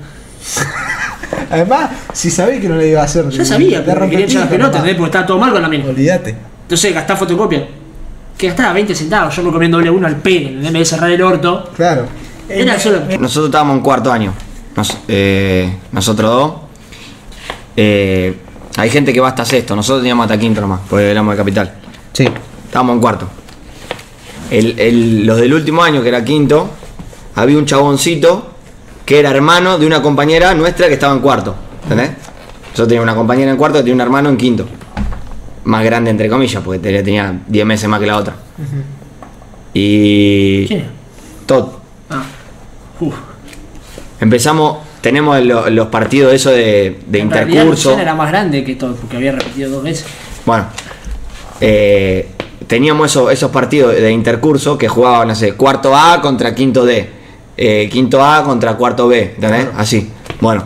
Además, 1.50 1.90
si 2.12 2.30
sabés 2.30 2.60
que 2.60 2.68
no 2.68 2.76
le 2.76 2.88
iba 2.88 3.00
a 3.00 3.04
hacer. 3.04 3.28
Ya 3.28 3.44
sabía, 3.44 3.84
te 3.84 3.94
quería 4.10 4.26
echar 4.26 4.40
las 4.40 4.50
pelotas. 4.50 4.80
Porque 4.82 5.04
estaba 5.04 5.26
todo 5.26 5.38
mal 5.38 5.52
con 5.52 5.62
la 5.62 5.68
mina. 5.68 5.84
Olvídate. 5.86 6.34
Entonces 6.62 6.92
gastá 6.92 7.14
fotocopia. 7.14 7.68
Que 8.42 8.48
gastaba 8.48 8.72
20 8.72 8.92
centavos, 8.96 9.36
yo 9.36 9.44
me 9.44 9.52
comía 9.52 9.68
doble 9.68 9.88
uno 9.88 10.04
al 10.08 10.16
pene, 10.16 10.46
¿entendés? 10.46 10.66
En 10.66 10.72
vez 10.72 10.80
de 10.90 10.96
cerrar 10.96 11.10
el 11.12 11.22
orto. 11.22 11.70
Claro. 11.76 12.06
Era 12.48 12.76
solo. 12.76 12.98
Nosotros 13.20 13.44
estábamos 13.46 13.76
en 13.76 13.82
cuarto 13.84 14.10
año. 14.10 14.34
Nos- 14.74 14.98
eh, 15.06 15.76
nosotros 15.92 16.28
dos. 16.28 16.52
Eh, 17.76 18.36
hay 18.76 18.90
gente 18.90 19.12
que 19.12 19.20
va 19.20 19.28
hasta 19.28 19.44
sexto. 19.44 19.76
Nosotros 19.76 20.00
teníamos 20.02 20.24
hasta 20.24 20.38
quinto 20.40 20.60
nomás, 20.60 20.80
porque 20.90 21.08
éramos 21.08 21.34
de 21.34 21.38
capital. 21.38 21.72
Sí. 22.12 22.26
Estábamos 22.64 22.94
en 22.96 23.00
cuarto. 23.00 23.28
El- 24.50 24.76
el- 24.80 25.24
los 25.24 25.36
del 25.38 25.54
último 25.54 25.84
año, 25.84 26.02
que 26.02 26.08
era 26.08 26.24
quinto, 26.24 26.68
había 27.36 27.56
un 27.56 27.64
chaboncito 27.64 28.50
que 29.06 29.20
era 29.20 29.30
hermano 29.30 29.78
de 29.78 29.86
una 29.86 30.02
compañera 30.02 30.52
nuestra 30.54 30.88
que 30.88 30.94
estaba 30.94 31.12
en 31.14 31.20
cuarto. 31.20 31.54
¿Entendés? 31.84 32.10
Yo 32.74 32.88
tenía 32.88 33.02
una 33.02 33.14
compañera 33.14 33.52
en 33.52 33.56
cuarto 33.56 33.78
que 33.78 33.82
tenía 33.84 33.94
un 33.94 34.00
hermano 34.00 34.30
en 34.30 34.36
quinto. 34.36 34.66
Más 35.64 35.84
grande, 35.84 36.10
entre 36.10 36.28
comillas, 36.28 36.62
porque 36.64 36.78
tenía- 36.80 37.02
tenía 37.04 37.40
10 37.46 37.64
meses 37.66 37.88
más 37.88 38.00
que 38.00 38.06
la 38.06 38.16
otra. 38.16 38.34
Y. 39.74 40.66
¿Quién 40.66 40.80
es? 40.80 40.86
Todd. 41.46 41.68
Ah. 42.10 42.22
Uf. 43.00 43.14
Empezamos, 44.20 44.78
tenemos 45.00 45.40
lo- 45.42 45.68
los 45.70 45.88
partidos 45.88 46.32
eso 46.32 46.50
de, 46.50 47.00
de 47.06 47.18
En 47.20 47.24
intercurso. 47.26 47.98
Era 47.98 48.14
más 48.14 48.28
grande 48.28 48.62
que 48.64 48.74
todo, 48.76 48.94
porque 48.94 49.16
había 49.16 49.32
repetido 49.32 49.70
dos 49.70 49.82
veces. 49.82 50.06
Bueno, 50.44 50.66
eh, 51.60 52.28
teníamos 52.66 53.10
eso- 53.10 53.30
esos 53.30 53.50
partidos 53.50 53.94
de 53.94 54.10
intercurso 54.12 54.76
que 54.78 54.88
jugaban, 54.88 55.28
no 55.28 55.34
sé, 55.34 55.54
cuarto 55.54 55.96
A 55.96 56.20
contra 56.20 56.54
quinto 56.54 56.84
D, 56.84 57.08
eh, 57.56 57.88
quinto 57.90 58.22
A 58.24 58.44
contra 58.44 58.74
cuarto 58.74 59.08
B, 59.08 59.32
¿entendés? 59.34 59.68
Así. 59.76 60.10
Bueno, 60.40 60.64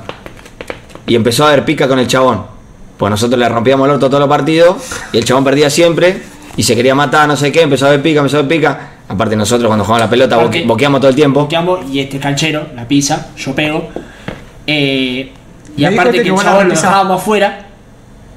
y 1.06 1.14
empezó 1.14 1.44
a 1.44 1.48
haber 1.48 1.64
pica 1.64 1.86
con 1.88 1.98
el 1.98 2.06
chabón. 2.06 2.55
Pues 2.96 3.10
nosotros 3.10 3.38
le 3.38 3.48
rompíamos 3.48 3.86
el 3.86 3.94
orto 3.94 4.06
a 4.06 4.08
todos 4.08 4.20
los 4.20 4.28
partidos 4.28 4.76
y 5.12 5.18
el 5.18 5.24
chabón 5.24 5.44
perdía 5.44 5.68
siempre 5.70 6.22
y 6.56 6.62
se 6.62 6.74
quería 6.74 6.94
matar, 6.94 7.28
no 7.28 7.36
sé 7.36 7.52
qué, 7.52 7.62
empezó 7.62 7.84
a 7.86 7.88
haber 7.88 8.02
pica, 8.02 8.20
empezó 8.20 8.36
a 8.36 8.40
haber 8.40 8.56
pica. 8.56 8.90
Aparte 9.08 9.36
nosotros 9.36 9.66
cuando 9.68 9.84
jugamos 9.84 10.06
la 10.06 10.10
pelota 10.10 10.36
boque- 10.38 10.64
boqueamos 10.66 11.00
todo 11.00 11.10
el 11.10 11.14
tiempo. 11.16 11.40
Boqueamos 11.42 11.80
y 11.90 12.00
este 12.00 12.18
canchero, 12.18 12.66
la 12.74 12.88
pisa, 12.88 13.28
yo 13.36 13.54
pego. 13.54 13.88
Eh, 14.66 15.32
y 15.76 15.80
Me 15.82 15.86
aparte 15.88 16.12
que 16.18 16.22
que 16.24 16.28
el 16.30 16.36
chabón 16.36 16.68
lo 16.68 16.74
dejábamos 16.74 17.20
afuera. 17.20 17.62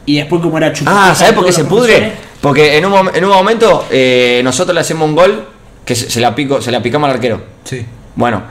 Y 0.06 0.18
después 0.18 0.42
como 0.42 0.58
era 0.58 0.74
chupar. 0.74 0.94
Ah, 1.12 1.16
¿sabes 1.16 1.34
por 1.34 1.46
qué 1.46 1.52
se 1.52 1.66
pudre? 1.66 2.12
Porque 2.42 2.78
en 2.78 2.86
un, 2.86 3.10
en 3.14 3.24
un 3.26 3.32
momento 3.32 3.86
eh, 3.92 4.42
nosotros 4.44 4.74
le 4.76 4.82
hacemos 4.82 5.08
un 5.08 5.16
gol 5.16 5.46
que 5.86 5.96
se, 5.96 6.10
se 6.10 6.20
la 6.20 6.34
pico, 6.36 6.62
se 6.62 6.72
la 6.72 6.82
picamos 6.82 7.08
al 7.10 7.16
arquero. 7.16 7.42
Sí. 7.64 7.86
Bueno, 8.16 8.42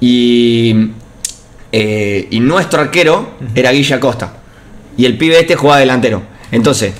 y, 0.00 0.90
eh, 1.72 2.28
y 2.30 2.40
nuestro 2.40 2.80
arquero 2.82 3.30
era 3.54 3.72
Guille 3.72 3.94
Acosta. 3.94 4.32
Y 4.96 5.04
el 5.04 5.16
pibe 5.18 5.38
este 5.38 5.56
jugaba 5.56 5.78
delantero. 5.80 6.22
Entonces, 6.50 6.94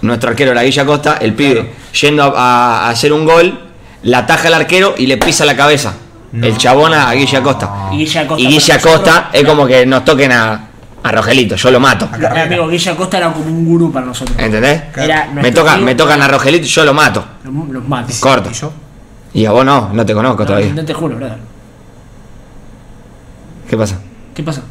nuestro 0.00 0.30
arquero 0.30 0.52
era 0.52 0.62
Guille 0.62 0.80
Acosta, 0.80 1.16
el 1.20 1.34
pibe 1.34 1.70
yendo 2.00 2.34
a, 2.36 2.88
hacer 2.88 3.12
un 3.12 3.24
gol, 3.24 3.60
la 4.02 4.18
ataja 4.18 4.48
al 4.48 4.54
arquero 4.54 4.94
y 4.96 5.06
le 5.06 5.16
pisa 5.18 5.44
la 5.44 5.56
cabeza. 5.56 5.94
El 6.32 6.56
chabón 6.56 6.94
a, 6.94 7.10
a 7.10 7.14
Guille 7.14 7.36
Acosta. 7.36 7.70
Y 7.92 8.04
nosotros- 8.04 8.70
Acosta 8.70 9.30
es 9.32 9.44
como 9.44 9.66
que 9.66 9.84
nos 9.84 10.02
toquen 10.04 10.32
a, 10.32 10.68
a 11.02 11.12
Rogelito, 11.12 11.56
yo 11.56 11.70
lo 11.70 11.78
mato. 11.78 12.08
Eh, 12.18 12.40
amigo, 12.40 12.66
Guille 12.68 12.90
Acosta 12.90 13.18
era 13.18 13.30
como 13.32 13.44
un 13.46 13.66
gurú 13.66 13.92
para 13.92 14.06
nosotros. 14.06 14.36
¿Entendés? 14.38 14.82
Era 14.96 15.28
Me, 15.32 15.52
toca, 15.52 15.76
me 15.76 15.94
tocan 15.94 16.22
a 16.22 16.28
Rogelito 16.28 16.64
y 16.64 16.68
yo 16.68 16.84
lo 16.84 16.94
mato. 16.94 17.22
Los, 17.44 17.68
los 17.68 17.86
mates. 17.86 18.18
Corto. 18.18 18.50
¿Y 18.50 18.54
yo? 18.54 18.72
Y 19.34 19.44
a 19.44 19.52
vos 19.52 19.64
no, 19.64 19.90
no 19.92 20.04
te 20.06 20.14
conozco 20.14 20.42
No, 20.42 20.46
todavía. 20.46 20.72
no 20.72 20.84
te 20.84 20.94
juro, 20.94 21.16
brother. 21.16 21.38
¿Qué 23.68 23.76
pasa? 23.76 23.98
¿Qué 24.34 24.42
pasa? 24.42 24.62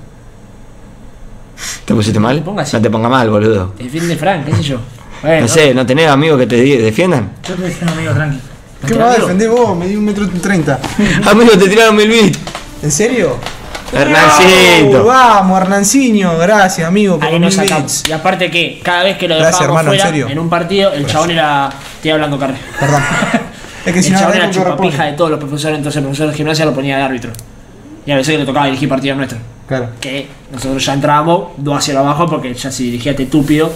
¿Te 1.86 1.94
pusiste 1.94 2.20
mal? 2.20 2.38
te 2.38 2.42
pongas 2.44 2.68
así. 2.68 2.76
No 2.78 2.82
te 2.82 2.90
ponga 2.90 3.10
mal, 3.10 3.30
boludo. 3.30 3.74
Defiende 3.78 4.16
Frank, 4.16 4.46
qué 4.46 4.56
sé 4.56 4.64
yo. 4.64 4.78
Bueno, 5.22 5.42
No 5.42 5.48
sé, 5.48 5.74
¿no 5.74 5.86
tenés 5.86 6.08
amigos 6.10 6.40
que 6.40 6.48
te 6.48 6.56
defiendan? 6.56 7.32
Yo 7.48 7.56
te 7.56 7.62
un 7.84 7.90
amigo 7.90 8.14
tranqui. 8.14 8.40
¿Qué 8.88 8.94
me 8.96 9.00
vas 9.04 9.18
a 9.18 9.22
defender 9.22 9.50
vos? 9.50 9.78
Me 9.78 9.88
di 9.88 9.96
un 9.96 10.06
metro 10.06 10.28
treinta. 10.42 10.80
Amigos, 11.30 11.60
te 11.60 11.70
tiraron 11.70 11.96
mil 11.96 12.10
bits. 12.10 12.40
¿En 12.82 12.92
serio? 12.92 13.38
Hernancito. 13.94 15.02
Oh, 15.04 15.06
vamos, 15.06 15.62
Hernanciño. 15.62 16.38
Gracias, 16.38 16.88
amigo. 16.88 17.20
por 17.20 17.26
Ahí 17.28 17.34
los 17.34 17.42
nos 17.42 17.58
mil 17.58 17.68
sacamos. 17.70 17.92
bits. 18.00 18.10
Y 18.10 18.12
aparte 18.14 18.50
que 18.50 18.80
cada 18.84 19.04
vez 19.04 19.18
que 19.18 19.28
lo 19.28 19.36
Gracias, 19.36 19.60
dejábamos 19.60 19.82
hermano, 19.82 19.94
en 19.94 20.00
fuera, 20.00 20.10
serio. 20.12 20.30
en, 20.30 20.40
un 20.40 20.50
partido, 20.50 20.92
el 20.94 21.06
chabón 21.06 21.32
era. 21.32 21.70
Estoy 21.96 22.12
hablando 22.12 22.40
carne. 22.40 22.58
Perdón. 22.80 23.02
Es 23.84 23.94
que 23.94 23.98
El 24.00 24.06
si 24.06 24.12
no 24.12 24.20
chabón 24.20 24.36
era 24.36 24.44
arranco, 24.46 24.64
que 24.64 24.70
chupapija 24.70 25.06
de 25.06 25.14
todos 25.14 25.32
los 25.32 25.40
profesores, 25.40 25.76
entonces 25.78 25.98
el 25.98 26.04
profesor 26.04 26.28
de 26.30 26.36
gimnasia 26.36 26.66
lo 26.66 26.74
ponía 26.74 26.98
de 26.98 27.04
árbitro. 27.04 27.32
Y 28.06 28.12
a 28.12 28.16
veces 28.16 28.38
le 28.40 28.46
tocaba 28.46 28.68
dirigir 28.68 28.88
partidos 28.88 29.18
nuestros. 29.18 29.42
Claro. 29.72 29.88
Que 30.02 30.28
nosotros 30.52 30.86
ya 30.86 30.94
entrábamos 30.94 31.52
dos 31.56 31.78
hacia 31.78 31.98
abajo 31.98 32.28
porque 32.28 32.54
ya 32.54 32.70
se 32.70 32.84
dirigía 32.84 33.12
este 33.12 33.24
estúpido, 33.24 33.72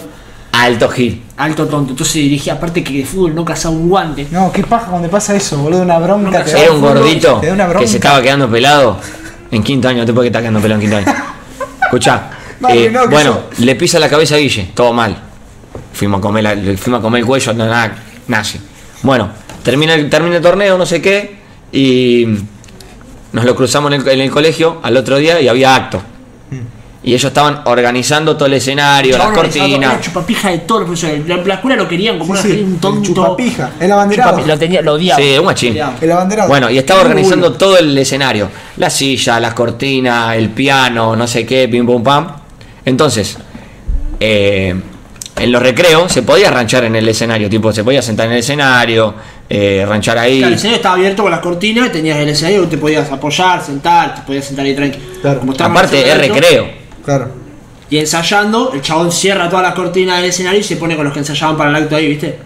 Alto 0.52 0.88
Gil. 0.90 1.22
alto 1.38 1.66
tonto. 1.66 1.92
Entonces 1.92 2.12
se 2.12 2.18
dirigía, 2.18 2.52
aparte 2.52 2.84
que 2.84 2.98
de 2.98 3.04
fútbol 3.06 3.34
no 3.34 3.44
cazaba 3.46 3.74
un 3.74 3.88
guante. 3.88 4.26
No, 4.30 4.52
qué 4.52 4.62
paja 4.62 4.86
cuando 4.90 5.08
pasa 5.08 5.34
eso, 5.34 5.56
boludo. 5.58 5.82
Una 5.82 5.98
bronca. 5.98 6.44
Te 6.44 6.52
da 6.52 6.58
Era 6.64 6.72
un 6.72 6.80
gordito 6.82 7.38
Te 7.40 7.46
da 7.48 7.52
una 7.54 7.78
que 7.78 7.86
se 7.86 7.96
estaba 7.96 8.20
quedando 8.20 8.50
pelado. 8.50 8.98
En 9.50 9.62
quinto 9.62 9.88
año, 9.88 10.00
no 10.00 10.06
te 10.06 10.12
puede 10.12 10.26
estar 10.28 10.42
quedando 10.42 10.60
pelado 10.60 10.80
en 10.82 10.88
quinto 10.90 10.96
año. 11.10 11.18
Escuchá. 11.82 12.30
Vale, 12.60 12.86
eh, 12.86 12.90
no, 12.90 13.08
bueno, 13.08 13.40
le 13.58 13.74
pisa 13.74 13.98
la 13.98 14.08
cabeza 14.10 14.34
a 14.34 14.38
Guille, 14.38 14.70
todo 14.74 14.92
mal. 14.92 15.16
Fuimos 15.94 16.18
a 16.18 16.20
comer, 16.20 16.42
la- 16.42 16.54
le 16.54 16.76
fuimos 16.76 17.00
a 17.00 17.02
comer 17.02 17.20
el 17.20 17.26
cuello, 17.26 17.52
no, 17.54 17.66
nada, 17.66 17.96
nazi. 18.28 18.60
Bueno, 19.02 19.28
termina 19.62 19.94
el, 19.94 20.10
termina 20.10 20.36
el 20.36 20.42
torneo, 20.42 20.76
no 20.76 20.84
sé 20.86 21.00
qué, 21.00 21.36
y 21.72 22.26
nos 23.32 23.44
lo 23.44 23.54
cruzamos 23.54 23.92
en 23.92 24.00
el, 24.00 24.08
en 24.08 24.20
el 24.20 24.30
colegio 24.30 24.78
al 24.82 24.96
otro 24.96 25.16
día 25.18 25.40
y 25.40 25.48
había 25.48 25.74
acto. 25.74 26.00
Y 27.02 27.10
ellos 27.10 27.24
estaban 27.28 27.60
organizando 27.66 28.36
todo 28.36 28.46
el 28.46 28.54
escenario, 28.54 29.16
las 29.16 29.28
cortinas. 29.28 29.92
Era 29.92 30.00
chupapija 30.00 30.50
de 30.50 30.58
todos 30.58 30.80
los 30.80 30.88
profesores. 30.88 31.28
La, 31.28 31.36
la 31.36 31.54
escuela 31.54 31.76
lo 31.76 31.86
querían 31.86 32.18
como 32.18 32.34
Sí, 32.34 32.48
una 32.48 32.54
sí, 32.56 32.62
un 32.64 32.72
el 32.74 32.78
tonto. 32.80 33.06
chupapija, 33.14 33.70
el 33.78 33.92
abanderado. 33.92 34.38
Chupapi- 34.40 34.46
Lo, 34.46 34.58
tenía, 34.58 34.82
lo 34.82 34.94
odiaba. 34.94 35.22
Sí, 35.22 35.38
un. 35.38 35.46
Odiaba. 35.46 35.94
El 36.00 36.10
abanderado. 36.10 36.48
Bueno, 36.48 36.68
y 36.68 36.78
estaba 36.78 37.02
organizando 37.02 37.52
todo 37.52 37.78
el 37.78 37.96
escenario. 37.96 38.48
La 38.78 38.90
silla, 38.90 39.38
las 39.38 39.54
cortinas, 39.54 40.34
el 40.36 40.50
piano, 40.50 41.14
no 41.14 41.28
sé 41.28 41.46
qué, 41.46 41.68
pim 41.68 41.86
pum 41.86 42.02
pam. 42.02 42.26
Entonces, 42.84 43.38
eh, 44.18 44.74
en 45.38 45.52
los 45.52 45.62
recreos 45.62 46.10
se 46.10 46.22
podía 46.22 46.50
ranchar 46.50 46.84
en 46.84 46.96
el 46.96 47.08
escenario, 47.08 47.48
tipo, 47.48 47.72
se 47.72 47.84
podía 47.84 48.02
sentar 48.02 48.26
en 48.26 48.32
el 48.32 48.38
escenario, 48.38 49.14
eh, 49.48 49.84
ranchar 49.88 50.18
ahí. 50.18 50.38
Claro, 50.38 50.48
el 50.48 50.54
escenario 50.54 50.76
estaba 50.76 50.94
abierto 50.96 51.22
con 51.22 51.30
las 51.30 51.40
cortinas, 51.40 51.92
tenías 51.92 52.18
el 52.18 52.28
escenario 52.28 52.62
que 52.62 52.68
te 52.68 52.78
podías 52.78 53.10
apoyar, 53.10 53.64
sentar, 53.64 54.14
te 54.14 54.22
podías 54.22 54.44
sentar 54.44 54.64
ahí 54.64 54.74
tranqui. 54.74 54.98
Claro. 55.20 55.40
Como 55.40 55.52
estaba 55.52 55.70
Aparte, 55.70 56.08
es 56.08 56.18
recreo. 56.18 56.68
Claro. 57.04 57.30
Y 57.88 57.98
ensayando, 57.98 58.72
el 58.74 58.82
chabón 58.82 59.12
cierra 59.12 59.48
todas 59.48 59.64
las 59.64 59.74
cortinas 59.74 60.16
del 60.16 60.30
escenario 60.30 60.60
y 60.60 60.64
se 60.64 60.76
pone 60.76 60.96
con 60.96 61.04
los 61.04 61.12
que 61.12 61.20
ensayaban 61.20 61.56
para 61.56 61.70
el 61.70 61.76
acto 61.76 61.94
ahí, 61.96 62.08
¿viste? 62.08 62.38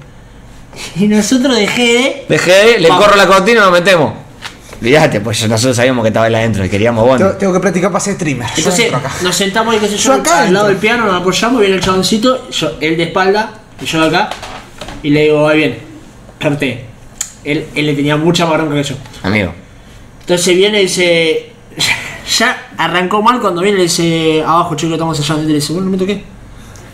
Y 0.96 1.08
nosotros 1.08 1.56
dejé 1.56 2.26
Dejé, 2.28 2.78
le 2.78 2.88
Vamos. 2.88 3.04
corro 3.04 3.16
la 3.16 3.26
cortina 3.26 3.60
y 3.60 3.62
nos 3.62 3.72
metemos. 3.72 4.12
Fíjate, 4.80 5.20
pues 5.20 5.46
nosotros 5.48 5.76
sabíamos 5.76 6.02
que 6.02 6.08
estaba 6.08 6.26
él 6.26 6.34
adentro 6.34 6.64
y 6.64 6.68
queríamos 6.68 7.04
Tengo, 7.04 7.16
bueno. 7.18 7.36
tengo 7.36 7.52
que 7.52 7.60
practicar 7.60 7.90
para 7.90 8.02
ser 8.02 8.14
streamer. 8.14 8.48
Entonces 8.56 8.90
nos 9.22 9.34
sentamos 9.36 9.74
ahí, 9.74 9.80
qué 9.80 9.88
sé 9.88 9.96
Yo 9.96 10.14
yo, 10.14 10.20
acá 10.20 10.42
al 10.42 10.54
lado 10.54 10.68
del 10.68 10.76
piano, 10.76 11.04
nos 11.06 11.20
apoyamos, 11.20 11.60
viene 11.60 11.76
el 11.76 11.82
chaboncito, 11.82 12.48
yo, 12.50 12.76
él 12.80 12.96
de 12.96 13.02
espalda, 13.04 13.52
y 13.80 13.84
yo 13.84 14.00
de 14.00 14.06
acá, 14.06 14.30
y 15.02 15.10
le 15.10 15.24
digo, 15.24 15.46
ahí 15.48 15.58
bien, 15.58 15.78
carté. 16.38 16.89
Él, 17.44 17.66
él 17.74 17.86
le 17.86 17.94
tenía 17.94 18.16
mucha 18.16 18.46
más 18.46 18.58
bronca 18.58 18.74
que 18.74 18.82
yo. 18.82 18.96
Amigo. 19.22 19.52
Entonces 20.20 20.54
viene 20.54 20.80
y 20.80 20.82
dice, 20.82 21.52
ya 22.38 22.70
arrancó 22.76 23.22
mal 23.22 23.40
cuando 23.40 23.62
viene 23.62 23.78
y 23.80 23.82
dice, 23.82 24.42
abajo 24.42 24.74
chico, 24.76 24.92
estamos 24.92 25.18
ensayando, 25.18 25.44
y 25.44 25.48
le 25.48 25.54
dice, 25.54 25.72
bueno, 25.72 25.86
no 25.86 25.92
me 25.92 25.98
toqué. 25.98 26.22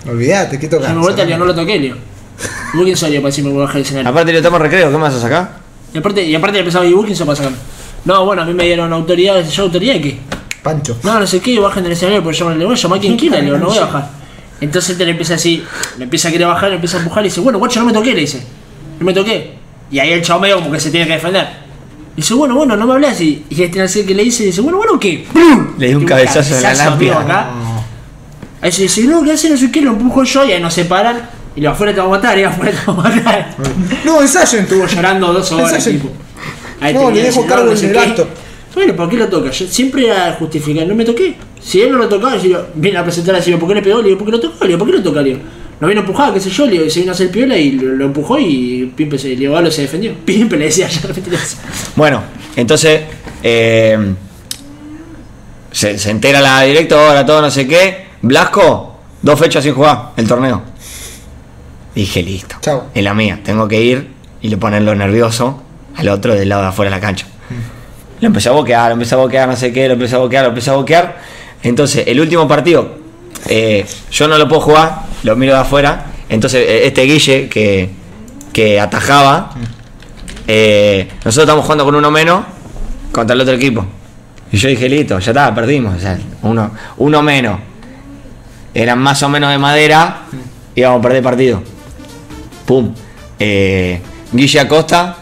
Olvídate, 0.09 0.59
¿qué 0.59 0.69
tocas? 0.69 0.89
Ya 0.89 0.95
me 0.95 1.01
vuelta, 1.01 1.25
digo, 1.25 1.39
no 1.39 1.45
lo 1.47 1.55
toqué, 1.55 1.77
le 1.77 1.83
digo. 1.83 1.97
¿Y 2.75 2.77
vos 2.77 2.85
quién 2.85 2.97
salió 2.97 3.21
para 3.21 3.29
decirme 3.29 3.51
que 3.51 3.55
voy 3.55 3.63
a 3.63 3.67
bajar 3.67 3.77
el 3.77 3.83
escenario? 3.83 4.11
Aparte, 4.11 4.33
le 4.33 4.39
estamos 4.39 4.61
recreo, 4.61 4.91
¿qué 4.91 4.97
me 4.97 5.03
vas 5.03 5.15
a 5.15 5.21
sacar? 5.21 5.59
Y 5.93 5.99
aparte, 5.99 6.23
y 6.25 6.35
aparte 6.35 6.55
le 6.55 6.61
empezaba, 6.61 6.87
¿y 6.87 7.15
sos 7.15 7.27
para 7.27 7.37
sacarme? 7.37 7.57
No, 8.05 8.25
bueno, 8.25 8.43
a 8.43 8.45
mí 8.45 8.55
me 8.55 8.65
dieron 8.65 8.93
autoridad, 8.93 9.43
¿yo 9.49 9.63
autoridad 9.65 9.95
qué? 10.01 10.19
Pancho. 10.63 10.97
No, 11.03 11.19
no 11.19 11.27
sé 11.27 11.41
qué, 11.41 11.59
bajen 11.59 11.83
del 11.83 11.93
escenario 11.93 12.23
porque 12.23 12.39
yo 12.39 12.49
me 12.49 12.57
le 12.57 12.65
voy 12.65 12.75
a 12.75 12.79
llamar 12.79 12.99
a 12.99 13.01
quien 13.01 13.17
quiera, 13.17 13.39
le 13.39 13.45
digo, 13.45 13.59
no 13.59 13.67
voy 13.67 13.79
a 13.79 13.83
bajar. 13.83 14.11
Entonces 14.61 14.97
te 14.97 15.05
le 15.05 15.11
empieza 15.11 15.35
así, 15.35 15.65
le 15.99 16.05
empieza 16.05 16.29
a 16.29 16.33
querer 16.33 16.47
bajar, 16.47 16.71
le 16.71 16.77
empieza 16.77 16.97
a 16.97 17.01
empujar 17.01 17.25
y 17.25 17.29
dice, 17.29 17.41
bueno, 17.41 17.59
guacho, 17.59 17.81
no 17.81 17.87
me 17.87 17.93
toqué, 17.93 18.15
le 18.15 18.21
dice. 18.21 18.43
No 18.99 19.05
me 19.05 19.13
toqué. 19.13 19.55
Y 19.91 19.99
ahí 19.99 20.13
el 20.13 20.23
chavo 20.23 20.41
medio 20.41 20.57
como 20.57 20.73
que 20.73 20.81
se 20.81 20.91
tiene 20.91 21.07
que 21.07 21.15
defender. 21.15 21.47
Y 22.15 22.21
dice, 22.23 22.35
bueno, 22.35 22.55
bueno, 22.57 22.77
no 22.77 22.87
me 22.87 22.95
hables. 22.95 23.21
Y, 23.21 23.45
y 23.51 23.63
este 23.63 23.81
así 23.83 24.05
que 24.05 24.15
le 24.15 24.25
dice, 24.25 24.45
dice, 24.45 24.61
bueno, 24.61 24.79
bueno, 24.79 24.99
¿qué? 24.99 25.27
Le 25.79 25.89
di 25.89 25.95
un 25.95 26.05
cabezazo 26.05 26.57
en 26.57 26.63
la 26.63 27.19
acá. 27.21 27.51
Ahí 28.61 28.73
se 28.73 28.83
dice, 28.83 29.03
no, 29.05 29.23
¿qué 29.23 29.33
hace? 29.33 29.51
No 29.51 29.57
sé 29.57 29.71
qué, 29.71 29.81
lo 29.83 29.93
empujo 29.93 30.25
yo 30.25 30.45
y 30.45 30.53
ahí 30.53 30.61
nos 30.63 30.75
separan. 30.75 31.29
Y 31.55 31.61
lo 31.61 31.71
afuera 31.71 31.95
te 31.95 32.01
va 32.01 32.07
a 32.07 32.11
matar, 32.11 32.39
y 32.39 32.43
afuera 32.45 32.73
te 32.73 32.91
va 32.91 32.93
a 32.93 33.09
matar. 33.09 33.55
No, 34.05 34.21
ensayo 34.21 34.59
en 34.59 34.65
Estuvo 34.65 34.87
llorando 34.87 35.33
dos 35.33 35.53
horas, 35.53 35.87
el- 35.87 35.95
tipo. 36.01 36.11
Ahí 36.81 36.93
No, 36.93 37.11
le 37.11 37.23
dejo 37.23 37.47
cargo 37.47 37.73
en 37.73 37.85
el 37.85 37.99
acto. 37.99 38.29
Bueno, 38.75 38.95
¿por 38.95 39.09
qué 39.09 39.17
lo 39.17 39.27
toca? 39.29 39.51
Yo 39.51 39.67
siempre 39.67 40.07
era 40.07 40.37
justificar, 40.39 40.87
no 40.87 40.95
me 40.95 41.05
toqué. 41.05 41.35
Si 41.63 41.81
él 41.81 41.91
no 41.93 41.97
lo 41.99 42.09
tocaba, 42.09 42.37
yo 42.37 42.67
viene 42.75 42.99
a 42.99 43.03
presentar 43.05 43.35
así, 43.37 43.51
¿por 43.53 43.67
qué 43.69 43.77
le 43.77 43.83
pegó? 43.83 44.03
Le 44.03 44.09
digo, 44.09 44.19
¿por 44.19 44.27
qué 44.27 44.33
lo 44.33 44.41
tocó? 44.41 44.65
Le 44.65 44.69
digo, 44.69 44.79
¿por 44.81 44.87
qué 44.89 44.93
lo 44.99 45.03
toca? 45.03 45.23
Le 45.23 45.29
digo, 45.31 45.41
no 45.81 45.89
vino 45.89 46.01
a 46.01 46.05
empujar, 46.05 46.33
qué 46.33 46.41
sé 46.41 46.51
yo, 46.51 46.67
le 46.67 46.89
se 46.89 47.01
vino 47.01 47.13
a 47.13 47.15
hacer 47.15 47.31
piola 47.31 47.57
y 47.57 47.73
lo, 47.73 47.93
lo 47.93 48.07
empujó 48.07 48.39
y 48.39 48.93
Pimpe 48.97 49.19
se, 49.19 49.29
le 49.29 49.37
digo, 49.37 49.55
Galo 49.55 49.71
se 49.71 49.83
defendió. 49.83 50.15
Pimpe 50.25 50.57
le 50.57 50.67
decía, 50.67 50.89
ya. 50.89 51.01
Bueno, 51.95 52.23
entonces 52.57 53.03
eh, 53.43 54.15
se, 55.71 55.99
se 55.99 56.11
entera 56.11 56.41
la 56.41 56.63
directora, 56.63 57.27
todo 57.27 57.43
no 57.43 57.51
sé 57.51 57.67
qué. 57.67 58.07
Blasco, 58.23 58.99
dos 59.21 59.39
fechas 59.39 59.63
sin 59.63 59.75
jugar 59.75 60.13
el 60.17 60.27
torneo. 60.27 60.63
Dije, 61.95 62.23
listo. 62.23 62.57
Chao. 62.61 62.85
Es 62.95 63.05
la 63.05 63.15
mía, 63.15 63.41
tengo 63.43 63.69
que 63.69 63.81
ir 63.81 64.09
y 64.41 64.49
le 64.49 64.57
ponerlo 64.57 64.95
nervioso 64.95 65.63
al 65.95 66.09
otro 66.09 66.35
del 66.35 66.49
lado 66.49 66.63
de 66.63 66.69
afuera 66.69 66.91
de 66.91 66.97
la 66.97 67.01
cancha. 67.01 67.27
Lo 68.21 68.27
empecé 68.27 68.49
a 68.49 68.53
boquear, 68.53 68.89
lo 68.89 68.93
empecé 68.95 69.15
a 69.15 69.19
boquear, 69.19 69.49
no 69.49 69.57
sé 69.57 69.73
qué, 69.73 69.89
lo 69.89 69.95
empecé 69.95 70.15
a 70.15 70.19
boquear, 70.19 70.45
lo 70.45 70.49
empecé 70.51 70.71
a 70.71 70.75
boquear. 70.75 71.19
Entonces, 71.63 72.05
el 72.07 72.21
último 72.21 72.49
partido, 72.49 72.99
eh, 73.49 73.87
yo 74.11 74.29
no 74.29 74.39
lo 74.39 74.49
puedo 74.49 74.61
jugar, 74.63 75.03
lo 75.23 75.37
miro 75.37 75.55
de 75.55 75.61
afuera. 75.61 76.07
Entonces, 76.29 76.65
eh, 76.69 76.87
este 76.87 77.03
Guille 77.03 77.49
que, 77.49 77.91
que 78.53 78.81
atajaba, 78.81 79.51
eh, 80.47 81.09
nosotros 81.25 81.45
estamos 81.45 81.65
jugando 81.65 81.85
con 81.85 81.95
uno 81.95 82.11
menos 82.11 82.45
contra 83.13 83.35
el 83.35 83.41
otro 83.41 83.55
equipo. 83.55 83.85
Y 84.53 84.57
yo 84.59 84.69
dije, 84.69 84.89
listo, 84.89 85.19
ya 85.19 85.31
está, 85.33 85.55
perdimos. 85.55 85.97
O 85.97 86.01
sea, 86.01 86.19
uno, 86.43 86.71
uno 86.99 87.23
menos. 87.23 87.61
Eran 88.75 88.99
más 88.99 89.23
o 89.23 89.29
menos 89.29 89.51
de 89.51 89.59
madera, 89.59 90.23
íbamos 90.75 90.99
a 90.99 91.03
perder 91.03 91.23
partido. 91.23 91.63
Pum. 92.67 92.93
Eh, 93.39 94.01
Guille 94.33 94.61
Acosta, 94.61 95.17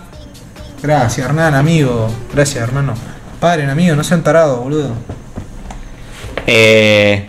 Gracias, 0.83 1.27
Hernán, 1.27 1.55
amigo. 1.55 2.11
Gracias, 2.35 2.63
hermano. 2.63 2.93
Paren, 3.41 3.71
amigo, 3.71 3.97
no 3.97 4.05
sean 4.05 4.23
tarados, 4.23 4.61
boludo. 4.61 4.91
eh, 6.47 7.27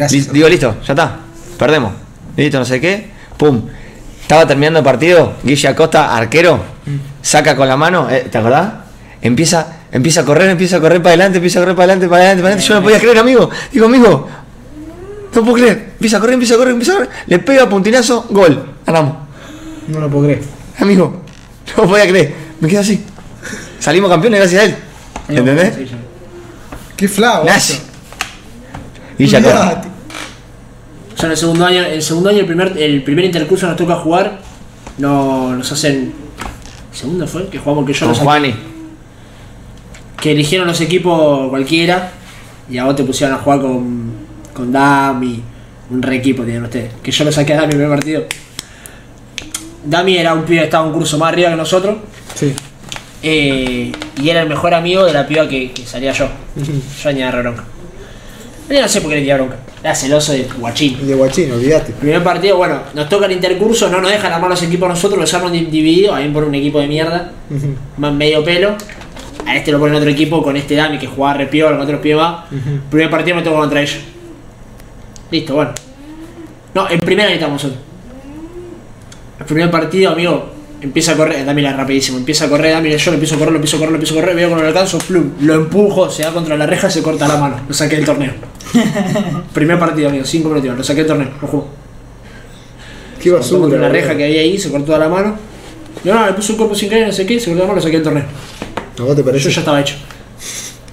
Gracias. 0.00 0.32
Digo, 0.32 0.48
listo, 0.48 0.76
ya 0.86 0.94
está. 0.94 1.16
Perdemos. 1.58 1.92
Listo, 2.34 2.58
no 2.58 2.64
sé 2.64 2.80
qué. 2.80 3.10
Pum. 3.36 3.62
Estaba 4.22 4.46
terminando 4.46 4.78
el 4.78 4.84
partido. 4.84 5.34
Guille 5.42 5.68
Acosta, 5.68 6.16
arquero. 6.16 6.58
Saca 7.20 7.54
con 7.54 7.68
la 7.68 7.76
mano. 7.76 8.08
eh, 8.08 8.26
¿Te 8.30 8.38
acordás? 8.38 8.72
Empieza, 9.20 9.66
empieza 9.92 10.22
a 10.22 10.24
correr, 10.24 10.48
empieza 10.48 10.76
a 10.76 10.80
correr 10.80 11.02
para 11.02 11.10
adelante, 11.10 11.36
empieza 11.36 11.58
a 11.58 11.62
correr 11.62 11.76
para 11.76 11.84
adelante, 11.92 12.08
para 12.08 12.22
adelante, 12.22 12.42
para 12.42 12.54
adelante. 12.54 12.66
Yo 12.68 12.74
no 12.76 12.82
podía 12.82 12.98
creer, 12.98 13.18
amigo. 13.18 13.50
Digo, 13.70 13.86
amigo. 13.86 14.28
No 15.34 15.42
puedo 15.42 15.54
creer. 15.56 15.90
Empieza 15.92 16.16
a 16.16 16.20
correr, 16.20 16.34
empieza 16.34 16.54
a 16.54 16.56
correr, 16.56 16.72
empieza 16.72 16.92
a 16.92 16.96
correr. 16.96 17.10
Le 17.26 17.38
pega 17.40 17.68
puntinazo, 17.68 18.26
gol. 18.30 18.64
Ganamos. 18.86 19.16
No 19.88 20.00
lo 20.00 20.08
puedo 20.08 20.24
creer. 20.24 20.42
Amigo. 20.78 21.22
No 21.76 21.84
podía 21.86 22.08
creer. 22.08 22.34
Me 22.60 22.68
quedé 22.68 22.78
así. 22.78 23.04
Salimos 23.78 24.08
campeones 24.10 24.40
gracias 24.40 24.62
a 24.62 24.64
él. 24.64 24.76
¿Entendés? 25.28 25.74
Qué 26.96 27.06
flavo. 27.06 27.44
Nazi. 27.44 27.78
Guille 29.18 29.36
Acosta. 29.36 29.82
Ya 31.20 31.26
en 31.26 31.30
el 31.32 31.36
segundo 31.36 31.66
año, 31.66 31.82
el 31.82 32.02
segundo 32.02 32.30
año, 32.30 32.38
el 32.40 32.46
primer, 32.46 32.76
el 32.78 33.02
primer 33.02 33.24
intercurso 33.26 33.66
nos 33.66 33.76
toca 33.76 33.96
jugar, 33.96 34.38
no, 34.98 35.54
nos 35.54 35.70
hacen. 35.72 36.12
¿Segundo 36.92 37.26
fue? 37.26 37.48
Que 37.48 37.58
jugamos 37.58 37.86
que 37.86 37.92
yo 37.92 38.00
Con 38.00 38.08
los 38.08 38.18
Juani. 38.18 38.54
que 40.20 40.32
eligieron 40.32 40.66
los 40.66 40.80
equipos 40.80 41.48
cualquiera 41.50 42.12
y 42.70 42.78
a 42.78 42.84
vos 42.84 42.96
te 42.96 43.04
pusieron 43.04 43.36
a 43.36 43.38
jugar 43.38 43.60
con, 43.60 44.12
con 44.52 44.72
Dami, 44.72 45.42
un 45.90 46.02
re 46.02 46.16
equipo 46.16 46.42
tienen 46.42 46.64
ustedes. 46.64 46.92
Que 47.02 47.10
yo 47.10 47.24
lo 47.24 47.32
saqué 47.32 47.52
a 47.54 47.56
Dami 47.56 47.66
en 47.66 47.70
el 47.72 47.76
primer 47.86 47.96
partido. 47.98 48.24
Dami 49.84 50.16
era 50.16 50.34
un 50.34 50.44
pibe 50.44 50.58
que 50.60 50.64
estaba 50.64 50.86
un 50.86 50.92
curso 50.92 51.16
más 51.18 51.32
arriba 51.32 51.50
que 51.50 51.56
nosotros 51.56 51.96
Sí. 52.34 52.52
eh, 53.22 53.92
y 54.22 54.28
era 54.28 54.42
el 54.42 54.48
mejor 54.48 54.74
amigo 54.74 55.04
de 55.04 55.12
la 55.12 55.26
piba 55.26 55.48
que, 55.48 55.72
que 55.72 55.84
salía 55.86 56.12
yo. 56.12 56.28
Yo 56.56 57.02
tenía 57.02 57.30
re 57.30 57.40
bronca. 57.42 57.64
Yo 58.68 58.80
no 58.80 58.88
sé 58.88 59.00
por 59.00 59.10
qué 59.10 59.16
le 59.16 59.20
tenía 59.22 59.36
bronca. 59.36 59.56
Era 59.82 59.94
celoso 59.94 60.32
de 60.32 60.46
guachín. 60.58 60.98
Y 61.02 61.06
de 61.06 61.14
guachín, 61.14 61.50
olvídate. 61.52 61.92
Primer 61.92 62.22
partido, 62.22 62.56
bueno, 62.58 62.80
nos 62.94 63.08
toca 63.08 63.26
el 63.26 63.32
intercurso, 63.32 63.88
no 63.88 64.00
nos 64.00 64.10
dejan 64.10 64.30
armar 64.32 64.50
los 64.50 64.62
equipos 64.62 64.88
nosotros, 64.88 65.18
los 65.18 65.32
arman 65.32 65.52
di- 65.52 65.66
divididos, 65.66 66.14
a 66.16 66.20
mí 66.20 66.28
por 66.28 66.44
un 66.44 66.54
equipo 66.54 66.80
de 66.80 66.86
mierda, 66.86 67.32
más 67.96 68.12
medio 68.12 68.44
pelo. 68.44 68.74
A 69.46 69.56
este 69.56 69.72
lo 69.72 69.78
ponen 69.78 69.94
otro 69.96 70.10
equipo 70.10 70.42
con 70.42 70.54
este 70.56 70.74
Dami 70.76 70.98
que 70.98 71.06
jugaba 71.06 71.38
re 71.38 71.46
piola, 71.46 71.76
con 71.78 71.84
otros 71.86 72.00
pibes 72.00 72.18
más. 72.18 72.44
Primer 72.90 73.08
partido 73.10 73.36
me 73.36 73.42
toca 73.42 73.56
contra 73.56 73.80
ellos. 73.80 74.00
Listo, 75.30 75.54
bueno. 75.54 75.72
No, 76.74 76.88
en 76.90 77.00
primera 77.00 77.28
necesitamos 77.28 77.62
nosotros. 77.64 77.82
El 79.40 79.46
primer 79.46 79.70
partido, 79.70 80.12
amigo, 80.12 80.50
empieza 80.80 81.12
a 81.12 81.16
correr, 81.16 81.44
Dami 81.44 81.60
era 81.62 81.74
rapidísimo, 81.76 82.18
empieza 82.18 82.46
a 82.46 82.48
correr, 82.48 82.72
Dami, 82.72 82.90
yo 82.96 83.10
lo 83.10 83.14
empiezo 83.14 83.34
a 83.34 83.38
correr, 83.38 83.52
lo 83.52 83.56
empiezo 83.58 83.76
a 83.76 83.78
correr, 83.80 83.90
lo 83.92 83.96
empiezo 83.96 84.14
a 84.14 84.20
correr, 84.20 84.36
veo 84.36 84.48
que 84.48 84.54
no 84.54 84.60
lo 84.62 84.68
alcanzo, 84.68 84.98
plum, 84.98 85.32
lo 85.40 85.54
empujo, 85.54 86.10
se 86.10 86.22
da 86.22 86.32
contra 86.32 86.56
la 86.56 86.66
reja, 86.66 86.88
se 86.90 87.02
corta 87.02 87.28
la 87.28 87.36
mano, 87.36 87.60
lo 87.68 87.74
saqué 87.74 87.96
del 87.96 88.04
torneo. 88.04 88.32
primer 89.52 89.78
partido, 89.78 90.08
amigo, 90.08 90.24
cinco 90.24 90.48
minutos, 90.48 90.78
lo 90.78 90.84
saqué 90.84 91.00
del 91.00 91.08
torneo, 91.08 91.28
lo 91.40 91.48
jugó. 91.48 91.68
Qué 93.20 93.30
Cortó 93.30 93.60
contra 93.60 93.78
basura. 93.78 93.78
una 93.78 93.88
reja 93.88 94.16
que 94.16 94.24
había 94.24 94.40
ahí, 94.40 94.58
se 94.58 94.70
cortó 94.70 94.96
la 94.98 95.08
mano. 95.08 95.36
No, 96.04 96.14
no, 96.14 96.26
le 96.26 96.32
puso 96.32 96.52
un 96.54 96.58
cuerpo 96.58 96.74
sin 96.74 96.88
querer, 96.88 97.08
no 97.08 97.12
sé 97.12 97.26
qué, 97.26 97.38
se 97.38 97.46
cortó 97.50 97.60
la 97.60 97.66
mano, 97.66 97.76
lo 97.76 97.82
saqué 97.82 97.96
del 97.96 98.04
torneo. 98.04 98.24
¿A 98.98 99.02
vos 99.02 99.14
te 99.16 99.22
Yo 99.22 99.26
parece? 99.26 99.50
ya 99.50 99.60
estaba 99.60 99.80
hecho. 99.80 99.94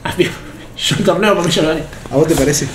Amigo, 0.04 0.32
yo 0.78 0.96
el 0.98 1.04
torneo 1.04 1.36
porque 1.36 1.52
yo 1.52 1.62
lo 1.62 1.68
gané. 1.70 1.82
¿A 2.12 2.16
vos 2.16 2.28
te 2.28 2.36
parece? 2.36 2.68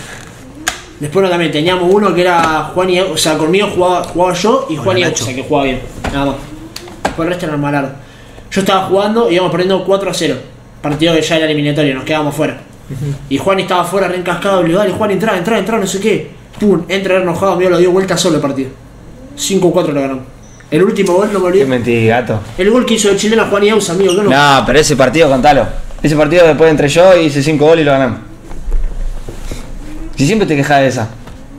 Después 1.01 1.25
no, 1.25 1.31
también 1.31 1.51
teníamos 1.51 1.93
uno 1.93 2.15
que 2.15 2.21
era 2.21 2.71
Juan 2.75 2.89
y 2.91 3.01
o 3.01 3.17
sea, 3.17 3.37
conmigo 3.37 3.69
jugaba, 3.75 4.05
jugaba 4.05 4.35
yo 4.35 4.67
y 4.71 4.77
Juan 4.77 4.99
y 4.99 5.05
o 5.05 5.17
sea, 5.17 5.35
que 5.35 5.43
jugaba 5.43 5.65
bien, 5.65 5.81
nada 6.13 6.27
más. 6.27 6.37
Resto 7.19 7.47
eran 7.47 7.61
malardos. 7.61 7.93
Yo 8.51 8.61
estaba 8.61 8.87
jugando 8.87 9.31
y 9.31 9.35
íbamos 9.35 9.51
perdiendo 9.53 9.85
4 9.85 10.11
a 10.11 10.15
0. 10.15 10.35
Partido 10.83 11.15
que 11.15 11.23
ya 11.23 11.37
era 11.37 11.47
eliminatorio, 11.47 11.95
nos 11.95 12.05
quedábamos 12.05 12.35
fuera. 12.35 12.59
Y 13.31 13.39
Juan 13.39 13.61
estaba 13.61 13.85
fuera, 13.85 14.09
re 14.09 14.17
encascado, 14.17 14.61
y 14.61 14.65
le 14.65 14.69
digo, 14.71 14.81
dale 14.81 14.93
Juan, 14.93 15.11
entra, 15.13 15.39
entra, 15.39 15.59
entra, 15.59 15.79
no 15.79 15.87
sé 15.87 16.01
qué. 16.01 16.31
Pum, 16.61 16.83
entra 16.89 17.17
enojado, 17.17 17.53
amigo, 17.53 17.71
lo 17.71 17.79
dio 17.79 17.91
vuelta 17.91 18.17
solo 18.17 18.37
el 18.37 18.43
partido. 18.43 18.71
5-4 19.39 19.89
lo 19.93 20.01
ganamos. 20.01 20.25
El 20.71 20.83
último 20.83 21.15
gol, 21.15 21.29
no 21.33 21.39
me 21.39 21.45
Qué 21.45 21.47
olvidé. 21.49 21.65
mentí, 21.67 22.07
gato. 22.07 22.41
El 22.59 22.71
gol 22.71 22.85
que 22.85 22.95
hizo 22.95 23.11
el 23.11 23.17
chileno 23.17 23.47
Juan 23.47 23.63
y 23.65 23.69
Ausa, 23.71 23.93
amigo, 23.93 24.15
que 24.17 24.23
no. 24.23 24.31
No, 24.31 24.65
pero 24.67 24.79
ese 24.79 24.97
partido, 24.97 25.29
contalo. 25.29 25.67
Ese 26.03 26.17
partido 26.17 26.47
después 26.47 26.71
entre 26.71 26.89
yo 26.89 27.17
y 27.17 27.27
hice 27.27 27.43
5 27.43 27.65
goles 27.65 27.83
y 27.83 27.87
lo 27.87 27.93
ganamos. 27.93 28.19
Si 30.17 30.27
siempre 30.27 30.47
te 30.47 30.57
quejas 30.57 30.81
de 30.81 30.89
esa 30.89 31.09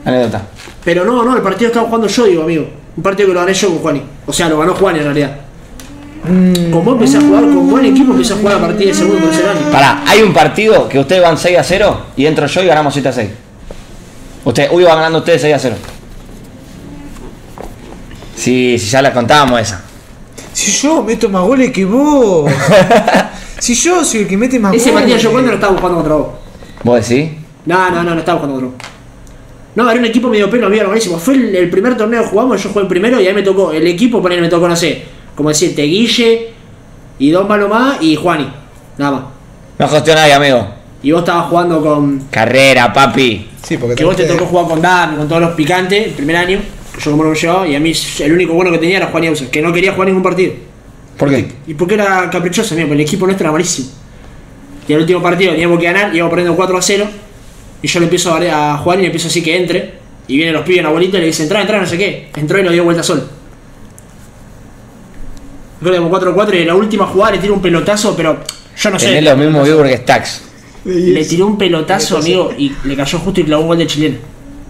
anécdota. 0.04 0.42
Pero 0.84 1.04
no, 1.04 1.24
no, 1.24 1.36
el 1.36 1.42
partido 1.42 1.68
estaba 1.68 1.86
jugando 1.86 2.06
yo, 2.08 2.24
digo, 2.26 2.42
amigo. 2.42 2.66
Un 2.96 3.02
partido 3.02 3.28
que 3.28 3.34
lo 3.34 3.40
gané 3.40 3.54
yo 3.54 3.68
con 3.70 3.78
Juani. 3.78 4.02
O 4.26 4.32
sea, 4.32 4.48
lo 4.48 4.58
ganó 4.58 4.74
Juan 4.74 4.96
en 4.96 5.04
realidad. 5.04 5.36
Como 6.72 6.92
empecé 6.92 7.18
a 7.18 7.20
jugar 7.20 7.42
con 7.42 7.68
buen 7.68 7.84
equipo, 7.84 8.12
empecé 8.12 8.32
a 8.32 8.36
jugar 8.36 8.56
a 8.56 8.60
partir 8.60 8.86
del 8.86 8.94
segundo 8.94 9.26
tercer 9.26 9.46
año. 9.46 9.70
Pará, 9.70 10.02
hay 10.06 10.22
un 10.22 10.32
partido 10.32 10.88
que 10.88 10.98
ustedes 10.98 11.20
van 11.22 11.36
6 11.36 11.58
a 11.58 11.62
0 11.62 12.00
y 12.16 12.24
entro 12.24 12.46
yo 12.46 12.62
y 12.62 12.66
ganamos 12.66 12.94
7 12.94 13.08
a 13.08 13.12
6. 13.12 13.30
Usted, 14.44 14.68
uy, 14.72 14.84
va 14.84 14.94
ganando 14.94 15.18
ustedes 15.18 15.42
6 15.42 15.54
a 15.54 15.58
0. 15.58 15.76
Sí, 18.36 18.78
sí, 18.78 18.86
ya 18.86 19.02
la 19.02 19.12
contábamos 19.12 19.60
esa. 19.60 19.82
Si 20.52 20.70
yo 20.70 21.02
meto 21.02 21.28
más 21.28 21.42
goles 21.42 21.70
que 21.72 21.84
vos. 21.84 22.50
si 23.58 23.74
yo 23.74 24.02
soy 24.04 24.20
el 24.20 24.28
que 24.28 24.36
mete 24.36 24.58
más 24.58 24.74
Ese 24.74 24.90
goles. 24.92 25.02
partido 25.02 25.18
yo 25.18 25.30
cuando 25.32 25.50
no 25.50 25.54
estaba 25.56 25.76
jugando 25.76 25.96
contra 25.98 26.14
vos. 26.14 26.28
¿Vos 26.84 27.08
decís? 27.08 27.32
No, 27.66 27.90
no, 27.90 28.02
no, 28.02 28.14
no 28.14 28.20
estaba 28.20 28.38
jugando 28.38 28.60
contra 28.60 28.78
vos. 28.78 28.93
No, 29.74 29.90
era 29.90 29.98
un 29.98 30.06
equipo 30.06 30.28
medio 30.28 30.48
pelo, 30.48 30.66
amigo, 30.66 30.86
buenísimo. 30.86 31.18
Fue 31.18 31.34
el, 31.34 31.54
el 31.54 31.70
primer 31.70 31.96
torneo 31.96 32.22
que 32.22 32.28
jugamos, 32.28 32.62
yo 32.62 32.68
jugué 32.68 32.82
el 32.82 32.88
primero 32.88 33.20
y 33.20 33.26
ahí 33.26 33.34
me 33.34 33.42
tocó, 33.42 33.72
el 33.72 33.86
equipo 33.86 34.22
poner 34.22 34.40
me 34.40 34.48
tocó, 34.48 34.68
no 34.68 34.76
sé, 34.76 35.02
como 35.34 35.48
decirte, 35.48 35.82
Guille 35.82 36.48
y 37.18 37.30
Don 37.30 37.48
Palomá 37.48 37.98
y 38.00 38.16
Juani. 38.16 38.48
Nada 38.98 39.10
más. 39.10 39.24
No 39.78 40.14
nadie, 40.14 40.32
amigo. 40.32 40.68
Y 41.02 41.12
vos 41.12 41.20
estabas 41.20 41.46
jugando 41.48 41.82
con. 41.82 42.20
Carrera, 42.30 42.92
papi. 42.92 43.48
Sí, 43.62 43.76
porque 43.76 43.96
Que 43.96 44.04
vos 44.04 44.16
te 44.16 44.24
tocó 44.24 44.46
jugar 44.46 44.66
con 44.66 44.80
Dan, 44.80 45.16
con 45.16 45.28
todos 45.28 45.42
los 45.42 45.50
picantes, 45.52 46.06
el 46.06 46.12
primer 46.12 46.36
año. 46.36 46.60
Yo 46.98 47.10
como 47.10 47.24
no 47.24 47.30
me 47.30 47.36
llevaba, 47.36 47.66
y 47.66 47.74
a 47.74 47.80
mí 47.80 47.92
el 48.20 48.32
único 48.32 48.54
bueno 48.54 48.70
que 48.70 48.78
tenía 48.78 48.98
era 48.98 49.06
Juan 49.08 49.24
Yausa, 49.24 49.50
que 49.50 49.60
no 49.60 49.72
quería 49.72 49.92
jugar 49.92 50.08
ningún 50.08 50.22
partido. 50.22 50.54
¿Por 51.18 51.28
qué? 51.28 51.52
Y 51.66 51.74
porque 51.74 51.94
era 51.94 52.30
caprichoso, 52.30 52.74
amigo, 52.74 52.88
porque 52.88 53.02
el 53.02 53.08
equipo 53.08 53.26
nuestro 53.26 53.44
era 53.44 53.52
malísimo. 53.52 53.88
Y 54.86 54.92
el 54.92 55.00
último 55.00 55.20
partido 55.20 55.52
teníamos 55.52 55.78
que 55.78 55.84
ganar, 55.86 56.14
íbamos 56.14 56.30
perdiendo 56.30 56.56
4 56.56 56.78
a 56.78 56.82
0. 56.82 57.06
Y 57.84 57.86
yo 57.86 58.00
le 58.00 58.06
empiezo 58.06 58.34
a, 58.34 58.40
dar 58.40 58.48
a 58.48 58.78
Juan 58.78 58.98
y 59.00 59.02
le 59.02 59.06
empiezo 59.08 59.28
así 59.28 59.42
que 59.42 59.54
entre. 59.54 59.92
Y 60.26 60.38
vienen 60.38 60.54
los 60.54 60.62
pibes 60.62 60.78
en 60.78 60.84
la 60.84 60.90
bolita 60.90 61.18
y 61.18 61.20
le 61.20 61.26
dicen, 61.26 61.42
entra, 61.42 61.60
entra, 61.60 61.78
no 61.78 61.86
sé 61.86 61.98
qué. 61.98 62.30
Entró 62.34 62.58
y 62.58 62.62
nos 62.62 62.72
dio 62.72 62.82
vuelta 62.82 63.02
solo. 63.02 63.24
Creo 65.80 65.92
que 65.92 65.96
íbamos 65.96 66.08
4 66.08 66.30
a 66.30 66.34
4 66.34 66.56
y 66.56 66.60
en 66.62 66.66
la 66.68 66.76
última 66.76 67.06
jugada 67.06 67.32
le 67.32 67.40
tiro 67.40 67.52
un 67.52 67.60
pelotazo, 67.60 68.16
pero 68.16 68.38
yo 68.74 68.90
no 68.90 68.98
sé. 68.98 69.08
Tenés 69.08 69.24
los 69.24 69.36
mismos 69.36 69.64
views 69.64 69.86
que 69.86 69.96
Stacks. 69.98 70.42
Le 70.86 71.26
tiró 71.26 71.46
un 71.46 71.58
pelotazo, 71.58 72.16
amigo, 72.16 72.54
y 72.56 72.72
le 72.84 72.96
cayó 72.96 73.18
justo 73.18 73.42
y 73.42 73.44
clavó 73.44 73.60
un 73.64 73.68
gol 73.68 73.76
de 73.76 73.86
chileno. 73.86 74.16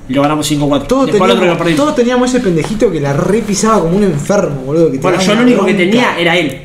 Y 0.08 0.12
lo 0.12 0.22
ganamos 0.22 0.50
5-4. 0.50 0.86
Todos 0.88 1.06
lo 1.06 1.12
teníamos, 1.12 1.56
perdimos. 1.56 1.76
todos 1.76 1.94
teníamos 1.94 2.30
ese 2.30 2.40
pendejito 2.42 2.90
que 2.90 3.00
la 3.00 3.12
repisaba 3.12 3.80
como 3.80 3.96
un 3.96 4.02
enfermo, 4.02 4.62
boludo. 4.62 4.90
Que 4.90 4.98
Bueno, 4.98 5.20
yo 5.20 5.36
lo 5.36 5.42
único 5.42 5.64
que 5.64 5.74
tenía 5.74 6.18
era 6.18 6.36
él. 6.36 6.62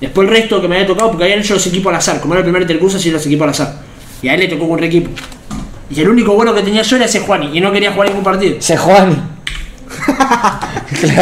Después 0.00 0.26
el 0.26 0.34
resto 0.34 0.60
que 0.60 0.66
me 0.66 0.74
había 0.74 0.88
tocado, 0.88 1.10
porque 1.10 1.22
habían 1.22 1.38
hecho 1.38 1.54
los 1.54 1.64
equipos 1.68 1.90
al 1.90 1.98
azar. 2.00 2.20
Como 2.20 2.34
era 2.34 2.40
el 2.40 2.46
primer 2.46 2.62
intercurso, 2.62 2.98
sí 2.98 3.12
los 3.12 3.24
equipos 3.24 3.44
al 3.44 3.50
azar. 3.50 3.82
Y 4.22 4.26
a 4.26 4.34
él 4.34 4.40
le 4.40 4.48
tocó 4.48 4.64
un 4.64 4.76
re 4.76 4.88
equipo. 4.88 5.10
Y 5.90 6.00
el 6.00 6.08
único 6.08 6.34
bueno 6.34 6.54
que 6.54 6.62
tenía 6.62 6.82
yo 6.82 6.96
era 6.96 7.06
ese 7.06 7.20
Juani. 7.20 7.56
Y 7.56 7.60
no 7.60 7.72
quería 7.72 7.92
jugar 7.92 8.08
ningún 8.08 8.24
partido. 8.24 8.56
Se 8.60 8.76
Juani. 8.76 9.16
claro. 11.00 11.14